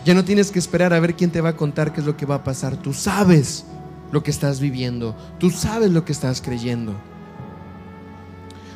ya 0.03 0.13
no 0.13 0.25
tienes 0.25 0.51
que 0.51 0.59
esperar 0.59 0.91
a 0.91 0.99
ver 0.99 1.15
quién 1.15 1.31
te 1.31 1.39
va 1.39 1.51
a 1.51 1.55
contar 1.55 1.93
qué 1.93 2.01
es 2.01 2.05
lo 2.05 2.17
que 2.17 2.25
va 2.25 2.35
a 2.35 2.43
pasar. 2.43 2.75
Tú 2.75 2.91
sabes 2.93 3.63
lo 4.11 4.23
que 4.23 4.31
estás 4.31 4.59
viviendo. 4.59 5.15
Tú 5.39 5.51
sabes 5.51 5.89
lo 5.89 6.03
que 6.03 6.11
estás 6.11 6.41
creyendo. 6.41 6.95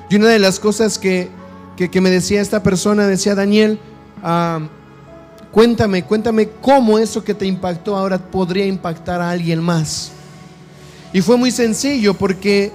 Y 0.09 0.15
una 0.15 0.29
de 0.29 0.39
las 0.39 0.61
cosas 0.61 0.97
que, 0.97 1.29
me 1.77 2.09
decía 2.09 2.39
esta 2.39 2.63
persona, 2.63 3.05
decía 3.05 3.35
Daniel, 3.35 3.79
ah, 4.23 4.61
cuéntame, 5.51 6.05
cuéntame 6.05 6.51
cómo 6.61 6.99
eso 6.99 7.21
que 7.21 7.33
te 7.33 7.45
impactó 7.45 7.97
ahora 7.97 8.17
podría 8.17 8.65
impactar 8.65 9.19
a 9.19 9.29
alguien 9.29 9.61
más. 9.61 10.13
Y 11.15 11.21
fue 11.21 11.37
muy 11.37 11.49
sencillo 11.49 12.13
porque 12.13 12.73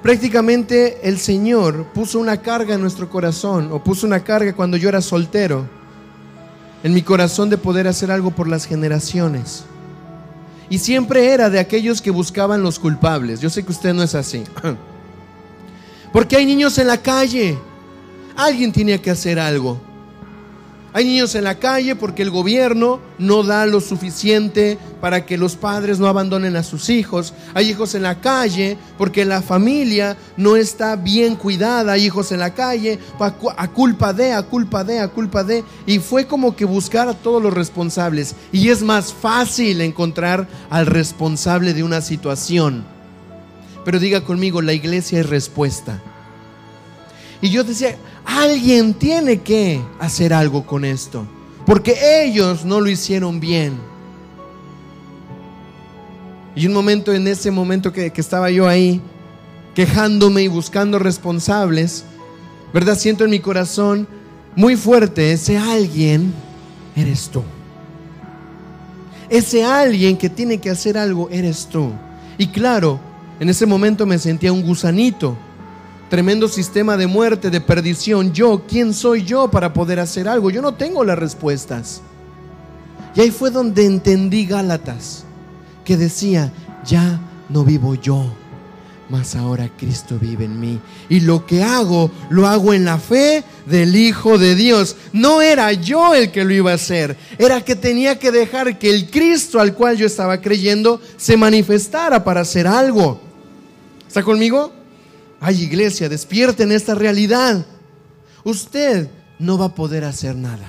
prácticamente 0.00 1.00
el 1.02 1.18
Señor 1.18 1.86
puso 1.86 2.20
una 2.20 2.40
carga 2.40 2.76
en 2.76 2.80
nuestro 2.80 3.10
corazón 3.10 3.70
o 3.72 3.82
puso 3.82 4.06
una 4.06 4.22
carga 4.22 4.52
cuando 4.52 4.76
yo 4.76 4.88
era 4.88 5.00
soltero 5.00 5.68
en 6.84 6.94
mi 6.94 7.02
corazón 7.02 7.50
de 7.50 7.58
poder 7.58 7.88
hacer 7.88 8.12
algo 8.12 8.30
por 8.30 8.46
las 8.46 8.66
generaciones. 8.66 9.64
Y 10.70 10.78
siempre 10.78 11.32
era 11.32 11.50
de 11.50 11.58
aquellos 11.58 12.00
que 12.00 12.12
buscaban 12.12 12.62
los 12.62 12.78
culpables. 12.78 13.40
Yo 13.40 13.50
sé 13.50 13.64
que 13.64 13.72
usted 13.72 13.92
no 13.92 14.04
es 14.04 14.14
así. 14.14 14.44
Porque 16.12 16.36
hay 16.36 16.46
niños 16.46 16.78
en 16.78 16.86
la 16.86 17.02
calle. 17.02 17.58
Alguien 18.36 18.70
tiene 18.70 19.00
que 19.00 19.10
hacer 19.10 19.40
algo. 19.40 19.80
Hay 20.96 21.04
niños 21.04 21.34
en 21.34 21.44
la 21.44 21.56
calle 21.56 21.94
porque 21.94 22.22
el 22.22 22.30
gobierno 22.30 23.00
no 23.18 23.42
da 23.42 23.66
lo 23.66 23.82
suficiente 23.82 24.78
para 24.98 25.26
que 25.26 25.36
los 25.36 25.54
padres 25.54 25.98
no 25.98 26.06
abandonen 26.06 26.56
a 26.56 26.62
sus 26.62 26.88
hijos. 26.88 27.34
Hay 27.52 27.68
hijos 27.68 27.94
en 27.94 28.00
la 28.00 28.22
calle 28.22 28.78
porque 28.96 29.26
la 29.26 29.42
familia 29.42 30.16
no 30.38 30.56
está 30.56 30.96
bien 30.96 31.36
cuidada. 31.36 31.92
Hay 31.92 32.06
hijos 32.06 32.32
en 32.32 32.38
la 32.38 32.54
calle 32.54 32.98
a 33.58 33.68
culpa 33.68 34.14
de, 34.14 34.32
a 34.32 34.42
culpa 34.44 34.84
de, 34.84 35.00
a 35.00 35.08
culpa 35.08 35.44
de. 35.44 35.64
Y 35.84 35.98
fue 35.98 36.26
como 36.26 36.56
que 36.56 36.64
buscar 36.64 37.10
a 37.10 37.12
todos 37.12 37.42
los 37.42 37.52
responsables. 37.52 38.34
Y 38.50 38.70
es 38.70 38.80
más 38.80 39.12
fácil 39.12 39.82
encontrar 39.82 40.48
al 40.70 40.86
responsable 40.86 41.74
de 41.74 41.82
una 41.82 42.00
situación. 42.00 42.86
Pero 43.84 43.98
diga 43.98 44.22
conmigo, 44.22 44.62
la 44.62 44.72
iglesia 44.72 45.20
es 45.20 45.28
respuesta. 45.28 46.00
Y 47.42 47.50
yo 47.50 47.64
decía, 47.64 47.96
alguien 48.26 48.92
tiene 48.92 49.40
que 49.40 49.80
hacer 50.00 50.34
algo 50.34 50.66
con 50.66 50.84
esto, 50.84 51.24
porque 51.64 52.24
ellos 52.24 52.64
no 52.64 52.80
lo 52.80 52.90
hicieron 52.90 53.40
bien. 53.40 53.78
Y 56.56 56.66
un 56.66 56.72
momento, 56.72 57.12
en 57.12 57.28
ese 57.28 57.50
momento 57.50 57.92
que, 57.92 58.12
estaba 58.16 58.50
yo 58.50 58.66
ahí, 58.66 59.00
quejándome 59.74 60.42
y 60.42 60.48
buscando 60.48 60.98
responsables, 60.98 62.04
¿verdad? 62.72 62.98
Siento 62.98 63.24
en 63.24 63.30
mi 63.30 63.40
corazón 63.40 64.08
muy 64.54 64.74
fuerte, 64.74 65.32
ese 65.32 65.58
alguien 65.58 66.32
eres 66.96 67.28
tú. 67.28 67.42
Ese 69.28 69.64
alguien 69.64 70.16
que 70.16 70.30
tiene 70.30 70.58
que 70.58 70.70
hacer 70.70 70.96
algo 70.96 71.28
eres 71.30 71.66
tú. 71.66 71.92
Y 72.38 72.48
claro, 72.48 72.98
en 73.38 73.50
ese 73.50 73.66
momento 73.66 74.06
me 74.06 74.18
sentía 74.18 74.52
un 74.52 74.62
gusanito. 74.62 75.36
Tremendo 76.08 76.46
sistema 76.48 76.96
de 76.96 77.06
muerte, 77.06 77.50
de 77.50 77.60
perdición. 77.60 78.32
Yo, 78.32 78.62
¿quién 78.68 78.94
soy 78.94 79.24
yo 79.24 79.50
para 79.50 79.72
poder 79.72 79.98
hacer 79.98 80.28
algo? 80.28 80.50
Yo 80.50 80.62
no 80.62 80.74
tengo 80.74 81.04
las 81.04 81.18
respuestas. 81.18 82.00
Y 83.16 83.20
ahí 83.22 83.30
fue 83.30 83.50
donde 83.50 83.86
entendí 83.86 84.46
Gálatas, 84.46 85.24
que 85.84 85.96
decía, 85.96 86.52
ya 86.84 87.18
no 87.48 87.64
vivo 87.64 87.94
yo, 87.94 88.30
mas 89.08 89.34
ahora 89.34 89.70
Cristo 89.76 90.18
vive 90.20 90.44
en 90.44 90.60
mí. 90.60 90.78
Y 91.08 91.20
lo 91.20 91.46
que 91.46 91.62
hago, 91.62 92.10
lo 92.28 92.46
hago 92.46 92.74
en 92.74 92.84
la 92.84 92.98
fe 92.98 93.42
del 93.66 93.96
Hijo 93.96 94.36
de 94.38 94.54
Dios. 94.54 94.96
No 95.12 95.40
era 95.40 95.72
yo 95.72 96.14
el 96.14 96.30
que 96.30 96.44
lo 96.44 96.52
iba 96.52 96.72
a 96.72 96.74
hacer, 96.74 97.16
era 97.38 97.64
que 97.64 97.74
tenía 97.74 98.18
que 98.18 98.30
dejar 98.30 98.78
que 98.78 98.90
el 98.90 99.10
Cristo 99.10 99.60
al 99.60 99.74
cual 99.74 99.96
yo 99.96 100.06
estaba 100.06 100.40
creyendo 100.40 101.00
se 101.16 101.36
manifestara 101.36 102.22
para 102.22 102.42
hacer 102.42 102.66
algo. 102.66 103.20
¿Está 104.06 104.22
conmigo? 104.22 104.75
Ay, 105.48 105.62
iglesia, 105.62 106.08
despierten 106.08 106.72
esta 106.72 106.96
realidad. 106.96 107.64
Usted 108.42 109.08
no 109.38 109.56
va 109.56 109.66
a 109.66 109.74
poder 109.76 110.02
hacer 110.02 110.34
nada. 110.34 110.68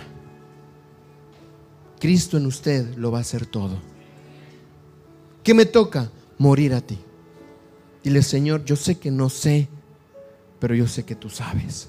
Cristo 1.99 2.37
en 2.37 2.45
usted 2.45 2.93
lo 2.95 3.09
va 3.09 3.17
a 3.17 3.21
hacer 3.21 3.47
todo. 3.47 3.81
¿Qué 5.41 5.55
me 5.55 5.65
toca? 5.65 6.11
Morir 6.37 6.75
a 6.75 6.81
ti. 6.81 6.99
Dile, 8.03 8.21
Señor, 8.21 8.65
yo 8.65 8.75
sé 8.75 8.99
que 8.99 9.09
no 9.09 9.31
sé, 9.31 9.67
pero 10.59 10.75
yo 10.75 10.87
sé 10.87 11.03
que 11.05 11.15
tú 11.15 11.27
sabes. 11.27 11.87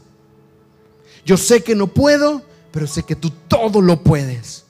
Yo 1.27 1.37
sé 1.37 1.63
que 1.63 1.75
no 1.75 1.89
puedo, 1.89 2.43
pero 2.73 2.87
sé 2.87 3.03
que 3.03 3.17
tú 3.17 3.31
todo 3.49 3.83
lo 3.83 4.03
puedes. 4.03 4.65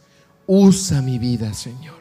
Usa 0.45 1.03
mi 1.03 1.21
vida, 1.21 1.55
Señor. 1.55 1.98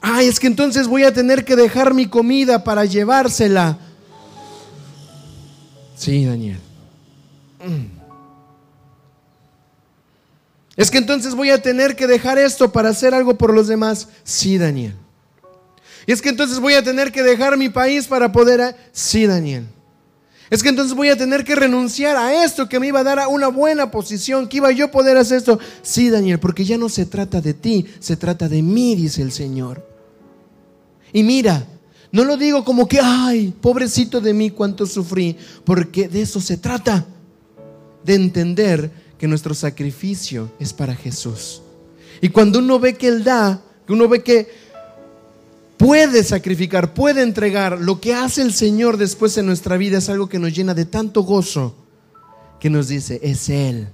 Ay, 0.00 0.28
es 0.28 0.40
que 0.40 0.46
entonces 0.46 0.86
voy 0.86 1.04
a 1.04 1.12
tener 1.12 1.44
que 1.44 1.56
dejar 1.56 1.92
mi 1.92 2.06
comida 2.06 2.64
para 2.64 2.84
llevársela. 2.84 3.78
Sí, 5.96 6.24
Daniel. 6.24 6.58
Es 10.76 10.90
que 10.90 10.96
entonces 10.96 11.34
voy 11.34 11.50
a 11.50 11.60
tener 11.60 11.94
que 11.94 12.06
dejar 12.06 12.38
esto 12.38 12.72
para 12.72 12.88
hacer 12.88 13.12
algo 13.12 13.36
por 13.36 13.52
los 13.52 13.68
demás. 13.68 14.08
Sí, 14.24 14.56
Daniel. 14.56 14.94
Y 16.06 16.12
es 16.12 16.22
que 16.22 16.30
entonces 16.30 16.58
voy 16.58 16.72
a 16.72 16.82
tener 16.82 17.12
que 17.12 17.22
dejar 17.22 17.58
mi 17.58 17.68
país 17.68 18.06
para 18.06 18.32
poder... 18.32 18.74
Sí, 18.92 19.26
Daniel. 19.26 19.66
Es 20.48 20.62
que 20.62 20.70
entonces 20.70 20.96
voy 20.96 21.10
a 21.10 21.18
tener 21.18 21.44
que 21.44 21.54
renunciar 21.54 22.16
a 22.16 22.42
esto 22.42 22.68
que 22.68 22.80
me 22.80 22.86
iba 22.86 23.00
a 23.00 23.04
dar 23.04 23.28
una 23.28 23.48
buena 23.48 23.90
posición, 23.90 24.48
que 24.48 24.56
iba 24.56 24.72
yo 24.72 24.86
a 24.86 24.90
poder 24.90 25.18
hacer 25.18 25.36
esto. 25.36 25.60
Sí, 25.82 26.08
Daniel, 26.08 26.40
porque 26.40 26.64
ya 26.64 26.78
no 26.78 26.88
se 26.88 27.04
trata 27.04 27.42
de 27.42 27.52
ti, 27.52 27.86
se 28.00 28.16
trata 28.16 28.48
de 28.48 28.62
mí, 28.62 28.96
dice 28.96 29.20
el 29.20 29.32
Señor. 29.32 29.89
Y 31.12 31.22
mira, 31.22 31.66
no 32.12 32.24
lo 32.24 32.36
digo 32.36 32.64
como 32.64 32.88
que, 32.88 33.00
ay, 33.00 33.54
pobrecito 33.60 34.20
de 34.20 34.34
mí, 34.34 34.50
cuánto 34.50 34.86
sufrí, 34.86 35.36
porque 35.64 36.08
de 36.08 36.22
eso 36.22 36.40
se 36.40 36.56
trata, 36.56 37.06
de 38.04 38.14
entender 38.14 38.90
que 39.18 39.28
nuestro 39.28 39.54
sacrificio 39.54 40.50
es 40.58 40.72
para 40.72 40.94
Jesús. 40.94 41.62
Y 42.20 42.30
cuando 42.30 42.58
uno 42.58 42.78
ve 42.78 42.94
que 42.94 43.08
Él 43.08 43.22
da, 43.22 43.62
que 43.86 43.92
uno 43.92 44.08
ve 44.08 44.22
que 44.22 44.48
puede 45.76 46.24
sacrificar, 46.24 46.94
puede 46.94 47.22
entregar. 47.22 47.80
Lo 47.80 48.00
que 48.00 48.14
hace 48.14 48.42
el 48.42 48.52
Señor 48.52 48.96
después 48.96 49.36
en 49.38 49.46
nuestra 49.46 49.76
vida 49.76 49.98
es 49.98 50.08
algo 50.08 50.28
que 50.28 50.38
nos 50.38 50.54
llena 50.54 50.74
de 50.74 50.84
tanto 50.84 51.22
gozo 51.22 51.74
que 52.60 52.70
nos 52.70 52.88
dice, 52.88 53.20
es 53.22 53.48
Él. 53.48 53.88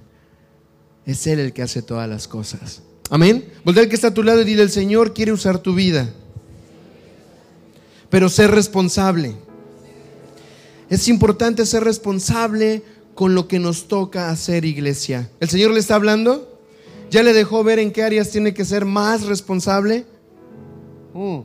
Es 1.05 1.25
Él 1.27 1.39
el 1.39 1.53
que 1.53 1.61
hace 1.61 1.81
todas 1.81 2.09
las 2.09 2.27
cosas. 2.27 2.81
Amén. 3.09 3.45
Voltea 3.63 3.83
al 3.83 3.89
que 3.89 3.95
está 3.95 4.09
a 4.09 4.13
tu 4.13 4.23
lado 4.23 4.41
y 4.41 4.45
dile, 4.45 4.63
el 4.63 4.69
Señor 4.69 5.13
quiere 5.13 5.31
usar 5.31 5.59
tu 5.59 5.73
vida. 5.73 6.13
Pero 8.09 8.29
ser 8.29 8.51
responsable. 8.51 9.35
Es 10.89 11.07
importante 11.07 11.65
ser 11.65 11.83
responsable 11.83 12.83
con 13.13 13.35
lo 13.35 13.47
que 13.47 13.59
nos 13.59 13.87
toca 13.87 14.29
hacer, 14.29 14.63
iglesia. 14.63 15.29
¿El 15.39 15.49
Señor 15.49 15.71
le 15.71 15.79
está 15.79 15.95
hablando? 15.95 16.59
¿Ya 17.09 17.23
le 17.23 17.33
dejó 17.33 17.63
ver 17.63 17.79
en 17.79 17.91
qué 17.91 18.03
áreas 18.03 18.29
tiene 18.29 18.53
que 18.53 18.63
ser 18.63 18.85
más 18.85 19.25
responsable? 19.25 20.05
Uh. 21.13 21.41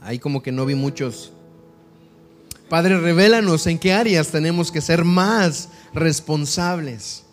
Ahí 0.00 0.18
como 0.18 0.42
que 0.42 0.52
no 0.52 0.64
vi 0.64 0.74
muchos. 0.74 1.32
Padre, 2.68 2.98
revélanos 2.98 3.66
en 3.66 3.78
qué 3.78 3.92
áreas 3.92 4.28
tenemos 4.28 4.70
que 4.70 4.80
ser 4.80 5.04
más 5.04 5.68
responsables. 5.92 7.24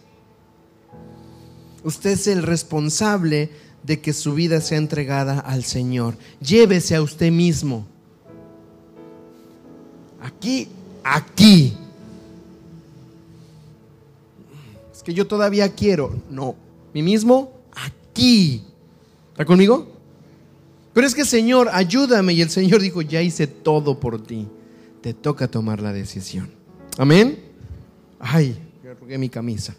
Usted 1.83 2.11
es 2.11 2.27
el 2.27 2.43
responsable 2.43 3.49
de 3.83 3.99
que 3.99 4.13
su 4.13 4.33
vida 4.33 4.61
sea 4.61 4.77
entregada 4.77 5.39
al 5.39 5.63
Señor. 5.63 6.15
Llévese 6.39 6.95
a 6.95 7.01
usted 7.01 7.31
mismo. 7.31 7.85
Aquí, 10.21 10.67
aquí. 11.03 11.75
Es 14.93 15.03
que 15.03 15.13
yo 15.13 15.25
todavía 15.25 15.73
quiero. 15.73 16.13
No, 16.29 16.55
mí 16.93 17.01
mismo, 17.01 17.51
aquí. 17.73 18.63
¿Está 19.31 19.45
conmigo? 19.45 19.87
Pero 20.93 21.07
es 21.07 21.15
que 21.15 21.25
Señor, 21.25 21.69
ayúdame. 21.71 22.33
Y 22.33 22.41
el 22.41 22.49
Señor 22.49 22.81
dijo, 22.81 23.01
ya 23.01 23.21
hice 23.21 23.47
todo 23.47 23.99
por 23.99 24.21
ti. 24.21 24.47
Te 25.01 25.13
toca 25.13 25.47
tomar 25.47 25.81
la 25.81 25.91
decisión. 25.93 26.51
Amén. 26.97 27.39
Ay, 28.19 28.55
me 28.83 28.89
arrugué 28.91 29.17
mi 29.17 29.29
camisa. 29.29 29.75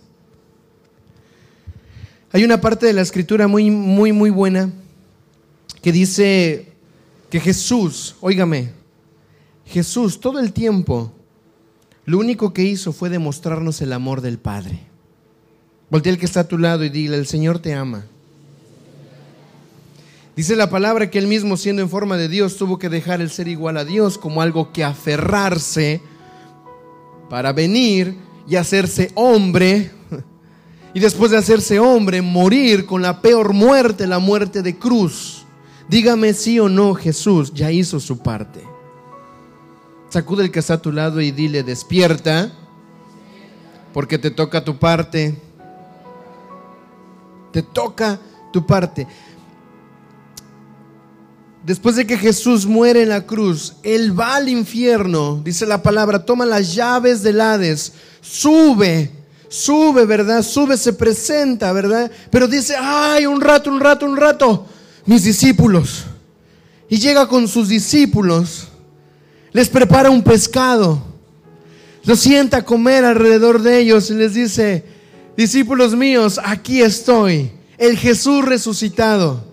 Hay 2.33 2.45
una 2.45 2.61
parte 2.61 2.87
de 2.87 2.95
la 2.95 3.03
escritura 3.03 3.47
muy, 3.47 3.71
muy, 3.71 4.13
muy 4.13 4.31
buena 4.31 4.71
que 5.83 5.93
dice 5.93 6.73
que 7.29 7.41
Jesús, 7.41 8.17
óigame, 8.21 8.71
Jesús 9.67 10.19
todo 10.19 10.41
el 10.41 10.53
tiempo, 10.53 11.13
lo 12.07 12.19
único 12.19 12.53
que 12.55 12.63
hizo 12.63 12.93
fue 12.93 13.11
demostrarnos 13.11 13.81
el 13.83 13.93
amor 13.93 14.23
del 14.23 14.39
Padre. 14.39 14.81
Voltea 15.91 16.13
el 16.13 16.19
que 16.19 16.25
está 16.25 16.41
a 16.41 16.49
tu 16.49 16.57
lado 16.57 16.85
y 16.85 16.89
dile, 16.89 17.17
el 17.17 17.27
Señor 17.27 17.59
te 17.59 17.75
ama. 17.75 18.07
Dice 20.35 20.57
la 20.57 20.71
palabra 20.71 21.11
que 21.11 21.19
él 21.19 21.27
mismo, 21.27 21.59
siendo 21.59 21.83
en 21.83 21.91
forma 21.91 22.17
de 22.17 22.29
Dios, 22.29 22.57
tuvo 22.57 22.79
que 22.79 22.89
dejar 22.89 23.21
el 23.21 23.29
ser 23.29 23.49
igual 23.49 23.77
a 23.77 23.85
Dios 23.85 24.17
como 24.17 24.41
algo 24.41 24.73
que 24.73 24.83
aferrarse 24.83 26.01
para 27.29 27.53
venir 27.53 28.17
y 28.49 28.57
hacerse 28.57 29.13
hombre. 29.15 29.91
Y 30.95 31.01
después 31.01 31.31
de 31.31 31.39
hacerse 31.39 31.81
hombre, 31.81 32.21
morir 32.21 32.85
con 32.87 33.03
la 33.03 33.23
peor 33.23 33.53
muerte, 33.53 34.07
la 34.07 34.19
muerte 34.19 34.63
de 34.63 34.79
cruz. 34.79 35.45
Dígame 35.89 36.35
sí 36.35 36.59
o 36.61 36.69
no, 36.69 36.95
Jesús 36.95 37.53
ya 37.55 37.71
hizo 37.71 37.99
su 37.99 38.19
parte. 38.19 38.63
Sacude 40.11 40.45
el 40.45 40.51
que 40.51 40.59
está 40.59 40.75
a 40.75 40.83
tu 40.83 40.93
lado 40.93 41.21
y 41.21 41.31
dile, 41.31 41.63
despierta, 41.63 42.53
porque 43.95 44.19
te 44.19 44.31
toca 44.31 44.63
tu 44.63 44.79
parte. 44.79 45.35
Te 47.53 47.63
toca 47.63 48.19
tu 48.53 48.67
parte. 48.67 49.07
Después 51.65 51.95
de 51.95 52.07
que 52.07 52.19
Jesús 52.19 52.67
muere 52.67 53.03
en 53.03 53.09
la 53.09 53.25
cruz, 53.25 53.77
Él 53.83 54.19
va 54.19 54.37
al 54.37 54.49
infierno, 54.49 55.41
dice 55.45 55.65
la 55.65 55.83
palabra, 55.83 56.25
toma 56.25 56.45
las 56.45 56.75
llaves 56.75 57.23
del 57.23 57.41
Hades, 57.41 57.93
sube, 58.21 59.13
sube, 59.53 60.07
¿verdad? 60.07 60.43
Sube, 60.43 60.79
se 60.79 60.95
presenta, 60.95 61.73
¿verdad? 61.73 62.11
Pero 62.31 62.49
dice, 62.49 62.75
ay, 62.79 63.27
un 63.27 63.39
rato, 63.39 63.71
un 63.71 63.81
rato, 63.81 64.07
un 64.07 64.17
rato, 64.17 64.67
mis 65.05 65.25
discípulos. 65.25 66.05
Y 66.89 66.97
llega 66.99 67.29
con 67.29 67.47
sus 67.47 67.69
discípulos, 67.69 68.69
les 69.53 69.69
prepara 69.69 70.09
un 70.09 70.23
pescado, 70.23 71.03
los 72.05 72.19
sienta 72.19 72.59
a 72.59 72.65
comer 72.65 73.05
alrededor 73.05 73.61
de 73.61 73.79
ellos 73.79 74.09
y 74.11 74.15
les 74.15 74.33
dice, 74.33 74.85
discípulos 75.37 75.95
míos, 75.95 76.41
aquí 76.43 76.81
estoy, 76.81 77.53
el 77.77 77.99
Jesús 77.99 78.45
resucitado 78.47 79.53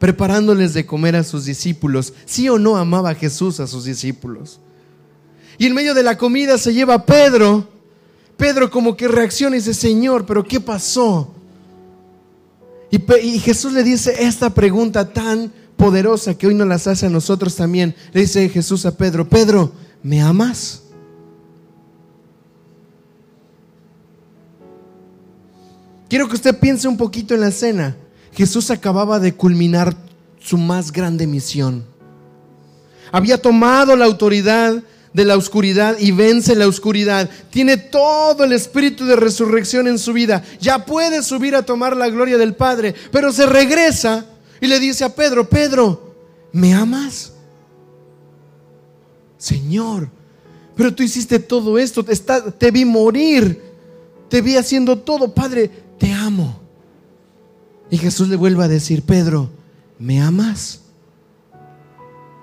preparándoles 0.00 0.74
de 0.74 0.84
comer 0.84 1.14
a 1.16 1.24
sus 1.24 1.44
discípulos. 1.44 2.12
¿Sí 2.24 2.48
o 2.48 2.58
no 2.58 2.76
amaba 2.76 3.14
Jesús 3.14 3.60
a 3.60 3.66
sus 3.66 3.84
discípulos? 3.84 4.60
Y 5.56 5.66
en 5.66 5.74
medio 5.74 5.94
de 5.94 6.02
la 6.02 6.18
comida 6.18 6.58
se 6.58 6.74
lleva 6.74 6.94
a 6.94 7.06
Pedro. 7.06 7.75
Pedro 8.36 8.70
como 8.70 8.96
que 8.96 9.08
reacciona 9.08 9.56
y 9.56 9.60
dice, 9.60 9.74
Señor, 9.74 10.26
pero 10.26 10.44
¿qué 10.44 10.60
pasó? 10.60 11.32
Y, 12.90 13.38
Jesús 13.40 13.72
le 13.72 13.82
dice 13.82 14.14
esta 14.24 14.50
pregunta 14.50 15.12
tan 15.12 15.52
poderosa 15.76 16.36
que 16.36 16.46
hoy 16.46 16.54
nos 16.54 16.68
las 16.68 16.86
hace 16.86 17.06
a 17.06 17.10
nosotros 17.10 17.56
también. 17.56 17.94
Le 18.12 18.22
dice 18.22 18.48
Jesús 18.48 18.86
a 18.86 18.96
Pedro, 18.96 19.28
Pedro, 19.28 19.72
¿me 20.02 20.22
amas? 20.22 20.82
Quiero 26.08 26.28
que 26.28 26.36
usted 26.36 26.58
piense 26.58 26.86
un 26.86 26.96
poquito 26.96 27.34
en 27.34 27.40
la 27.40 27.48
escena. 27.48 27.96
Jesús 28.32 28.70
acababa 28.70 29.18
de 29.18 29.34
culminar 29.34 29.96
su 30.38 30.56
más 30.56 30.92
grande 30.92 31.26
misión. 31.26 31.84
Había 33.10 33.40
tomado 33.40 33.96
la 33.96 34.04
autoridad 34.04 34.82
de 35.16 35.24
la 35.24 35.38
oscuridad 35.38 35.96
y 35.98 36.12
vence 36.12 36.54
la 36.54 36.68
oscuridad. 36.68 37.30
Tiene 37.48 37.78
todo 37.78 38.44
el 38.44 38.52
espíritu 38.52 39.06
de 39.06 39.16
resurrección 39.16 39.88
en 39.88 39.98
su 39.98 40.12
vida. 40.12 40.44
Ya 40.60 40.84
puede 40.84 41.22
subir 41.22 41.56
a 41.56 41.64
tomar 41.64 41.96
la 41.96 42.10
gloria 42.10 42.36
del 42.36 42.54
Padre, 42.54 42.94
pero 43.10 43.32
se 43.32 43.46
regresa 43.46 44.26
y 44.60 44.66
le 44.66 44.78
dice 44.78 45.04
a 45.04 45.14
Pedro, 45.14 45.48
Pedro, 45.48 46.14
¿me 46.52 46.74
amas? 46.74 47.32
Señor, 49.38 50.10
pero 50.76 50.94
tú 50.94 51.02
hiciste 51.02 51.38
todo 51.38 51.78
esto, 51.78 52.04
te, 52.04 52.14
te 52.14 52.70
vi 52.70 52.84
morir, 52.84 53.62
te 54.28 54.42
vi 54.42 54.56
haciendo 54.56 54.98
todo, 54.98 55.32
Padre, 55.32 55.70
te 55.98 56.12
amo. 56.12 56.60
Y 57.88 57.96
Jesús 57.96 58.28
le 58.28 58.36
vuelve 58.36 58.64
a 58.64 58.68
decir, 58.68 59.00
Pedro, 59.00 59.48
¿me 59.98 60.20
amas? 60.20 60.82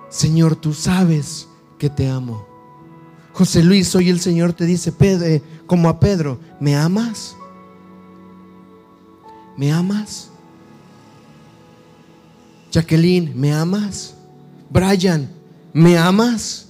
Señor, 0.09 0.55
tú 0.55 0.74
sabes 0.74 1.47
que 1.78 1.91
te 1.91 2.09
amo. 2.09 2.53
José 3.34 3.64
Luis, 3.64 3.94
hoy 3.96 4.10
el 4.10 4.20
Señor 4.20 4.54
te 4.54 4.66
dice, 4.66 4.92
Pedro, 4.92 5.26
eh, 5.26 5.42
como 5.66 5.90
a 5.90 6.00
Pedro, 6.00 6.40
¿me 6.60 6.76
amas? 6.76 7.36
¿Me 9.58 9.72
amas? 9.72 10.30
Jacqueline, 12.72 13.32
¿me 13.36 13.52
amas? 13.52 14.16
Brian, 14.70 15.30
¿me 15.74 15.98
amas? 15.98 16.68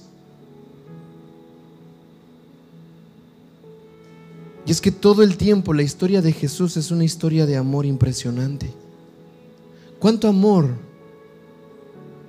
Y 4.66 4.70
es 4.70 4.80
que 4.80 4.90
todo 4.90 5.22
el 5.22 5.36
tiempo 5.36 5.74
la 5.74 5.82
historia 5.82 6.22
de 6.22 6.32
Jesús 6.32 6.78
es 6.78 6.90
una 6.90 7.04
historia 7.04 7.44
de 7.44 7.58
amor 7.58 7.84
impresionante. 7.84 8.72
¿Cuánto 9.98 10.28
amor? 10.28 10.70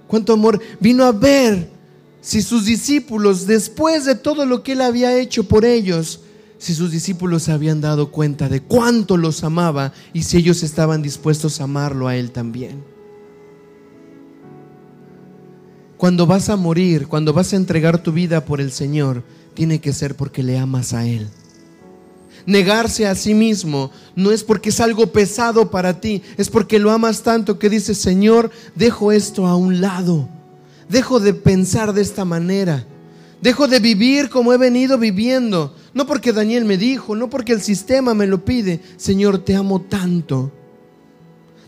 ¿Cuánto 0.08 0.34
amor 0.34 0.60
vino 0.82 1.06
a 1.06 1.14
ver 1.14 1.75
si 2.26 2.42
sus 2.42 2.66
discípulos, 2.66 3.46
después 3.46 4.04
de 4.04 4.16
todo 4.16 4.48
lo 4.48 4.64
que 4.64 4.72
él 4.72 4.82
había 4.82 5.16
hecho 5.16 5.44
por 5.44 5.64
ellos, 5.64 6.22
si 6.58 6.74
sus 6.74 6.90
discípulos 6.90 7.44
se 7.44 7.52
habían 7.52 7.82
dado 7.82 8.10
cuenta 8.10 8.50
de 8.50 8.62
cuánto 8.62 9.16
los 9.16 9.44
amaba 9.44 9.94
y 10.12 10.24
si 10.24 10.38
ellos 10.38 10.64
estaban 10.64 11.04
dispuestos 11.04 11.62
a 11.62 11.66
amarlo 11.66 12.08
a 12.08 12.16
él 12.16 12.32
también. 12.32 12.84
Cuando 15.98 16.26
vas 16.26 16.50
a 16.50 16.56
morir, 16.56 17.08
cuando 17.08 17.32
vas 17.32 17.54
a 17.54 17.58
entregar 17.58 18.02
tu 18.02 18.12
vida 18.12 18.44
por 18.44 18.60
el 18.60 18.72
Señor, 18.72 19.22
tiene 19.54 19.80
que 19.80 19.94
ser 19.94 20.16
porque 20.16 20.42
le 20.42 20.58
amas 20.58 20.94
a 20.94 21.06
Él. 21.06 21.30
Negarse 22.48 23.06
a 23.06 23.14
sí 23.14 23.36
mismo 23.36 23.92
no 24.16 24.32
es 24.32 24.44
porque 24.44 24.70
es 24.70 24.80
algo 24.80 25.12
pesado 25.12 25.70
para 25.70 26.02
ti, 26.02 26.24
es 26.38 26.50
porque 26.50 26.80
lo 26.80 26.92
amas 26.92 27.22
tanto 27.22 27.60
que 27.60 27.70
dices, 27.70 28.00
Señor, 28.00 28.50
dejo 28.76 29.12
esto 29.12 29.46
a 29.46 29.56
un 29.56 29.80
lado 29.80 30.28
Dejo 30.90 31.20
de 31.20 31.34
pensar 31.34 31.94
de 31.94 32.02
esta 32.02 32.26
manera. 32.26 32.86
Dejo 33.42 33.68
de 33.68 33.80
vivir 33.80 34.30
como 34.30 34.54
he 34.54 34.58
venido 34.58 34.98
viviendo. 34.98 35.76
No 35.94 36.06
porque 36.06 36.34
Daniel 36.34 36.66
me 36.66 36.78
dijo, 36.78 37.16
no 37.16 37.30
porque 37.30 37.54
el 37.54 37.62
sistema 37.62 38.14
me 38.14 38.28
lo 38.28 38.44
pide. 38.44 38.82
Señor, 38.98 39.40
te 39.40 39.56
amo 39.56 39.82
tanto. 39.82 40.52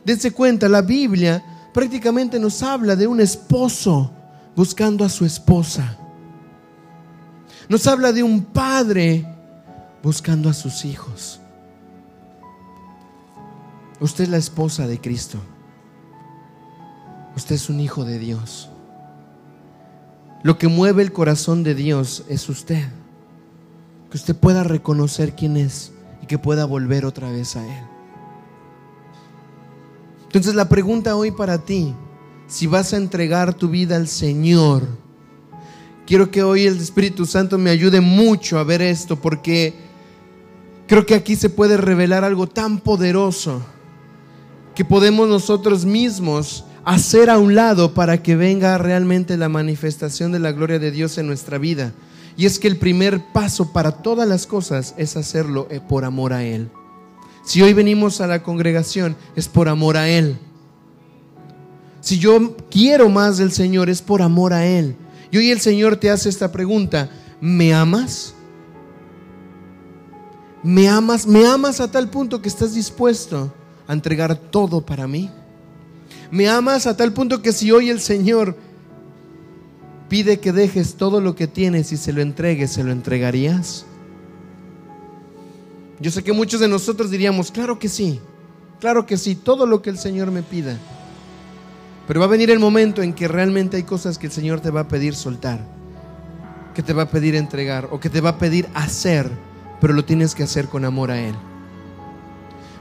Dense 0.03 0.31
cuenta, 0.31 0.69
la 0.69 0.81
Biblia 0.81 1.43
prácticamente 1.73 2.39
nos 2.39 2.63
habla 2.63 2.95
de 2.95 3.07
un 3.07 3.19
esposo 3.19 4.11
buscando 4.55 5.03
a 5.03 5.09
su 5.09 5.25
esposa. 5.25 5.97
Nos 7.69 7.85
habla 7.87 8.11
de 8.11 8.23
un 8.23 8.45
padre 8.45 9.27
buscando 10.01 10.49
a 10.49 10.53
sus 10.53 10.85
hijos. 10.85 11.39
Usted 13.99 14.25
es 14.25 14.29
la 14.29 14.37
esposa 14.37 14.87
de 14.87 14.99
Cristo. 14.99 15.39
Usted 17.35 17.55
es 17.55 17.69
un 17.69 17.79
hijo 17.79 18.05
de 18.05 18.19
Dios. 18.19 18.69
Lo 20.43 20.57
que 20.57 20.67
mueve 20.67 21.01
el 21.01 21.11
corazón 21.11 21.63
de 21.63 21.75
Dios 21.75 22.23
es 22.29 22.47
usted. 22.49 22.87
Que 24.11 24.17
usted 24.17 24.35
pueda 24.35 24.63
reconocer 24.63 25.35
quién 25.35 25.57
es 25.57 25.91
y 26.21 26.27
que 26.27 26.37
pueda 26.37 26.65
volver 26.65 27.05
otra 27.05 27.29
vez 27.31 27.55
a 27.55 27.65
Él. 27.65 27.83
Entonces 30.23 30.55
la 30.55 30.69
pregunta 30.69 31.15
hoy 31.15 31.31
para 31.31 31.57
ti, 31.57 31.93
si 32.47 32.67
vas 32.67 32.93
a 32.93 32.97
entregar 32.97 33.53
tu 33.53 33.69
vida 33.69 33.95
al 33.95 34.07
Señor, 34.07 34.87
quiero 36.05 36.29
que 36.31 36.43
hoy 36.43 36.65
el 36.65 36.77
Espíritu 36.77 37.25
Santo 37.25 37.57
me 37.57 37.69
ayude 37.69 38.01
mucho 38.01 38.59
a 38.59 38.63
ver 38.63 38.81
esto 38.81 39.15
porque 39.15 39.73
creo 40.87 41.05
que 41.05 41.15
aquí 41.15 41.35
se 41.35 41.49
puede 41.49 41.77
revelar 41.77 42.23
algo 42.23 42.47
tan 42.47 42.79
poderoso 42.79 43.61
que 44.75 44.85
podemos 44.85 45.27
nosotros 45.27 45.85
mismos 45.85 46.63
hacer 46.87 47.29
a 47.29 47.37
un 47.37 47.53
lado 47.53 47.93
para 47.93 48.23
que 48.23 48.37
venga 48.37 48.77
realmente 48.77 49.35
la 49.35 49.49
manifestación 49.49 50.31
de 50.31 50.39
la 50.39 50.53
gloria 50.53 50.79
de 50.79 50.89
Dios 50.89 51.17
en 51.17 51.27
nuestra 51.27 51.57
vida. 51.57 51.91
Y 52.37 52.45
es 52.45 52.59
que 52.59 52.69
el 52.69 52.77
primer 52.77 53.21
paso 53.33 53.73
para 53.73 53.91
todas 53.91 54.25
las 54.25 54.47
cosas 54.47 54.95
es 54.95 55.17
hacerlo 55.17 55.67
eh, 55.69 55.81
por 55.81 56.05
amor 56.05 56.31
a 56.31 56.45
Él. 56.45 56.69
Si 57.43 57.61
hoy 57.61 57.73
venimos 57.73 58.21
a 58.21 58.27
la 58.27 58.41
congregación 58.41 59.17
es 59.35 59.49
por 59.49 59.67
amor 59.67 59.97
a 59.97 60.07
Él. 60.07 60.37
Si 61.99 62.19
yo 62.19 62.55
quiero 62.71 63.09
más 63.09 63.37
del 63.37 63.51
Señor 63.51 63.89
es 63.89 64.01
por 64.01 64.21
amor 64.21 64.53
a 64.53 64.65
Él. 64.65 64.95
Y 65.29 65.39
hoy 65.39 65.51
el 65.51 65.59
Señor 65.59 65.97
te 65.97 66.09
hace 66.09 66.29
esta 66.29 66.53
pregunta, 66.53 67.09
¿me 67.41 67.73
amas? 67.73 68.33
¿Me 70.63 70.87
amas? 70.87 71.27
¿Me 71.27 71.45
amas 71.45 71.81
a 71.81 71.91
tal 71.91 72.09
punto 72.09 72.41
que 72.41 72.47
estás 72.47 72.73
dispuesto 72.73 73.53
a 73.87 73.91
entregar 73.91 74.37
todo 74.37 74.85
para 74.85 75.05
mí? 75.05 75.29
Me 76.31 76.49
amas 76.49 76.87
a 76.87 76.97
tal 76.97 77.13
punto 77.13 77.41
que 77.41 77.53
si 77.53 77.71
hoy 77.71 77.89
el 77.89 77.99
Señor 77.99 78.57
pide 80.09 80.39
que 80.39 80.51
dejes 80.51 80.95
todo 80.95 81.21
lo 81.21 81.35
que 81.35 81.47
tienes 81.47 81.91
y 81.91 81.97
se 81.97 82.13
lo 82.13 82.21
entregues, 82.21 82.71
¿se 82.71 82.83
lo 82.83 82.91
entregarías? 82.91 83.85
Yo 85.99 86.11
sé 86.11 86.23
que 86.23 86.33
muchos 86.33 86.59
de 86.59 86.67
nosotros 86.67 87.09
diríamos, 87.09 87.51
claro 87.51 87.79
que 87.79 87.89
sí, 87.89 88.19
claro 88.79 89.05
que 89.05 89.17
sí, 89.17 89.35
todo 89.35 89.65
lo 89.65 89.81
que 89.81 89.89
el 89.89 89.97
Señor 89.97 90.31
me 90.31 90.43
pida. 90.43 90.77
Pero 92.07 92.19
va 92.19 92.25
a 92.25 92.29
venir 92.29 92.51
el 92.51 92.59
momento 92.59 93.01
en 93.01 93.13
que 93.13 93.27
realmente 93.27 93.77
hay 93.77 93.83
cosas 93.83 94.17
que 94.17 94.27
el 94.27 94.31
Señor 94.31 94.59
te 94.59 94.69
va 94.69 94.81
a 94.81 94.87
pedir 94.87 95.15
soltar, 95.15 95.59
que 96.75 96.83
te 96.83 96.93
va 96.93 97.03
a 97.03 97.09
pedir 97.09 97.35
entregar 97.35 97.89
o 97.91 97.99
que 97.99 98.09
te 98.09 98.21
va 98.21 98.31
a 98.31 98.37
pedir 98.37 98.67
hacer, 98.73 99.29
pero 99.81 99.93
lo 99.93 100.05
tienes 100.05 100.35
que 100.35 100.43
hacer 100.43 100.67
con 100.67 100.85
amor 100.85 101.11
a 101.11 101.19
Él. 101.19 101.35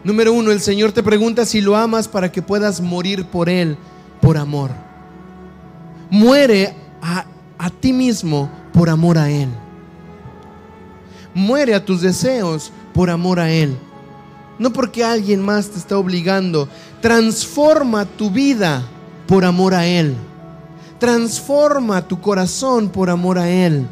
Número 0.07 0.32
uno, 0.32 0.52
el 0.52 0.61
Señor 0.61 0.92
te 0.92 1.02
pregunta 1.02 1.44
si 1.44 1.61
lo 1.61 1.74
amas 1.74 2.07
para 2.07 2.30
que 2.30 2.40
puedas 2.40 2.80
morir 2.80 3.24
por 3.24 3.48
Él, 3.48 3.76
por 4.20 4.36
amor. 4.36 4.70
Muere 6.09 6.76
a, 7.02 7.26
ti 7.80 7.92
mismo 7.92 8.48
por 8.72 8.88
amor 8.88 9.18
a 9.18 9.28
Él. 9.28 9.48
Muere 11.34 11.74
a 11.74 11.84
tus 11.84 12.02
deseos 12.02 12.70
por 12.94 13.11
amor 13.11 13.40
a 13.40 13.50
Él. 13.50 13.76
No 14.61 14.72
porque 14.72 15.02
alguien 15.02 15.40
más 15.40 15.70
te 15.70 15.78
está 15.78 15.98
obligando. 15.98 16.68
Transforma 17.00 18.04
tu 18.04 18.30
vida 18.30 18.84
por 19.26 19.44
amor 19.44 19.74
a 19.74 19.88
Él. 19.88 20.14
Transforma 21.00 22.07
tu 22.07 22.20
corazón 22.20 22.90
por 22.90 23.11
amor 23.11 23.40
a 23.40 23.50
Él. 23.50 23.88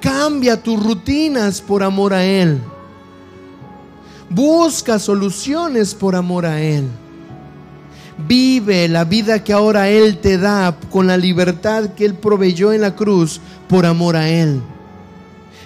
Cambia 0.00 0.62
tus 0.62 0.82
rutinas 0.82 1.60
por 1.60 1.82
amor 1.82 2.14
a 2.14 2.24
Él. 2.24 2.62
Busca 4.28 4.98
soluciones 4.98 5.94
por 5.94 6.16
amor 6.16 6.46
a 6.46 6.60
Él. 6.60 6.88
Vive 8.26 8.88
la 8.88 9.04
vida 9.04 9.44
que 9.44 9.52
ahora 9.52 9.88
Él 9.88 10.18
te 10.18 10.38
da 10.38 10.76
con 10.90 11.06
la 11.06 11.16
libertad 11.16 11.90
que 11.94 12.04
Él 12.04 12.14
proveyó 12.14 12.72
en 12.72 12.80
la 12.80 12.96
cruz 12.96 13.40
por 13.68 13.86
amor 13.86 14.16
a 14.16 14.28
Él. 14.28 14.60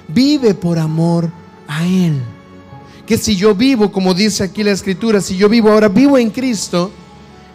Vive 0.09 0.55
por 0.55 0.79
amor 0.79 1.31
a 1.69 1.87
Él. 1.87 2.21
Que 3.07 3.17
si 3.17 3.37
yo 3.37 3.55
vivo, 3.55 3.91
como 3.91 4.15
dice 4.15 4.45
aquí 4.45 4.63
la 4.63 4.73
Escritura, 4.73 5.21
si 5.21 5.37
yo 5.37 5.49
vivo 5.49 5.71
ahora, 5.71 5.89
vivo 5.89 6.19
en 6.19 6.31
Cristo, 6.31 6.91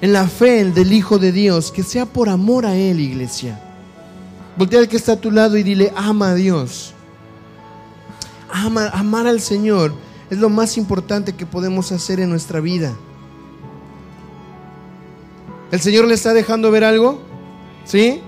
en 0.01 0.11
la 0.11 0.27
fe 0.27 0.65
del 0.65 0.91
Hijo 0.91 1.19
de 1.19 1.31
Dios, 1.31 1.71
que 1.71 1.83
sea 1.83 2.05
por 2.05 2.29
amor 2.29 2.65
a 2.65 2.75
Él, 2.75 2.99
iglesia. 2.99 3.61
Voltea 4.57 4.79
al 4.79 4.87
que 4.87 4.97
está 4.97 5.13
a 5.13 5.21
tu 5.21 5.29
lado 5.29 5.57
y 5.57 5.63
dile, 5.63 5.91
ama 5.95 6.29
a 6.29 6.35
Dios. 6.35 6.93
Ama, 8.49 8.87
amar 8.89 9.27
al 9.27 9.41
Señor 9.41 9.93
es 10.29 10.37
lo 10.37 10.49
más 10.49 10.77
importante 10.77 11.33
que 11.33 11.45
podemos 11.45 11.91
hacer 11.91 12.19
en 12.19 12.29
nuestra 12.29 12.59
vida. 12.59 12.93
¿El 15.71 15.79
Señor 15.81 16.05
le 16.07 16.13
está 16.13 16.33
dejando 16.33 16.71
ver 16.71 16.83
algo? 16.83 17.19
¿Sí? 17.85 18.21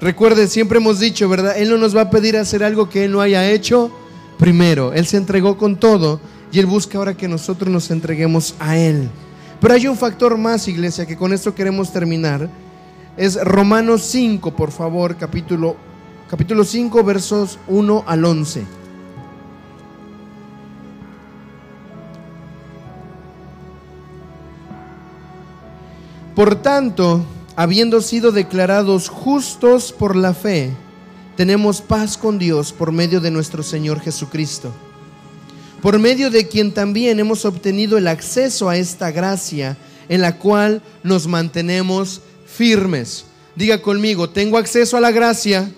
Recuerde, 0.00 0.48
siempre 0.48 0.78
hemos 0.78 1.00
dicho, 1.00 1.28
¿verdad? 1.28 1.56
Él 1.56 1.70
no 1.70 1.78
nos 1.78 1.96
va 1.96 2.02
a 2.02 2.10
pedir 2.10 2.36
hacer 2.36 2.62
algo 2.62 2.88
que 2.88 3.04
Él 3.04 3.12
no 3.12 3.20
haya 3.20 3.50
hecho 3.50 3.90
primero. 4.38 4.92
Él 4.92 5.06
se 5.06 5.16
entregó 5.16 5.56
con 5.56 5.76
todo 5.76 6.20
y 6.52 6.58
Él 6.58 6.66
busca 6.66 6.98
ahora 6.98 7.16
que 7.16 7.28
nosotros 7.28 7.70
nos 7.70 7.90
entreguemos 7.90 8.54
a 8.58 8.76
Él. 8.76 9.08
Pero 9.60 9.74
hay 9.74 9.86
un 9.86 9.96
factor 9.96 10.36
más, 10.36 10.68
iglesia, 10.68 11.06
que 11.06 11.16
con 11.16 11.32
esto 11.32 11.54
queremos 11.54 11.92
terminar. 11.92 12.50
Es 13.16 13.42
Romanos 13.42 14.02
5, 14.02 14.54
por 14.54 14.72
favor, 14.72 15.16
capítulo, 15.16 15.76
capítulo 16.28 16.64
5, 16.64 17.02
versos 17.04 17.58
1 17.68 18.04
al 18.06 18.24
11. 18.24 18.83
Por 26.34 26.60
tanto, 26.60 27.24
habiendo 27.54 28.00
sido 28.00 28.32
declarados 28.32 29.08
justos 29.08 29.92
por 29.92 30.16
la 30.16 30.34
fe, 30.34 30.70
tenemos 31.36 31.80
paz 31.80 32.18
con 32.18 32.40
Dios 32.40 32.72
por 32.72 32.90
medio 32.90 33.20
de 33.20 33.30
nuestro 33.30 33.62
Señor 33.62 34.00
Jesucristo, 34.00 34.72
por 35.80 36.00
medio 36.00 36.30
de 36.30 36.48
quien 36.48 36.72
también 36.72 37.20
hemos 37.20 37.44
obtenido 37.44 37.98
el 37.98 38.08
acceso 38.08 38.68
a 38.68 38.76
esta 38.76 39.12
gracia 39.12 39.76
en 40.08 40.20
la 40.20 40.38
cual 40.38 40.82
nos 41.04 41.28
mantenemos 41.28 42.20
firmes. 42.46 43.26
Diga 43.54 43.80
conmigo, 43.80 44.28
tengo 44.28 44.58
acceso 44.58 44.96
a 44.96 45.00
la 45.00 45.12
gracia. 45.12 45.70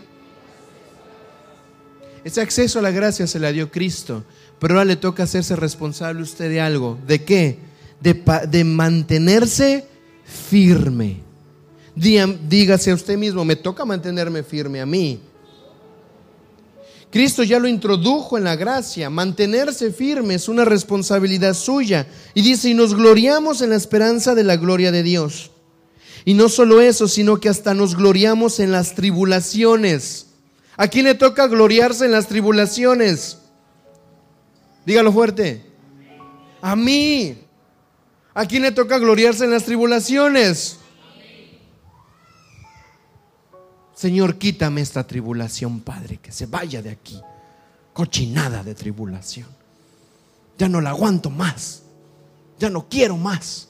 Ese 2.24 2.40
acceso 2.40 2.78
a 2.78 2.82
la 2.82 2.90
gracia 2.90 3.26
se 3.26 3.38
la 3.38 3.52
dio 3.52 3.70
Cristo, 3.70 4.24
pero 4.58 4.74
ahora 4.74 4.86
le 4.86 4.96
toca 4.96 5.24
hacerse 5.24 5.54
responsable 5.54 6.22
usted 6.22 6.48
de 6.48 6.62
algo. 6.62 6.98
¿De 7.06 7.24
qué? 7.24 7.58
De, 8.00 8.14
de 8.48 8.64
mantenerse 8.64 9.84
firme. 10.26 11.20
Dígase 11.94 12.90
a 12.90 12.94
usted 12.94 13.16
mismo, 13.16 13.44
me 13.44 13.56
toca 13.56 13.84
mantenerme 13.84 14.42
firme 14.42 14.80
a 14.80 14.86
mí. 14.86 15.20
Cristo 17.10 17.42
ya 17.42 17.58
lo 17.58 17.68
introdujo 17.68 18.36
en 18.36 18.44
la 18.44 18.56
gracia. 18.56 19.08
Mantenerse 19.08 19.90
firme 19.90 20.34
es 20.34 20.48
una 20.48 20.64
responsabilidad 20.64 21.54
suya. 21.54 22.06
Y 22.34 22.42
dice, 22.42 22.68
y 22.68 22.74
nos 22.74 22.94
gloriamos 22.94 23.62
en 23.62 23.70
la 23.70 23.76
esperanza 23.76 24.34
de 24.34 24.44
la 24.44 24.56
gloria 24.56 24.92
de 24.92 25.02
Dios. 25.02 25.50
Y 26.26 26.34
no 26.34 26.48
solo 26.48 26.80
eso, 26.80 27.08
sino 27.08 27.38
que 27.38 27.48
hasta 27.48 27.72
nos 27.72 27.96
gloriamos 27.96 28.60
en 28.60 28.72
las 28.72 28.94
tribulaciones. 28.94 30.26
¿A 30.76 30.88
quién 30.88 31.06
le 31.06 31.14
toca 31.14 31.46
gloriarse 31.46 32.04
en 32.04 32.12
las 32.12 32.26
tribulaciones? 32.26 33.38
Dígalo 34.84 35.12
fuerte. 35.12 35.64
A 36.60 36.76
mí. 36.76 37.38
¿A 38.36 38.44
quién 38.44 38.60
le 38.60 38.70
toca 38.70 38.98
gloriarse 38.98 39.44
en 39.44 39.50
las 39.50 39.64
tribulaciones? 39.64 40.78
Señor, 43.94 44.36
quítame 44.36 44.82
esta 44.82 45.06
tribulación, 45.06 45.80
Padre, 45.80 46.18
que 46.18 46.30
se 46.32 46.44
vaya 46.44 46.82
de 46.82 46.90
aquí. 46.90 47.18
Cochinada 47.94 48.62
de 48.62 48.74
tribulación. 48.74 49.48
Ya 50.58 50.68
no 50.68 50.82
la 50.82 50.90
aguanto 50.90 51.30
más. 51.30 51.84
Ya 52.58 52.68
no 52.68 52.86
quiero 52.90 53.16
más. 53.16 53.68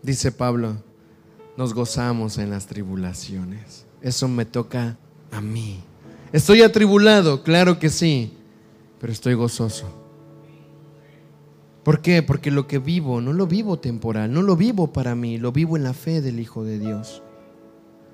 Dice 0.00 0.30
Pablo, 0.30 0.76
nos 1.56 1.74
gozamos 1.74 2.38
en 2.38 2.50
las 2.50 2.68
tribulaciones. 2.68 3.84
Eso 4.00 4.28
me 4.28 4.44
toca 4.44 4.96
a 5.32 5.40
mí. 5.40 5.82
¿Estoy 6.32 6.62
atribulado? 6.62 7.42
Claro 7.42 7.80
que 7.80 7.88
sí, 7.88 8.32
pero 9.00 9.12
estoy 9.12 9.34
gozoso. 9.34 9.97
¿Por 11.88 12.02
qué? 12.02 12.22
Porque 12.22 12.50
lo 12.50 12.66
que 12.66 12.78
vivo 12.78 13.22
no 13.22 13.32
lo 13.32 13.46
vivo 13.46 13.78
temporal, 13.78 14.30
no 14.30 14.42
lo 14.42 14.56
vivo 14.56 14.92
para 14.92 15.14
mí, 15.14 15.38
lo 15.38 15.52
vivo 15.52 15.74
en 15.74 15.84
la 15.84 15.94
fe 15.94 16.20
del 16.20 16.38
Hijo 16.38 16.62
de 16.62 16.78
Dios. 16.78 17.22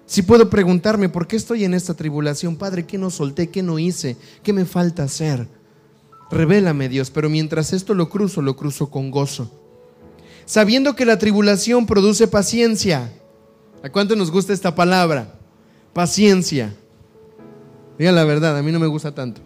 Si 0.07 0.23
puedo 0.23 0.49
preguntarme 0.49 1.09
por 1.09 1.27
qué 1.27 1.35
estoy 1.35 1.65
en 1.65 1.75
esta 1.75 1.95
tribulación, 1.95 2.55
Padre, 2.55 2.87
¿qué 2.87 2.99
no 2.99 3.11
solté? 3.11 3.51
¿Qué 3.51 3.65
no 3.65 3.81
hice? 3.81 4.17
¿Qué 4.45 4.53
me 4.53 4.65
falta 4.65 5.03
hacer? 5.03 5.49
Revélame, 6.31 6.89
Dios, 6.89 7.11
pero 7.11 7.29
mientras 7.29 7.73
esto 7.73 7.95
lo 7.95 8.09
cruzo, 8.09 8.43
lo 8.43 8.55
cruzo 8.55 8.91
con 8.91 9.11
gozo. 9.11 9.51
Sabiendo 10.45 10.95
que 10.95 11.05
la 11.05 11.19
tribulación 11.19 11.85
produce 11.85 12.29
paciencia. 12.29 13.13
¿A 13.83 13.91
cuánto 13.91 14.15
nos 14.15 14.31
gusta 14.31 14.53
esta 14.53 14.77
palabra? 14.77 15.35
Paciencia. 15.93 16.73
Diga 17.99 18.13
la 18.13 18.23
verdad, 18.23 18.57
a 18.57 18.63
mí 18.63 18.71
no 18.71 18.79
me 18.79 18.87
gusta 18.87 19.13
tanto. 19.13 19.41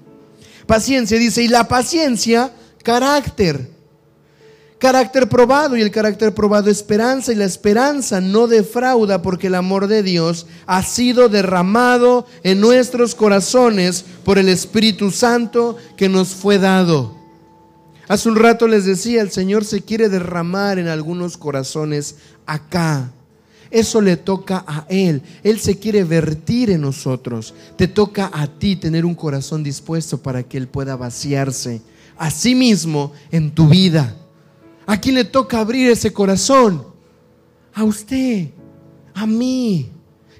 Paciencia 0.66 1.18
dice, 1.18 1.42
y 1.42 1.48
la 1.48 1.66
paciencia, 1.66 2.52
carácter 2.82 3.77
carácter 4.78 5.28
probado 5.28 5.76
y 5.76 5.82
el 5.82 5.90
carácter 5.90 6.34
probado 6.34 6.70
esperanza 6.70 7.32
y 7.32 7.36
la 7.36 7.44
esperanza 7.44 8.20
no 8.20 8.46
defrauda 8.46 9.22
porque 9.22 9.48
el 9.48 9.54
amor 9.54 9.88
de 9.88 10.02
Dios 10.02 10.46
ha 10.66 10.82
sido 10.82 11.28
derramado 11.28 12.26
en 12.42 12.60
nuestros 12.60 13.14
corazones 13.14 14.04
por 14.24 14.38
el 14.38 14.48
Espíritu 14.48 15.10
Santo 15.10 15.76
que 15.96 16.08
nos 16.08 16.28
fue 16.28 16.58
dado. 16.58 17.16
Hace 18.08 18.28
un 18.28 18.36
rato 18.36 18.66
les 18.66 18.86
decía, 18.86 19.20
el 19.20 19.30
Señor 19.30 19.64
se 19.64 19.82
quiere 19.82 20.08
derramar 20.08 20.78
en 20.78 20.88
algunos 20.88 21.36
corazones 21.36 22.16
acá. 22.46 23.12
Eso 23.70 24.00
le 24.00 24.16
toca 24.16 24.64
a 24.66 24.86
Él. 24.88 25.20
Él 25.42 25.60
se 25.60 25.78
quiere 25.78 26.04
vertir 26.04 26.70
en 26.70 26.80
nosotros. 26.80 27.52
Te 27.76 27.86
toca 27.86 28.30
a 28.32 28.46
ti 28.46 28.76
tener 28.76 29.04
un 29.04 29.14
corazón 29.14 29.62
dispuesto 29.62 30.22
para 30.22 30.42
que 30.42 30.56
Él 30.56 30.68
pueda 30.68 30.96
vaciarse 30.96 31.82
a 32.16 32.30
sí 32.30 32.54
mismo 32.54 33.12
en 33.30 33.50
tu 33.50 33.68
vida. 33.68 34.16
¿A 34.88 34.98
quién 34.98 35.16
le 35.16 35.24
toca 35.24 35.60
abrir 35.60 35.90
ese 35.90 36.14
corazón? 36.14 36.82
A 37.74 37.84
usted, 37.84 38.48
a 39.12 39.26
mí. 39.26 39.92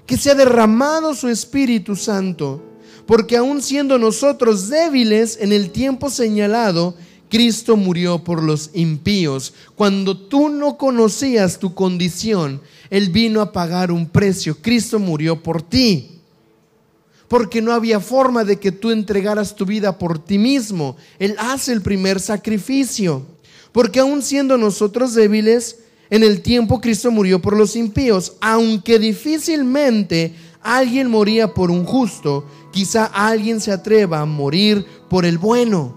Que 0.07 0.17
sea 0.17 0.33
derramado 0.33 1.13
su 1.13 1.27
Espíritu 1.27 1.95
Santo. 1.95 2.59
Porque 3.05 3.37
aun 3.37 3.61
siendo 3.61 3.99
nosotros 3.99 4.67
débiles 4.67 5.37
en 5.39 5.51
el 5.53 5.69
tiempo 5.69 6.09
señalado, 6.09 6.95
Cristo 7.29 7.77
murió 7.77 8.23
por 8.23 8.41
los 8.41 8.71
impíos. 8.73 9.53
Cuando 9.75 10.17
tú 10.17 10.49
no 10.49 10.79
conocías 10.79 11.59
tu 11.59 11.75
condición, 11.75 12.59
Él 12.89 13.11
vino 13.11 13.41
a 13.41 13.51
pagar 13.51 13.91
un 13.91 14.09
precio. 14.09 14.57
Cristo 14.59 14.97
murió 14.97 15.43
por 15.43 15.61
ti. 15.61 16.21
Porque 17.27 17.61
no 17.61 17.71
había 17.71 17.99
forma 17.99 18.43
de 18.43 18.57
que 18.57 18.71
tú 18.71 18.89
entregaras 18.89 19.55
tu 19.55 19.67
vida 19.67 19.99
por 19.99 20.17
ti 20.17 20.39
mismo. 20.39 20.97
Él 21.19 21.35
hace 21.37 21.71
el 21.71 21.83
primer 21.83 22.19
sacrificio. 22.19 23.27
Porque 23.71 23.99
aun 23.99 24.21
siendo 24.21 24.57
nosotros 24.57 25.13
débiles, 25.13 25.79
en 26.09 26.23
el 26.23 26.41
tiempo 26.41 26.81
Cristo 26.81 27.11
murió 27.11 27.41
por 27.41 27.55
los 27.55 27.75
impíos. 27.75 28.33
Aunque 28.41 28.99
difícilmente 28.99 30.33
alguien 30.61 31.09
moría 31.09 31.53
por 31.53 31.71
un 31.71 31.85
justo, 31.85 32.45
quizá 32.71 33.05
alguien 33.05 33.61
se 33.61 33.71
atreva 33.71 34.21
a 34.21 34.25
morir 34.25 34.85
por 35.09 35.25
el 35.25 35.37
bueno. 35.37 35.93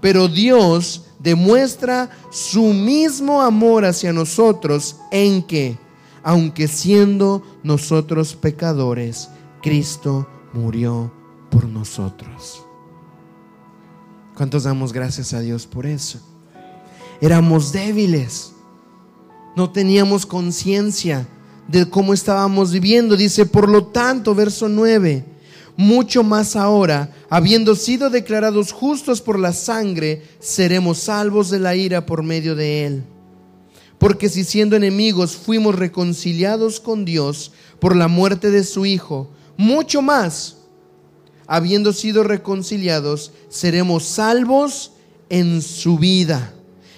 Pero 0.00 0.28
Dios 0.28 1.04
demuestra 1.18 2.10
su 2.30 2.62
mismo 2.72 3.42
amor 3.42 3.84
hacia 3.84 4.12
nosotros 4.12 4.96
en 5.10 5.42
que, 5.42 5.78
aunque 6.22 6.68
siendo 6.68 7.42
nosotros 7.62 8.36
pecadores, 8.36 9.28
Cristo 9.62 10.28
murió 10.52 11.12
por 11.50 11.66
nosotros. 11.66 12.62
¿Cuántos 14.36 14.64
damos 14.64 14.92
gracias 14.92 15.32
a 15.32 15.40
Dios 15.40 15.66
por 15.66 15.86
eso? 15.86 16.20
Éramos 17.20 17.72
débiles, 17.72 18.52
no 19.56 19.70
teníamos 19.70 20.26
conciencia 20.26 21.26
de 21.68 21.88
cómo 21.88 22.12
estábamos 22.12 22.72
viviendo. 22.72 23.16
Dice, 23.16 23.46
por 23.46 23.68
lo 23.68 23.86
tanto, 23.86 24.34
verso 24.34 24.68
9, 24.68 25.24
mucho 25.76 26.22
más 26.22 26.56
ahora, 26.56 27.14
habiendo 27.28 27.74
sido 27.74 28.10
declarados 28.10 28.72
justos 28.72 29.20
por 29.20 29.38
la 29.38 29.52
sangre, 29.52 30.22
seremos 30.40 30.98
salvos 30.98 31.50
de 31.50 31.58
la 31.58 31.74
ira 31.74 32.06
por 32.06 32.22
medio 32.22 32.54
de 32.54 32.86
él. 32.86 33.04
Porque 33.98 34.28
si 34.28 34.44
siendo 34.44 34.76
enemigos 34.76 35.36
fuimos 35.36 35.74
reconciliados 35.74 36.80
con 36.80 37.04
Dios 37.04 37.52
por 37.80 37.96
la 37.96 38.08
muerte 38.08 38.50
de 38.50 38.62
su 38.62 38.84
Hijo, 38.84 39.30
mucho 39.56 40.02
más, 40.02 40.58
habiendo 41.46 41.92
sido 41.92 42.22
reconciliados, 42.22 43.32
seremos 43.48 44.04
salvos 44.04 44.92
en 45.30 45.62
su 45.62 45.98
vida. 45.98 46.52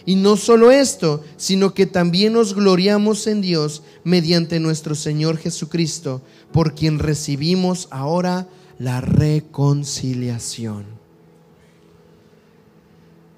Y 0.08 0.16
no 0.16 0.38
solo 0.38 0.70
esto, 0.70 1.22
sino 1.36 1.74
que 1.74 1.84
también 1.84 2.32
nos 2.32 2.54
gloriamos 2.54 3.26
en 3.26 3.42
Dios 3.42 3.82
mediante 4.04 4.58
nuestro 4.58 4.94
Señor 4.94 5.36
Jesucristo, 5.36 6.22
por 6.50 6.74
quien 6.74 6.98
recibimos 6.98 7.88
ahora 7.90 8.48
la 8.78 9.02
reconciliación. 9.02 10.86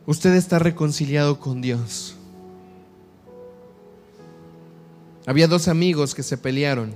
Usted 0.06 0.32
está 0.34 0.60
reconciliado 0.60 1.40
con 1.40 1.60
Dios. 1.60 2.14
Había 5.26 5.48
dos 5.48 5.66
amigos 5.66 6.14
que 6.14 6.22
se 6.22 6.38
pelearon. 6.38 6.94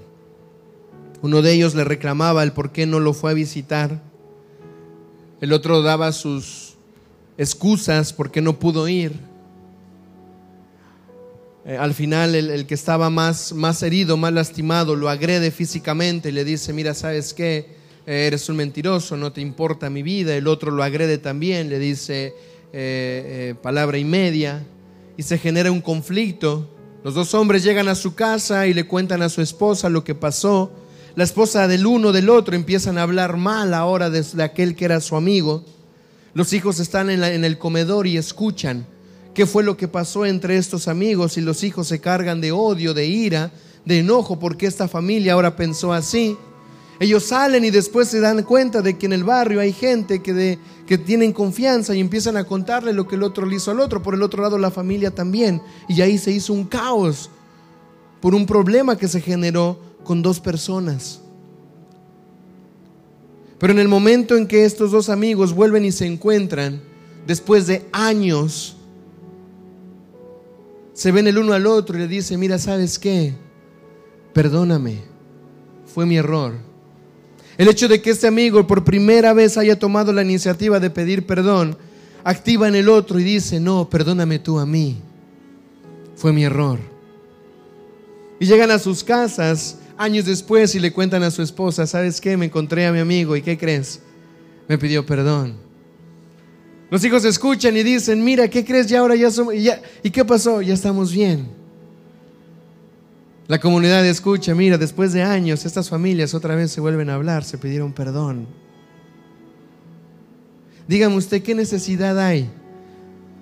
Uno 1.21 1.43
de 1.43 1.53
ellos 1.53 1.75
le 1.75 1.83
reclamaba 1.83 2.45
el 2.45 2.53
por 2.53 2.71
qué 2.71 2.87
no 2.87 3.01
lo 3.01 3.13
fue 3.13 3.33
a 3.33 3.35
visitar. 3.35 4.01
El 5.41 5.53
otro 5.53 5.83
daba 5.83 6.13
sus 6.13 6.77
excusas 7.39 8.13
por 8.13 8.31
qué 8.31 8.41
no 8.41 8.61
pudo 8.61 8.87
ir. 8.87 9.34
Eh, 11.67 11.79
al 11.79 11.95
final 11.95 12.35
el, 12.35 12.67
que 12.67 12.75
estaba 12.75 13.09
más, 13.09 13.55
más 13.55 13.83
herido, 13.83 14.19
más 14.19 14.35
lastimado, 14.35 14.97
lo 14.97 15.09
agrede 15.09 15.51
físicamente 15.51 16.29
y 16.29 16.33
le 16.33 16.45
dice, 16.45 16.75
mira, 16.75 16.93
¿sabes 16.93 17.33
qué? 17.33 17.67
Eh, 18.07 18.27
eres 18.27 18.51
un 18.51 18.57
mentiroso, 18.57 19.17
no 19.17 19.33
te 19.33 19.41
importa 19.41 19.89
mi 19.89 20.03
vida. 20.03 20.37
El 20.37 20.47
otro 20.47 20.71
lo 20.71 20.83
agrede 20.83 21.17
también, 21.17 21.71
le 21.71 21.79
dice 21.79 22.35
eh, 22.73 23.55
palabra 23.63 23.97
y 23.97 24.05
media. 24.05 24.63
y 25.17 25.23
se 25.23 25.39
genera 25.39 25.71
un 25.71 25.81
conflicto. 25.81 26.69
Los 27.03 27.15
dos 27.15 27.35
hombres 27.35 27.63
llegan 27.63 27.89
a 27.89 27.95
su 27.95 28.15
casa 28.15 28.67
y 28.67 28.75
le 28.75 28.85
cuentan 28.85 29.23
a 29.23 29.29
su 29.29 29.41
esposa 29.41 29.89
lo 29.89 30.05
que 30.05 30.15
pasó. 30.15 30.73
La 31.15 31.25
esposa 31.25 31.69
del 31.69 31.87
uno 31.87 32.13
del 32.13 32.29
otro 32.29 32.57
empiezan 32.57 32.99
a 32.99 33.03
hablar 33.03 33.37
mal 33.37 33.73
ahora 33.73 34.11
de, 34.11 34.25
aquel 34.43 34.75
que 34.75 34.85
era 34.85 35.01
su 35.01 35.15
amigo. 35.15 35.65
Los 36.35 36.53
hijos 36.53 36.81
están 36.81 37.11
en, 37.11 37.23
en 37.23 37.45
el 37.45 37.57
comedor 37.57 38.07
y 38.07 38.17
escuchan 38.17 38.87
qué 39.35 39.47
fue 39.47 39.65
lo 39.65 39.77
que 39.77 39.89
pasó 39.89 40.25
entre 40.25 40.57
estos 40.57 40.89
amigos 40.89 41.37
y 41.37 41.41
los 41.41 41.65
hijos 41.65 41.89
se 41.89 42.01
cargan 42.01 42.41
de 42.41 42.53
odio, 42.53 42.95
de 42.95 43.07
ira, 43.07 43.53
de 43.85 43.99
enojo 43.99 44.39
porque 44.39 44.67
esta 44.67 44.89
familia 44.89 45.35
ahora 45.35 45.57
pensó 45.57 45.93
así. 45.93 46.37
Ellos 47.01 47.25
salen 47.25 47.65
y 47.65 47.71
después 47.71 48.09
se 48.09 48.21
dan 48.21 48.45
cuenta 48.45 48.81
de 48.81 48.97
que 48.97 49.07
en 49.07 49.13
el 49.13 49.25
barrio 49.25 49.61
hay 49.61 49.73
gente 49.73 50.23
que, 50.23 50.33
de, 50.33 50.59
que 50.87 50.97
tienen 50.97 51.33
confianza 51.33 51.95
y 51.95 52.01
empiezan 52.01 52.37
a 52.37 52.45
contarle 52.45 52.93
lo 52.93 53.09
que 53.09 53.17
el 53.17 53.25
otro 53.25 53.47
le 53.47 53.57
hizo 53.57 53.73
al 53.73 53.81
otro. 53.81 54.01
Por 54.01 54.15
el 54.15 54.23
otro 54.23 54.43
lado, 54.43 54.59
la 54.59 54.71
familia 54.71 55.11
también. 55.11 55.61
Y 55.89 56.01
ahí 56.01 56.19
se 56.19 56.31
hizo 56.31 56.53
un 56.53 56.65
caos 56.65 57.31
por 58.21 58.35
un 58.35 58.47
problema 58.47 58.97
que 58.97 59.09
se 59.09 59.21
generó 59.21 59.79
con 60.05 60.23
dos 60.23 60.39
personas. 60.39 61.21
Pero 63.59 63.73
en 63.73 63.81
el 63.81 63.89
momento 63.89 64.37
en 64.37 64.47
que 64.47 64.65
estos 64.65 64.93
dos 64.93 65.09
amigos 65.09 65.53
vuelven 65.53 65.85
y 65.85 65.93
se 65.93 66.07
encuentran, 66.07 66.81
después 67.27 67.67
de 67.67 67.85
años, 67.93 68.74
se 70.95 71.13
ven 71.13 71.27
el 71.27 71.37
uno 71.37 71.53
al 71.53 71.67
otro 71.67 71.97
y 71.97 72.01
le 72.01 72.09
dicen, 72.09 72.41
mira, 72.41 72.59
¿sabes 72.59 72.99
qué? 72.99 73.35
Perdóname, 74.33 75.03
fue 75.85 76.07
mi 76.07 76.17
error 76.17 76.55
el 77.57 77.69
hecho 77.69 77.89
de 77.89 78.03
que 78.03 78.11
este 78.11 78.27
amigo 78.27 78.67
por 78.67 78.85
primera 78.85 79.33
vez 79.33 79.57
haya 79.57 79.79
tomado 79.79 80.13
la 80.13 80.23
iniciativa 80.23 80.81
de 80.81 80.91
pedir 80.91 81.27
perdón, 81.27 81.77
activa 82.25 82.67
en 82.67 82.75
el 82.75 82.89
otro 82.89 83.19
y 83.21 83.25
dice, 83.25 83.61
no, 83.61 83.89
perdóname 83.89 84.39
tú 84.39 84.59
a 84.59 84.67
mí. 84.67 84.99
Fue 86.17 86.33
mi 86.33 86.45
error. 86.45 86.79
Y 88.41 88.47
llegan 88.47 88.71
a 88.71 88.79
sus 88.79 89.05
casas 89.05 89.79
años 89.97 90.25
después 90.25 90.75
y 90.75 90.81
le 90.81 90.93
cuentan 90.93 91.23
a 91.23 91.31
su 91.31 91.43
esposa, 91.43 91.87
¿sabes 91.87 92.21
qué? 92.21 92.37
Me 92.37 92.47
encontré 92.47 92.87
a 92.87 92.93
mi 92.93 92.99
amigo 92.99 93.37
y 93.37 93.43
¿qué 93.43 93.57
crees? 93.57 94.01
Me 94.69 94.77
pidió 94.77 95.07
perdón. 95.07 95.64
Los 96.95 97.05
hijos 97.05 97.25
escuchan 97.25 97.77
y 97.77 97.83
dicen, 97.83 98.23
mira, 98.23 98.47
¿qué 98.47 98.65
crees? 98.65 98.87
Ya 98.87 99.01
ahora 99.01 99.17
ya 99.17 99.29
somos... 99.29 99.53
Ya, 99.61 99.83
¿Y 100.05 100.11
qué 100.11 100.25
pasó? 100.25 100.63
Ya 100.63 100.75
estamos 100.75 101.11
bien. 101.11 101.49
La 103.49 103.59
comunidad 103.59 104.07
escucha, 104.07 104.55
mira, 104.55 104.79
después 104.79 105.13
de 105.13 105.21
años 105.25 105.65
estas 105.65 105.89
familias 105.91 106.35
otra 106.35 106.55
vez 106.55 106.71
se 106.71 106.81
vuelven 106.81 107.11
a 107.11 107.15
hablar, 107.15 107.43
se 107.43 107.59
pidieron 107.59 107.93
perdón. 107.93 108.47
Dígame 110.87 111.17
usted, 111.17 111.43
¿qué 111.43 111.57
necesidad 111.57 112.17
hay 112.17 112.49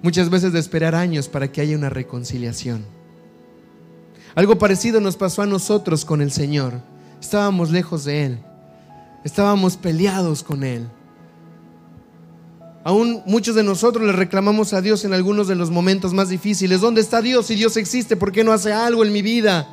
muchas 0.03 0.31
veces 0.31 0.55
de 0.55 0.59
esperar 0.59 0.95
años 0.95 1.29
para 1.29 1.53
que 1.53 1.61
haya 1.61 1.77
una 1.77 1.91
reconciliación? 1.91 2.87
Algo 4.35 4.57
parecido 4.57 4.99
nos 4.99 5.19
pasó 5.19 5.43
a 5.43 5.47
nosotros 5.47 6.07
con 6.07 6.23
el 6.23 6.33
Señor. 6.33 6.81
Estábamos 7.21 7.71
lejos 7.71 8.07
de 8.07 8.25
Él. 8.25 8.39
Estábamos 9.25 9.77
peleados 9.77 10.43
con 10.43 10.65
Él. 10.65 10.89
Aún 12.85 13.23
muchos 13.27 13.55
de 13.55 13.63
nosotros 13.63 14.05
le 14.05 14.13
reclamamos 14.13 14.73
a 14.73 14.83
Dios 14.83 15.05
en 15.05 15.13
algunos 15.13 15.47
de 15.47 15.55
los 15.55 15.71
momentos 15.71 16.13
más 16.15 16.29
difíciles. 16.29 16.81
¿Dónde 16.81 17.01
está 17.01 17.23
Dios? 17.23 17.47
Si 17.47 17.55
Dios 17.55 17.77
existe, 17.77 18.17
¿por 18.17 18.33
qué 18.33 18.43
no 18.43 18.53
hace 18.53 18.73
algo 18.73 19.05
en 19.05 19.13
mi 19.13 19.23
vida? 19.23 19.69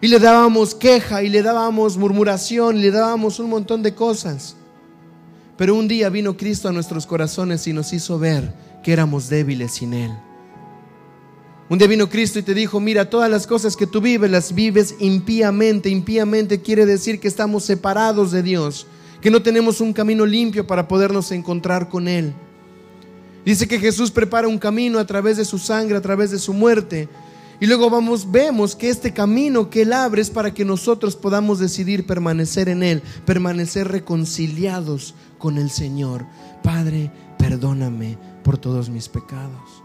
Y 0.00 0.08
le 0.08 0.18
dábamos 0.18 0.74
queja 0.74 1.22
y 1.22 1.28
le 1.28 1.42
dábamos 1.42 1.96
murmuración 1.96 2.76
y 2.76 2.80
le 2.80 2.90
dábamos 2.90 3.38
un 3.38 3.50
montón 3.50 3.82
de 3.82 3.94
cosas. 3.94 4.56
Pero 5.56 5.74
un 5.74 5.88
día 5.88 6.10
vino 6.10 6.36
Cristo 6.36 6.68
a 6.68 6.72
nuestros 6.72 7.06
corazones 7.06 7.66
y 7.66 7.72
nos 7.72 7.92
hizo 7.92 8.18
ver 8.18 8.52
que 8.82 8.92
éramos 8.92 9.28
débiles 9.28 9.72
sin 9.72 9.94
Él. 9.94 10.12
Un 11.68 11.78
día 11.78 11.88
vino 11.88 12.08
Cristo 12.08 12.38
y 12.38 12.42
te 12.42 12.54
dijo, 12.54 12.78
mira, 12.78 13.10
todas 13.10 13.30
las 13.30 13.46
cosas 13.46 13.76
que 13.76 13.86
tú 13.86 14.00
vives 14.00 14.30
las 14.30 14.54
vives 14.54 14.94
impíamente. 15.00 15.88
Impíamente 15.88 16.60
quiere 16.60 16.84
decir 16.84 17.18
que 17.18 17.26
estamos 17.26 17.64
separados 17.64 18.30
de 18.30 18.42
Dios, 18.42 18.86
que 19.20 19.30
no 19.30 19.42
tenemos 19.42 19.80
un 19.80 19.92
camino 19.92 20.26
limpio 20.26 20.66
para 20.66 20.88
podernos 20.88 21.32
encontrar 21.32 21.88
con 21.88 22.08
Él. 22.08 22.32
Dice 23.44 23.68
que 23.68 23.78
Jesús 23.78 24.10
prepara 24.10 24.48
un 24.48 24.58
camino 24.58 24.98
a 24.98 25.06
través 25.06 25.36
de 25.36 25.44
su 25.44 25.58
sangre, 25.58 25.96
a 25.96 26.02
través 26.02 26.30
de 26.30 26.38
su 26.38 26.52
muerte, 26.52 27.08
y 27.58 27.66
luego 27.66 27.88
vamos, 27.88 28.30
vemos 28.30 28.76
que 28.76 28.90
este 28.90 29.14
camino 29.14 29.70
que 29.70 29.82
Él 29.82 29.92
abre 29.92 30.20
es 30.20 30.30
para 30.30 30.52
que 30.52 30.64
nosotros 30.64 31.16
podamos 31.16 31.58
decidir 31.58 32.06
permanecer 32.06 32.68
en 32.68 32.82
Él, 32.82 33.02
permanecer 33.24 33.88
reconciliados 33.88 35.14
con 35.38 35.56
el 35.56 35.70
Señor. 35.70 36.26
Padre, 36.62 37.10
perdóname 37.38 38.18
por 38.42 38.58
todos 38.58 38.90
mis 38.90 39.08
pecados. 39.08 39.82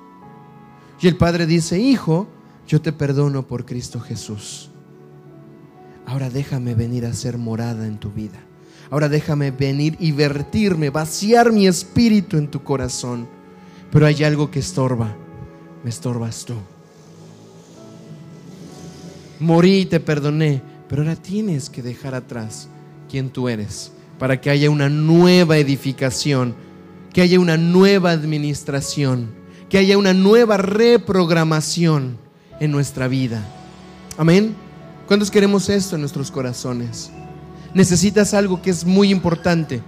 Y 0.99 1.07
el 1.07 1.15
Padre 1.15 1.45
dice, 1.45 1.79
Hijo, 1.79 2.27
yo 2.67 2.81
te 2.81 2.91
perdono 2.91 3.47
por 3.47 3.65
Cristo 3.65 4.01
Jesús. 4.01 4.69
Ahora 6.05 6.29
déjame 6.29 6.75
venir 6.75 7.05
a 7.05 7.13
ser 7.13 7.37
morada 7.37 7.87
en 7.87 7.99
tu 7.99 8.11
vida. 8.11 8.39
Ahora 8.91 9.09
déjame 9.09 9.49
venir 9.49 9.97
y 9.99 10.11
vertirme, 10.11 10.91
vaciar 10.91 11.51
mi 11.51 11.65
espíritu 11.65 12.37
en 12.37 12.47
tu 12.47 12.63
corazón. 12.63 13.27
Pero 13.89 14.05
hay 14.05 14.23
algo 14.23 14.51
que 14.51 14.59
estorba. 14.59 15.15
Me 15.83 15.89
estorbas 15.89 16.45
tú 16.45 16.53
morí 19.41 19.79
y 19.79 19.85
te 19.85 19.99
perdoné, 19.99 20.61
pero 20.87 21.01
ahora 21.01 21.15
tienes 21.15 21.69
que 21.69 21.81
dejar 21.81 22.15
atrás 22.15 22.69
quién 23.09 23.29
tú 23.29 23.49
eres 23.49 23.91
para 24.19 24.39
que 24.39 24.51
haya 24.51 24.69
una 24.69 24.87
nueva 24.87 25.57
edificación, 25.57 26.55
que 27.11 27.21
haya 27.21 27.39
una 27.39 27.57
nueva 27.57 28.11
administración, 28.11 29.31
que 29.67 29.79
haya 29.79 29.97
una 29.97 30.13
nueva 30.13 30.57
reprogramación 30.57 32.17
en 32.59 32.71
nuestra 32.71 33.07
vida. 33.07 33.43
Amén. 34.17 34.55
¿Cuántos 35.07 35.31
queremos 35.31 35.69
esto 35.69 35.95
en 35.95 36.01
nuestros 36.01 36.29
corazones? 36.29 37.11
Necesitas 37.73 38.33
algo 38.33 38.61
que 38.61 38.69
es 38.69 38.85
muy 38.85 39.11
importante, 39.11 39.81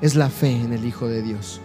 es 0.00 0.14
la 0.14 0.30
fe 0.30 0.52
en 0.52 0.72
el 0.72 0.84
Hijo 0.84 1.06
de 1.08 1.22
Dios. 1.22 1.60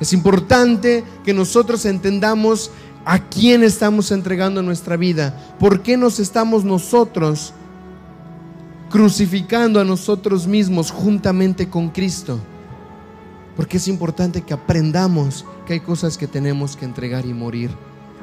Es 0.00 0.12
importante 0.12 1.04
que 1.24 1.34
nosotros 1.34 1.84
entendamos 1.84 2.70
¿A 3.04 3.18
quién 3.18 3.62
estamos 3.62 4.10
entregando 4.10 4.62
nuestra 4.62 4.96
vida? 4.96 5.34
¿Por 5.58 5.82
qué 5.82 5.96
nos 5.96 6.20
estamos 6.20 6.64
nosotros 6.64 7.54
crucificando 8.90 9.80
a 9.80 9.84
nosotros 9.84 10.46
mismos 10.46 10.90
juntamente 10.90 11.68
con 11.68 11.88
Cristo? 11.88 12.38
Porque 13.56 13.78
es 13.78 13.88
importante 13.88 14.42
que 14.42 14.54
aprendamos 14.54 15.46
que 15.66 15.74
hay 15.74 15.80
cosas 15.80 16.18
que 16.18 16.26
tenemos 16.26 16.76
que 16.76 16.84
entregar 16.84 17.24
y 17.24 17.32
morir 17.32 17.70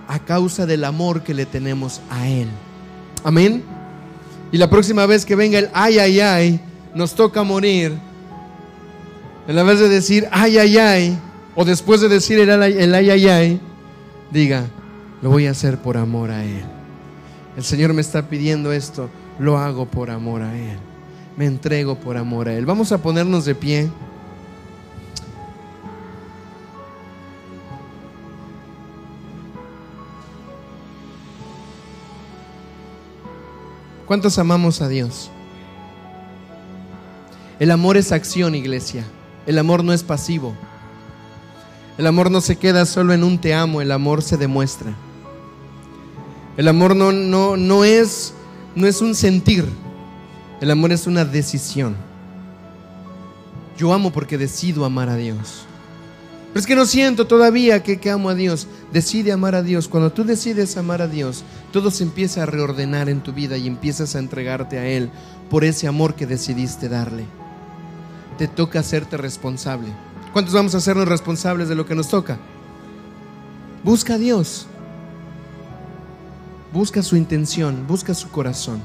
a 0.07 0.19
causa 0.19 0.65
del 0.65 0.83
amor 0.83 1.23
que 1.23 1.33
le 1.33 1.45
tenemos 1.45 1.99
a 2.09 2.27
Él. 2.27 2.47
Amén. 3.23 3.76
Y 4.51 4.57
la 4.57 4.69
próxima 4.69 5.05
vez 5.05 5.25
que 5.25 5.35
venga 5.35 5.59
el 5.59 5.69
ay, 5.73 5.99
ay, 5.99 6.19
ay, 6.19 6.59
nos 6.93 7.13
toca 7.13 7.43
morir. 7.43 7.97
En 9.47 9.55
la 9.55 9.63
vez 9.63 9.79
de 9.79 9.89
decir 9.89 10.27
ay, 10.31 10.57
ay, 10.57 10.77
ay, 10.77 11.19
o 11.55 11.65
después 11.65 12.01
de 12.01 12.09
decir 12.09 12.39
el, 12.39 12.49
el 12.49 12.95
ay, 12.95 13.09
ay, 13.09 13.27
ay, 13.27 13.61
diga, 14.31 14.65
lo 15.21 15.29
voy 15.29 15.47
a 15.47 15.51
hacer 15.51 15.77
por 15.77 15.97
amor 15.97 16.31
a 16.31 16.43
Él. 16.43 16.63
El 17.57 17.63
Señor 17.63 17.93
me 17.93 18.01
está 18.01 18.29
pidiendo 18.29 18.71
esto, 18.71 19.09
lo 19.39 19.57
hago 19.57 19.85
por 19.85 20.11
amor 20.11 20.43
a 20.43 20.55
Él. 20.55 20.77
Me 21.35 21.45
entrego 21.45 21.95
por 21.95 22.17
amor 22.17 22.47
a 22.47 22.53
Él. 22.53 22.65
Vamos 22.65 22.91
a 22.91 22.99
ponernos 22.99 23.45
de 23.45 23.55
pie. 23.55 23.89
¿Cuántos 34.07 34.39
amamos 34.39 34.81
a 34.81 34.87
Dios? 34.87 35.29
El 37.59 37.71
amor 37.71 37.97
es 37.97 38.13
acción, 38.13 38.55
iglesia. 38.55 39.05
El 39.45 39.59
amor 39.59 39.83
no 39.83 39.91
es 39.91 40.01
pasivo. 40.01 40.55
El 41.97 42.07
amor 42.07 42.31
no 42.31 42.41
se 42.41 42.55
queda 42.55 42.85
solo 42.85 43.13
en 43.13 43.23
un 43.23 43.37
te 43.37 43.53
amo, 43.53 43.81
el 43.81 43.91
amor 43.91 44.21
se 44.21 44.37
demuestra. 44.37 44.93
El 46.55 46.69
amor 46.69 46.95
no, 46.95 47.11
no, 47.11 47.57
no, 47.57 47.83
es, 47.83 48.33
no 48.75 48.87
es 48.87 49.01
un 49.01 49.13
sentir, 49.13 49.65
el 50.59 50.71
amor 50.71 50.91
es 50.91 51.05
una 51.05 51.23
decisión. 51.23 51.95
Yo 53.77 53.93
amo 53.93 54.11
porque 54.11 54.39
decido 54.39 54.85
amar 54.85 55.07
a 55.09 55.15
Dios. 55.15 55.66
Pero 56.49 56.59
es 56.59 56.65
que 56.65 56.75
no 56.75 56.85
siento 56.85 57.27
todavía 57.27 57.83
que, 57.83 58.09
amo 58.09 58.29
a 58.29 58.35
Dios. 58.35 58.67
Decide 58.91 59.31
amar 59.31 59.55
a 59.55 59.61
Dios. 59.61 59.87
Cuando 59.87 60.11
tú 60.11 60.23
decides 60.23 60.77
amar 60.77 61.01
a 61.01 61.07
Dios, 61.07 61.43
todo 61.71 61.91
se 61.91 62.03
empieza 62.03 62.43
a 62.43 62.45
reordenar 62.45 63.09
en 63.09 63.21
tu 63.21 63.33
vida 63.33 63.57
y 63.57 63.67
empiezas 63.67 64.15
a 64.15 64.19
entregarte 64.19 64.79
a 64.79 64.87
Él 64.87 65.11
por 65.49 65.63
ese 65.63 65.87
amor 65.87 66.15
que 66.15 66.25
decidiste 66.25 66.89
darle. 66.89 67.25
Te 68.37 68.47
toca 68.47 68.79
hacerte 68.79 69.17
responsable. 69.17 69.89
¿Cuántos 70.33 70.53
vamos 70.53 70.73
a 70.73 70.77
hacernos 70.77 71.07
responsables 71.07 71.69
de 71.69 71.75
lo 71.75 71.85
que 71.85 71.95
nos 71.95 72.09
toca? 72.09 72.37
Busca 73.83 74.15
a 74.15 74.17
Dios. 74.17 74.67
Busca 76.73 77.01
su 77.01 77.15
intención, 77.15 77.85
busca 77.87 78.13
su 78.13 78.29
corazón. 78.29 78.81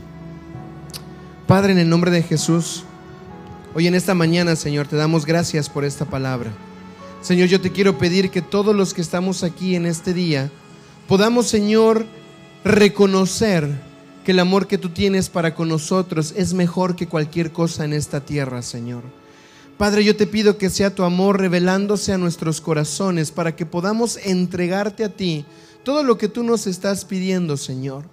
Padre, 1.46 1.72
en 1.72 1.78
el 1.78 1.88
nombre 1.88 2.10
de 2.10 2.22
Jesús, 2.22 2.84
hoy 3.74 3.86
en 3.86 3.94
esta 3.94 4.14
mañana, 4.14 4.56
Señor, 4.56 4.86
te 4.86 4.96
damos 4.96 5.26
gracias 5.26 5.68
por 5.68 5.84
esta 5.84 6.04
palabra. 6.04 6.52
Señor, 7.22 7.46
yo 7.46 7.60
te 7.60 7.70
quiero 7.70 7.98
pedir 7.98 8.30
que 8.30 8.42
todos 8.42 8.74
los 8.74 8.92
que 8.92 9.00
estamos 9.00 9.44
aquí 9.44 9.76
en 9.76 9.86
este 9.86 10.12
día 10.12 10.50
podamos, 11.06 11.46
Señor, 11.46 12.04
reconocer 12.64 13.80
que 14.24 14.32
el 14.32 14.40
amor 14.40 14.66
que 14.66 14.76
tú 14.76 14.88
tienes 14.88 15.28
para 15.28 15.54
con 15.54 15.68
nosotros 15.68 16.34
es 16.36 16.52
mejor 16.52 16.96
que 16.96 17.06
cualquier 17.06 17.52
cosa 17.52 17.84
en 17.84 17.92
esta 17.92 18.24
tierra, 18.24 18.60
Señor. 18.60 19.04
Padre, 19.78 20.02
yo 20.02 20.16
te 20.16 20.26
pido 20.26 20.58
que 20.58 20.68
sea 20.68 20.96
tu 20.96 21.04
amor 21.04 21.38
revelándose 21.38 22.12
a 22.12 22.18
nuestros 22.18 22.60
corazones 22.60 23.30
para 23.30 23.54
que 23.54 23.66
podamos 23.66 24.16
entregarte 24.24 25.04
a 25.04 25.08
ti 25.08 25.44
todo 25.84 26.02
lo 26.02 26.18
que 26.18 26.26
tú 26.28 26.42
nos 26.42 26.66
estás 26.66 27.04
pidiendo, 27.04 27.56
Señor. 27.56 28.04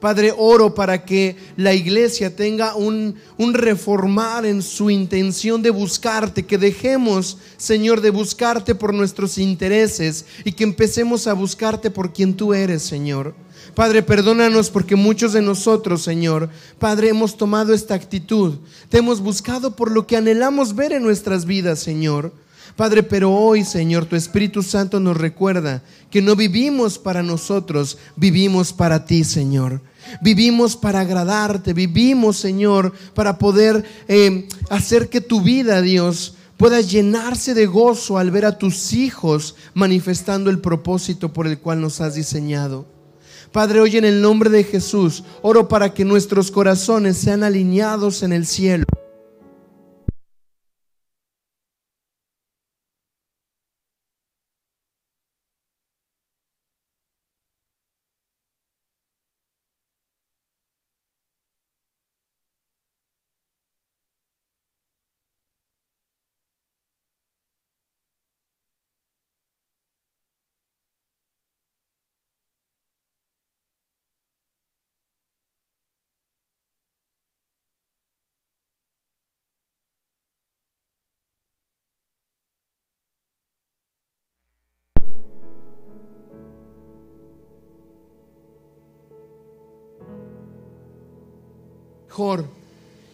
Padre, 0.00 0.32
oro 0.36 0.74
para 0.74 1.04
que 1.04 1.36
la 1.56 1.72
iglesia 1.72 2.36
tenga 2.36 2.76
un, 2.76 3.14
un, 3.38 3.54
reformar 3.54 4.44
en 4.44 4.60
su 4.60 4.90
intención 4.90 5.62
de 5.62 5.70
buscarte, 5.70 6.44
que 6.44 6.58
dejemos, 6.58 7.38
Señor, 7.56 8.02
de 8.02 8.10
buscarte 8.10 8.74
por 8.74 8.92
nuestros 8.92 9.38
intereses 9.38 10.26
y 10.44 10.52
que 10.52 10.64
empecemos 10.64 11.26
a 11.26 11.32
buscarte 11.32 11.90
por 11.90 12.12
quien 12.12 12.34
tú 12.34 12.52
eres, 12.52 12.82
Señor. 12.82 13.34
Padre, 13.74 14.02
perdónanos 14.02 14.70
porque 14.70 14.96
muchos 14.96 15.32
de 15.32 15.42
nosotros, 15.42 16.02
Señor, 16.02 16.50
Padre, 16.78 17.08
hemos 17.08 17.36
tomado 17.36 17.72
esta 17.72 17.94
actitud. 17.94 18.54
Te 18.88 18.98
hemos 18.98 19.20
buscado 19.20 19.76
por 19.76 19.90
lo 19.90 20.06
que 20.06 20.16
anhelamos 20.16 20.74
ver 20.74 20.92
en 20.92 21.02
nuestras 21.02 21.46
vidas, 21.46 21.78
Señor. 21.78 22.32
Padre, 22.76 23.02
pero 23.02 23.32
hoy, 23.32 23.64
Señor, 23.64 24.04
tu 24.04 24.16
Espíritu 24.16 24.62
Santo 24.62 25.00
nos 25.00 25.16
recuerda 25.16 25.82
que 26.10 26.20
no 26.20 26.36
vivimos 26.36 26.98
para 26.98 27.22
nosotros, 27.22 27.96
vivimos 28.16 28.74
para 28.74 29.06
ti, 29.06 29.24
Señor. 29.24 29.80
Vivimos 30.20 30.76
para 30.76 31.00
agradarte, 31.00 31.72
vivimos, 31.72 32.36
Señor, 32.36 32.92
para 33.14 33.38
poder 33.38 33.82
eh, 34.08 34.46
hacer 34.68 35.08
que 35.08 35.22
tu 35.22 35.40
vida, 35.40 35.80
Dios, 35.80 36.34
pueda 36.58 36.82
llenarse 36.82 37.54
de 37.54 37.64
gozo 37.64 38.18
al 38.18 38.30
ver 38.30 38.44
a 38.44 38.58
tus 38.58 38.92
hijos 38.92 39.56
manifestando 39.72 40.50
el 40.50 40.58
propósito 40.58 41.32
por 41.32 41.46
el 41.46 41.58
cual 41.58 41.80
nos 41.80 42.02
has 42.02 42.14
diseñado. 42.14 42.86
Padre, 43.52 43.80
hoy 43.80 43.96
en 43.96 44.04
el 44.04 44.20
nombre 44.20 44.50
de 44.50 44.64
Jesús, 44.64 45.24
oro 45.40 45.66
para 45.66 45.94
que 45.94 46.04
nuestros 46.04 46.50
corazones 46.50 47.16
sean 47.16 47.42
alineados 47.42 48.22
en 48.22 48.34
el 48.34 48.46
cielo. 48.46 48.84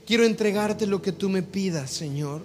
Quiero 0.06 0.24
entregarte 0.24 0.86
lo 0.86 1.02
que 1.02 1.12
tú 1.12 1.28
me 1.28 1.42
pidas, 1.42 1.90
Señor. 1.90 2.42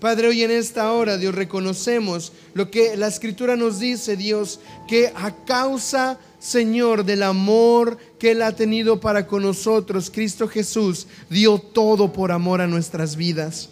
Padre, 0.00 0.28
hoy 0.28 0.42
en 0.42 0.50
esta 0.50 0.92
hora, 0.92 1.16
Dios, 1.16 1.34
reconocemos 1.34 2.32
lo 2.54 2.70
que 2.70 2.96
la 2.96 3.06
Escritura 3.06 3.56
nos 3.56 3.78
dice, 3.78 4.16
Dios, 4.16 4.58
que 4.88 5.12
a 5.14 5.44
causa, 5.44 6.18
Señor, 6.40 7.04
del 7.04 7.22
amor 7.22 7.96
que 8.18 8.32
Él 8.32 8.42
ha 8.42 8.54
tenido 8.54 9.00
para 9.00 9.26
con 9.26 9.42
nosotros, 9.42 10.10
Cristo 10.10 10.48
Jesús 10.48 11.06
dio 11.30 11.58
todo 11.58 12.12
por 12.12 12.32
amor 12.32 12.60
a 12.60 12.66
nuestras 12.66 13.14
vidas. 13.16 13.68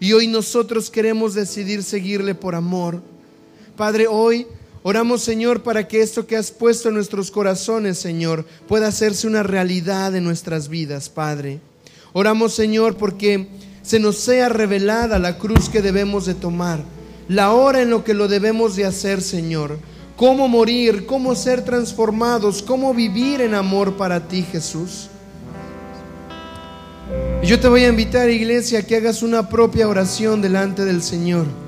Y 0.00 0.14
hoy 0.14 0.26
nosotros 0.26 0.90
queremos 0.90 1.34
decidir 1.34 1.82
seguirle 1.82 2.34
por 2.34 2.54
amor. 2.54 3.02
Padre, 3.76 4.06
hoy 4.06 4.46
oramos, 4.86 5.20
Señor, 5.20 5.64
para 5.64 5.88
que 5.88 6.00
esto 6.00 6.28
que 6.28 6.36
has 6.36 6.52
puesto 6.52 6.90
en 6.90 6.94
nuestros 6.94 7.32
corazones, 7.32 7.98
Señor, 7.98 8.46
pueda 8.68 8.86
hacerse 8.86 9.26
una 9.26 9.42
realidad 9.42 10.14
en 10.14 10.22
nuestras 10.22 10.68
vidas, 10.68 11.08
Padre. 11.08 11.58
Oramos, 12.12 12.54
Señor, 12.54 12.96
porque 12.96 13.48
se 13.82 13.98
nos 13.98 14.16
sea 14.16 14.48
revelada 14.48 15.18
la 15.18 15.38
cruz 15.38 15.68
que 15.68 15.82
debemos 15.82 16.24
de 16.24 16.34
tomar, 16.34 16.84
la 17.26 17.50
hora 17.50 17.82
en 17.82 17.90
lo 17.90 18.04
que 18.04 18.14
lo 18.14 18.28
debemos 18.28 18.76
de 18.76 18.84
hacer, 18.84 19.22
Señor. 19.22 19.80
Cómo 20.14 20.46
morir, 20.46 21.04
cómo 21.04 21.34
ser 21.34 21.64
transformados, 21.64 22.62
cómo 22.62 22.94
vivir 22.94 23.40
en 23.40 23.54
amor 23.54 23.96
para 23.96 24.28
ti, 24.28 24.44
Jesús. 24.44 25.08
Yo 27.42 27.58
te 27.58 27.66
voy 27.66 27.82
a 27.82 27.88
invitar, 27.88 28.30
iglesia, 28.30 28.78
a 28.78 28.82
que 28.82 28.94
hagas 28.94 29.24
una 29.24 29.48
propia 29.48 29.88
oración 29.88 30.40
delante 30.40 30.84
del 30.84 31.02
Señor. 31.02 31.65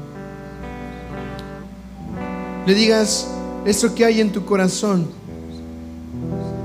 Le 2.69 2.75
digas 2.75 3.27
eso 3.65 3.95
que 3.95 4.05
hay 4.05 4.21
en 4.21 4.31
tu 4.31 4.45
corazón. 4.45 5.09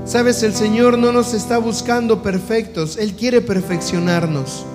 Sabes, 0.04 0.42
el 0.42 0.54
Señor 0.54 0.98
no 0.98 1.12
nos 1.12 1.32
está 1.32 1.56
buscando 1.56 2.22
perfectos, 2.22 2.98
Él 2.98 3.14
quiere 3.14 3.40
perfeccionarnos. 3.40 4.66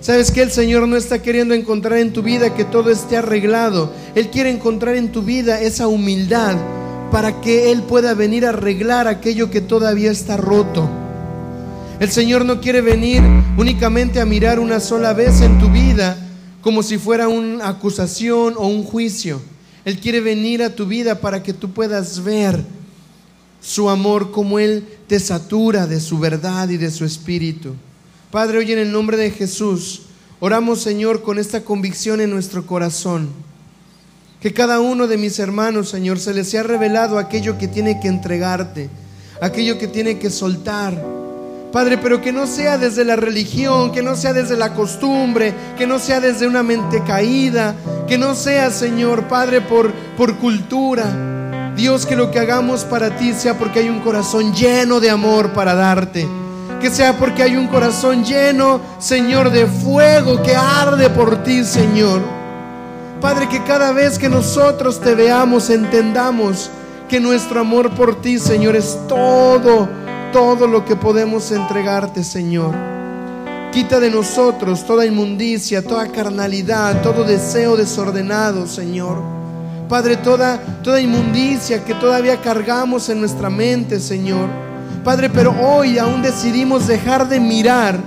Sabes 0.00 0.30
que 0.30 0.42
el 0.42 0.52
Señor 0.52 0.86
no 0.86 0.94
está 0.94 1.20
queriendo 1.22 1.54
encontrar 1.54 1.98
en 1.98 2.12
tu 2.12 2.22
vida 2.22 2.54
que 2.54 2.64
todo 2.64 2.90
esté 2.90 3.16
arreglado. 3.16 3.92
Él 4.14 4.28
quiere 4.28 4.50
encontrar 4.50 4.94
en 4.94 5.10
tu 5.10 5.22
vida 5.22 5.60
esa 5.60 5.88
humildad 5.88 6.56
para 7.10 7.40
que 7.40 7.72
Él 7.72 7.82
pueda 7.82 8.14
venir 8.14 8.46
a 8.46 8.50
arreglar 8.50 9.08
aquello 9.08 9.50
que 9.50 9.60
todavía 9.60 10.12
está 10.12 10.36
roto. 10.36 10.88
El 11.98 12.12
Señor 12.12 12.44
no 12.44 12.60
quiere 12.60 12.80
venir 12.80 13.24
únicamente 13.56 14.20
a 14.20 14.24
mirar 14.24 14.60
una 14.60 14.78
sola 14.78 15.14
vez 15.14 15.40
en 15.40 15.58
tu 15.58 15.68
vida 15.68 16.16
como 16.62 16.84
si 16.84 16.96
fuera 16.96 17.26
una 17.26 17.66
acusación 17.66 18.54
o 18.56 18.68
un 18.68 18.84
juicio. 18.84 19.40
Él 19.84 19.98
quiere 19.98 20.20
venir 20.20 20.62
a 20.62 20.74
tu 20.74 20.86
vida 20.86 21.20
para 21.20 21.42
que 21.42 21.52
tú 21.52 21.70
puedas 21.70 22.22
ver 22.22 22.64
su 23.60 23.88
amor 23.90 24.30
como 24.30 24.58
Él 24.58 24.86
te 25.06 25.18
satura 25.20 25.86
de 25.86 26.00
su 26.00 26.18
verdad 26.18 26.68
y 26.68 26.76
de 26.76 26.90
su 26.90 27.04
espíritu. 27.04 27.74
Padre, 28.30 28.58
hoy 28.58 28.72
en 28.72 28.78
el 28.78 28.92
nombre 28.92 29.16
de 29.16 29.30
Jesús, 29.30 30.02
oramos 30.40 30.80
Señor 30.80 31.22
con 31.22 31.38
esta 31.38 31.64
convicción 31.64 32.20
en 32.20 32.30
nuestro 32.30 32.66
corazón. 32.66 33.30
Que 34.40 34.52
cada 34.52 34.80
uno 34.80 35.08
de 35.08 35.16
mis 35.16 35.38
hermanos, 35.38 35.88
Señor, 35.88 36.20
se 36.20 36.32
les 36.32 36.48
sea 36.48 36.62
revelado 36.62 37.18
aquello 37.18 37.58
que 37.58 37.66
tiene 37.66 37.98
que 38.00 38.08
entregarte, 38.08 38.88
aquello 39.40 39.78
que 39.78 39.88
tiene 39.88 40.18
que 40.18 40.30
soltar. 40.30 41.17
Padre, 41.72 41.98
pero 41.98 42.20
que 42.22 42.32
no 42.32 42.46
sea 42.46 42.78
desde 42.78 43.04
la 43.04 43.16
religión, 43.16 43.92
que 43.92 44.02
no 44.02 44.16
sea 44.16 44.32
desde 44.32 44.56
la 44.56 44.72
costumbre, 44.72 45.52
que 45.76 45.86
no 45.86 45.98
sea 45.98 46.20
desde 46.20 46.46
una 46.46 46.62
mente 46.62 47.02
caída, 47.04 47.74
que 48.06 48.16
no 48.16 48.34
sea, 48.34 48.70
Señor, 48.70 49.24
Padre, 49.28 49.60
por, 49.60 49.92
por 50.16 50.36
cultura. 50.36 51.74
Dios, 51.76 52.06
que 52.06 52.16
lo 52.16 52.30
que 52.30 52.38
hagamos 52.38 52.84
para 52.84 53.16
ti 53.16 53.32
sea 53.34 53.58
porque 53.58 53.80
hay 53.80 53.88
un 53.88 54.00
corazón 54.00 54.54
lleno 54.54 54.98
de 54.98 55.10
amor 55.10 55.52
para 55.52 55.74
darte 55.74 56.26
que 56.80 56.90
sea 56.90 57.16
porque 57.18 57.42
hay 57.42 57.56
un 57.56 57.66
corazón 57.66 58.24
lleno, 58.24 58.80
Señor, 58.98 59.50
de 59.50 59.66
fuego 59.66 60.42
que 60.42 60.54
arde 60.54 61.10
por 61.10 61.42
ti, 61.42 61.64
Señor. 61.64 62.20
Padre, 63.20 63.48
que 63.48 63.62
cada 63.64 63.92
vez 63.92 64.18
que 64.18 64.28
nosotros 64.28 65.00
te 65.00 65.14
veamos, 65.14 65.70
entendamos 65.70 66.70
que 67.08 67.18
nuestro 67.18 67.60
amor 67.60 67.90
por 67.90 68.20
ti, 68.20 68.38
Señor, 68.38 68.76
es 68.76 68.96
todo, 69.08 69.88
todo 70.32 70.66
lo 70.66 70.84
que 70.84 70.96
podemos 70.96 71.50
entregarte, 71.52 72.22
Señor. 72.24 72.74
Quita 73.72 74.00
de 74.00 74.10
nosotros 74.10 74.84
toda 74.86 75.06
inmundicia, 75.06 75.82
toda 75.82 76.08
carnalidad, 76.08 77.02
todo 77.02 77.24
deseo 77.24 77.76
desordenado, 77.76 78.66
Señor. 78.66 79.22
Padre, 79.88 80.16
toda, 80.16 80.58
toda 80.82 81.00
inmundicia 81.00 81.84
que 81.84 81.94
todavía 81.94 82.40
cargamos 82.40 83.08
en 83.08 83.20
nuestra 83.20 83.50
mente, 83.50 84.00
Señor. 84.00 84.48
Padre, 85.04 85.30
pero 85.30 85.54
hoy 85.60 85.98
aún 85.98 86.22
decidimos 86.22 86.86
dejar 86.86 87.28
de 87.28 87.40
mirar 87.40 87.98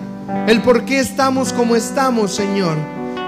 el 0.47 0.61
por 0.61 0.86
qué 0.86 0.99
estamos 0.99 1.53
como 1.53 1.76
estamos, 1.76 2.34
Señor. 2.34 2.78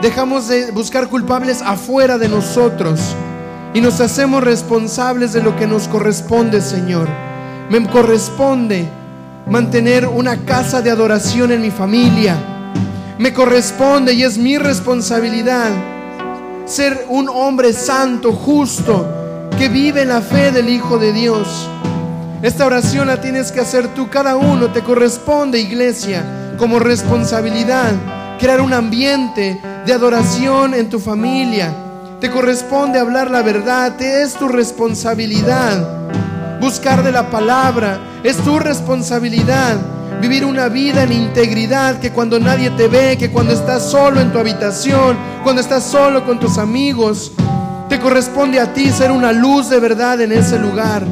Dejamos 0.02 0.48
de 0.48 0.72
buscar 0.72 1.08
culpables 1.08 1.62
afuera 1.62 2.18
de 2.18 2.30
nosotros 2.30 3.00
y 3.74 3.82
nos 3.82 4.02
hacemos 4.02 4.44
responsables 4.44 5.34
de 5.34 5.42
lo 5.42 5.56
que 5.56 5.66
nos 5.66 5.88
corresponde, 5.88 6.62
Señor. 6.62 7.08
Me 7.70 7.88
corresponde 7.90 8.88
mantener 9.48 10.08
una 10.08 10.46
casa 10.46 10.82
de 10.82 10.90
adoración 10.90 11.52
en 11.52 11.62
mi 11.62 11.72
familia. 11.72 12.36
Me 13.18 13.34
corresponde 13.34 14.14
y 14.14 14.24
es 14.24 14.38
mi 14.38 14.58
responsabilidad 14.58 15.72
ser 16.66 17.06
un 17.10 17.30
hombre 17.30 17.74
santo, 17.74 18.32
justo, 18.32 19.50
que 19.58 19.70
vive 19.70 20.06
la 20.06 20.22
fe 20.22 20.52
del 20.52 20.70
Hijo 20.70 20.98
de 20.98 21.14
Dios. 21.14 21.70
Esta 22.42 22.66
oración 22.66 23.08
la 23.08 23.22
tienes 23.22 23.52
que 23.52 23.62
hacer 23.62 23.88
tú, 23.94 24.10
cada 24.10 24.36
uno 24.36 24.68
te 24.72 24.82
corresponde, 24.82 25.60
iglesia, 25.60 26.56
como 26.58 26.80
responsabilidad, 26.80 27.92
crear 28.40 28.62
un 28.62 28.74
ambiente 28.74 29.62
de 29.86 29.94
adoración 29.94 30.74
en 30.74 30.90
tu 30.90 31.00
familia. 31.00 31.74
Te 32.20 32.30
corresponde 32.30 33.00
hablar 33.00 33.30
la 33.32 33.42
verdad, 33.42 33.96
te 33.98 34.22
es 34.22 34.34
tu 34.34 34.48
responsabilidad. 34.48 36.03
Buscar 36.64 37.04
de 37.04 37.12
la 37.12 37.30
palabra. 37.30 38.00
Es 38.24 38.38
tu 38.38 38.58
responsabilidad 38.58 39.76
vivir 40.22 40.46
una 40.46 40.70
vida 40.70 41.04
en 41.04 41.12
integridad, 41.12 42.00
que 42.00 42.12
cuando 42.12 42.40
nadie 42.40 42.70
te 42.70 42.88
ve, 42.88 43.18
que 43.18 43.30
cuando 43.30 43.52
estás 43.52 43.92
solo 43.92 44.22
en 44.22 44.32
tu 44.32 44.40
habitación, 44.40 45.18
cuando 45.44 45.62
estás 45.62 45.84
solo 45.84 46.26
con 46.26 46.40
tus 46.40 46.58
amigos, 46.58 47.34
te 47.90 48.00
corresponde 48.00 48.62
a 48.62 48.72
ti 48.72 48.90
ser 48.92 49.12
una 49.12 49.34
luz 49.34 49.70
de 49.70 49.82
verdad 49.82 50.22
en 50.22 50.32
ese 50.32 50.58
lugar. 50.58 51.04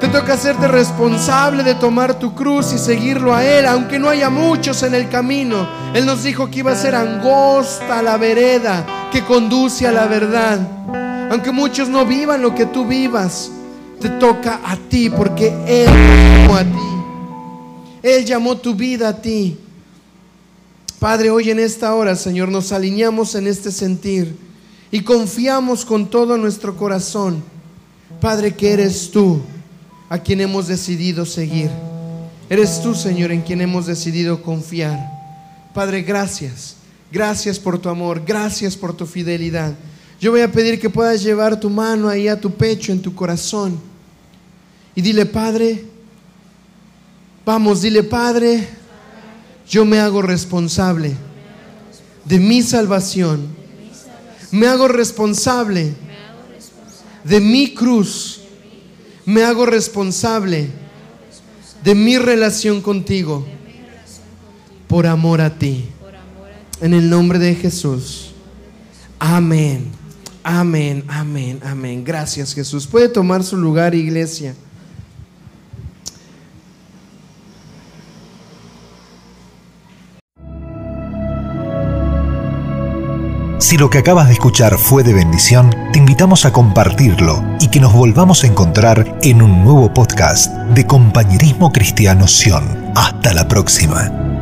Te 0.00 0.08
toca 0.08 0.32
hacerte 0.32 0.68
responsable 0.68 1.62
de 1.62 1.74
tomar 1.74 2.14
tu 2.14 2.34
cruz 2.34 2.72
y 2.72 2.78
seguirlo 2.78 3.34
a 3.34 3.44
Él, 3.44 3.66
aunque 3.66 3.98
no 3.98 4.08
haya 4.08 4.30
muchos 4.30 4.82
en 4.84 4.94
el 4.94 5.10
camino. 5.10 5.68
Él 5.92 6.06
nos 6.06 6.22
dijo 6.22 6.50
que 6.50 6.60
iba 6.60 6.72
a 6.72 6.76
ser 6.76 6.94
angosta 6.94 8.02
la 8.02 8.16
vereda 8.16 8.86
que 9.12 9.22
conduce 9.24 9.86
a 9.86 9.92
la 9.92 10.06
verdad. 10.06 10.60
Aunque 11.30 11.50
muchos 11.50 11.90
no 11.90 12.06
vivan 12.06 12.40
lo 12.40 12.54
que 12.54 12.64
tú 12.64 12.86
vivas, 12.86 13.50
te 14.00 14.08
toca 14.10 14.60
a 14.64 14.76
ti 14.76 15.10
porque 15.10 15.48
Él 15.66 15.86
llamó 15.86 16.56
a 16.56 16.64
ti. 16.64 16.96
Él 18.02 18.24
llamó 18.24 18.56
tu 18.56 18.74
vida 18.74 19.08
a 19.08 19.20
ti. 19.20 19.58
Padre, 20.98 21.30
hoy 21.30 21.50
en 21.50 21.58
esta 21.58 21.94
hora, 21.94 22.16
Señor, 22.16 22.48
nos 22.48 22.72
alineamos 22.72 23.34
en 23.34 23.46
este 23.46 23.70
sentir 23.70 24.36
y 24.90 25.00
confiamos 25.02 25.84
con 25.84 26.08
todo 26.08 26.38
nuestro 26.38 26.76
corazón, 26.76 27.42
Padre, 28.20 28.54
que 28.54 28.72
eres 28.72 29.10
tú 29.10 29.40
a 30.08 30.18
quien 30.18 30.40
hemos 30.40 30.68
decidido 30.68 31.26
seguir. 31.26 31.70
Eres 32.48 32.80
tú, 32.80 32.94
Señor, 32.94 33.32
en 33.32 33.42
quien 33.42 33.60
hemos 33.60 33.86
decidido 33.86 34.42
confiar. 34.42 34.98
Padre, 35.74 36.02
gracias. 36.02 36.76
Gracias 37.10 37.58
por 37.58 37.78
tu 37.78 37.88
amor. 37.88 38.22
Gracias 38.24 38.76
por 38.76 38.96
tu 38.96 39.04
fidelidad. 39.06 39.74
Yo 40.20 40.30
voy 40.30 40.40
a 40.40 40.50
pedir 40.50 40.80
que 40.80 40.90
puedas 40.90 41.22
llevar 41.22 41.60
tu 41.60 41.68
mano 41.68 42.08
ahí 42.08 42.28
a 42.28 42.40
tu 42.40 42.50
pecho, 42.50 42.92
en 42.92 43.02
tu 43.02 43.14
corazón. 43.14 43.78
Y 44.94 45.02
dile, 45.02 45.26
Padre, 45.26 45.84
vamos, 47.44 47.82
dile, 47.82 48.02
Padre, 48.02 48.66
yo 49.68 49.84
me 49.84 49.98
hago 49.98 50.22
responsable 50.22 51.14
de 52.24 52.38
mi 52.38 52.62
salvación. 52.62 53.46
Me 54.50 54.66
hago 54.68 54.88
responsable 54.88 55.94
de 57.24 57.40
mi 57.40 57.74
cruz 57.74 58.36
me 59.26 59.42
hago 59.42 59.66
responsable 59.66 60.70
de 61.82 61.94
mi 61.94 62.16
relación 62.16 62.80
contigo 62.80 63.44
por 64.86 65.06
amor 65.06 65.40
a 65.40 65.58
ti. 65.58 65.86
En 66.80 66.94
el 66.94 67.10
nombre 67.10 67.38
de 67.38 67.54
Jesús. 67.56 68.32
Amén. 69.18 69.90
Amén, 70.48 71.02
amén, 71.08 71.58
amén. 71.64 72.04
Gracias 72.04 72.54
Jesús. 72.54 72.86
Puede 72.86 73.08
tomar 73.08 73.42
su 73.42 73.56
lugar, 73.56 73.96
iglesia. 73.96 74.54
Si 83.58 83.76
lo 83.76 83.90
que 83.90 83.98
acabas 83.98 84.28
de 84.28 84.34
escuchar 84.34 84.78
fue 84.78 85.02
de 85.02 85.14
bendición, 85.14 85.74
te 85.92 85.98
invitamos 85.98 86.44
a 86.44 86.52
compartirlo 86.52 87.42
y 87.58 87.66
que 87.66 87.80
nos 87.80 87.92
volvamos 87.92 88.44
a 88.44 88.46
encontrar 88.46 89.18
en 89.22 89.42
un 89.42 89.64
nuevo 89.64 89.92
podcast 89.92 90.52
de 90.76 90.86
Compañerismo 90.86 91.72
Cristiano 91.72 92.28
Sion. 92.28 92.92
Hasta 92.94 93.34
la 93.34 93.48
próxima. 93.48 94.35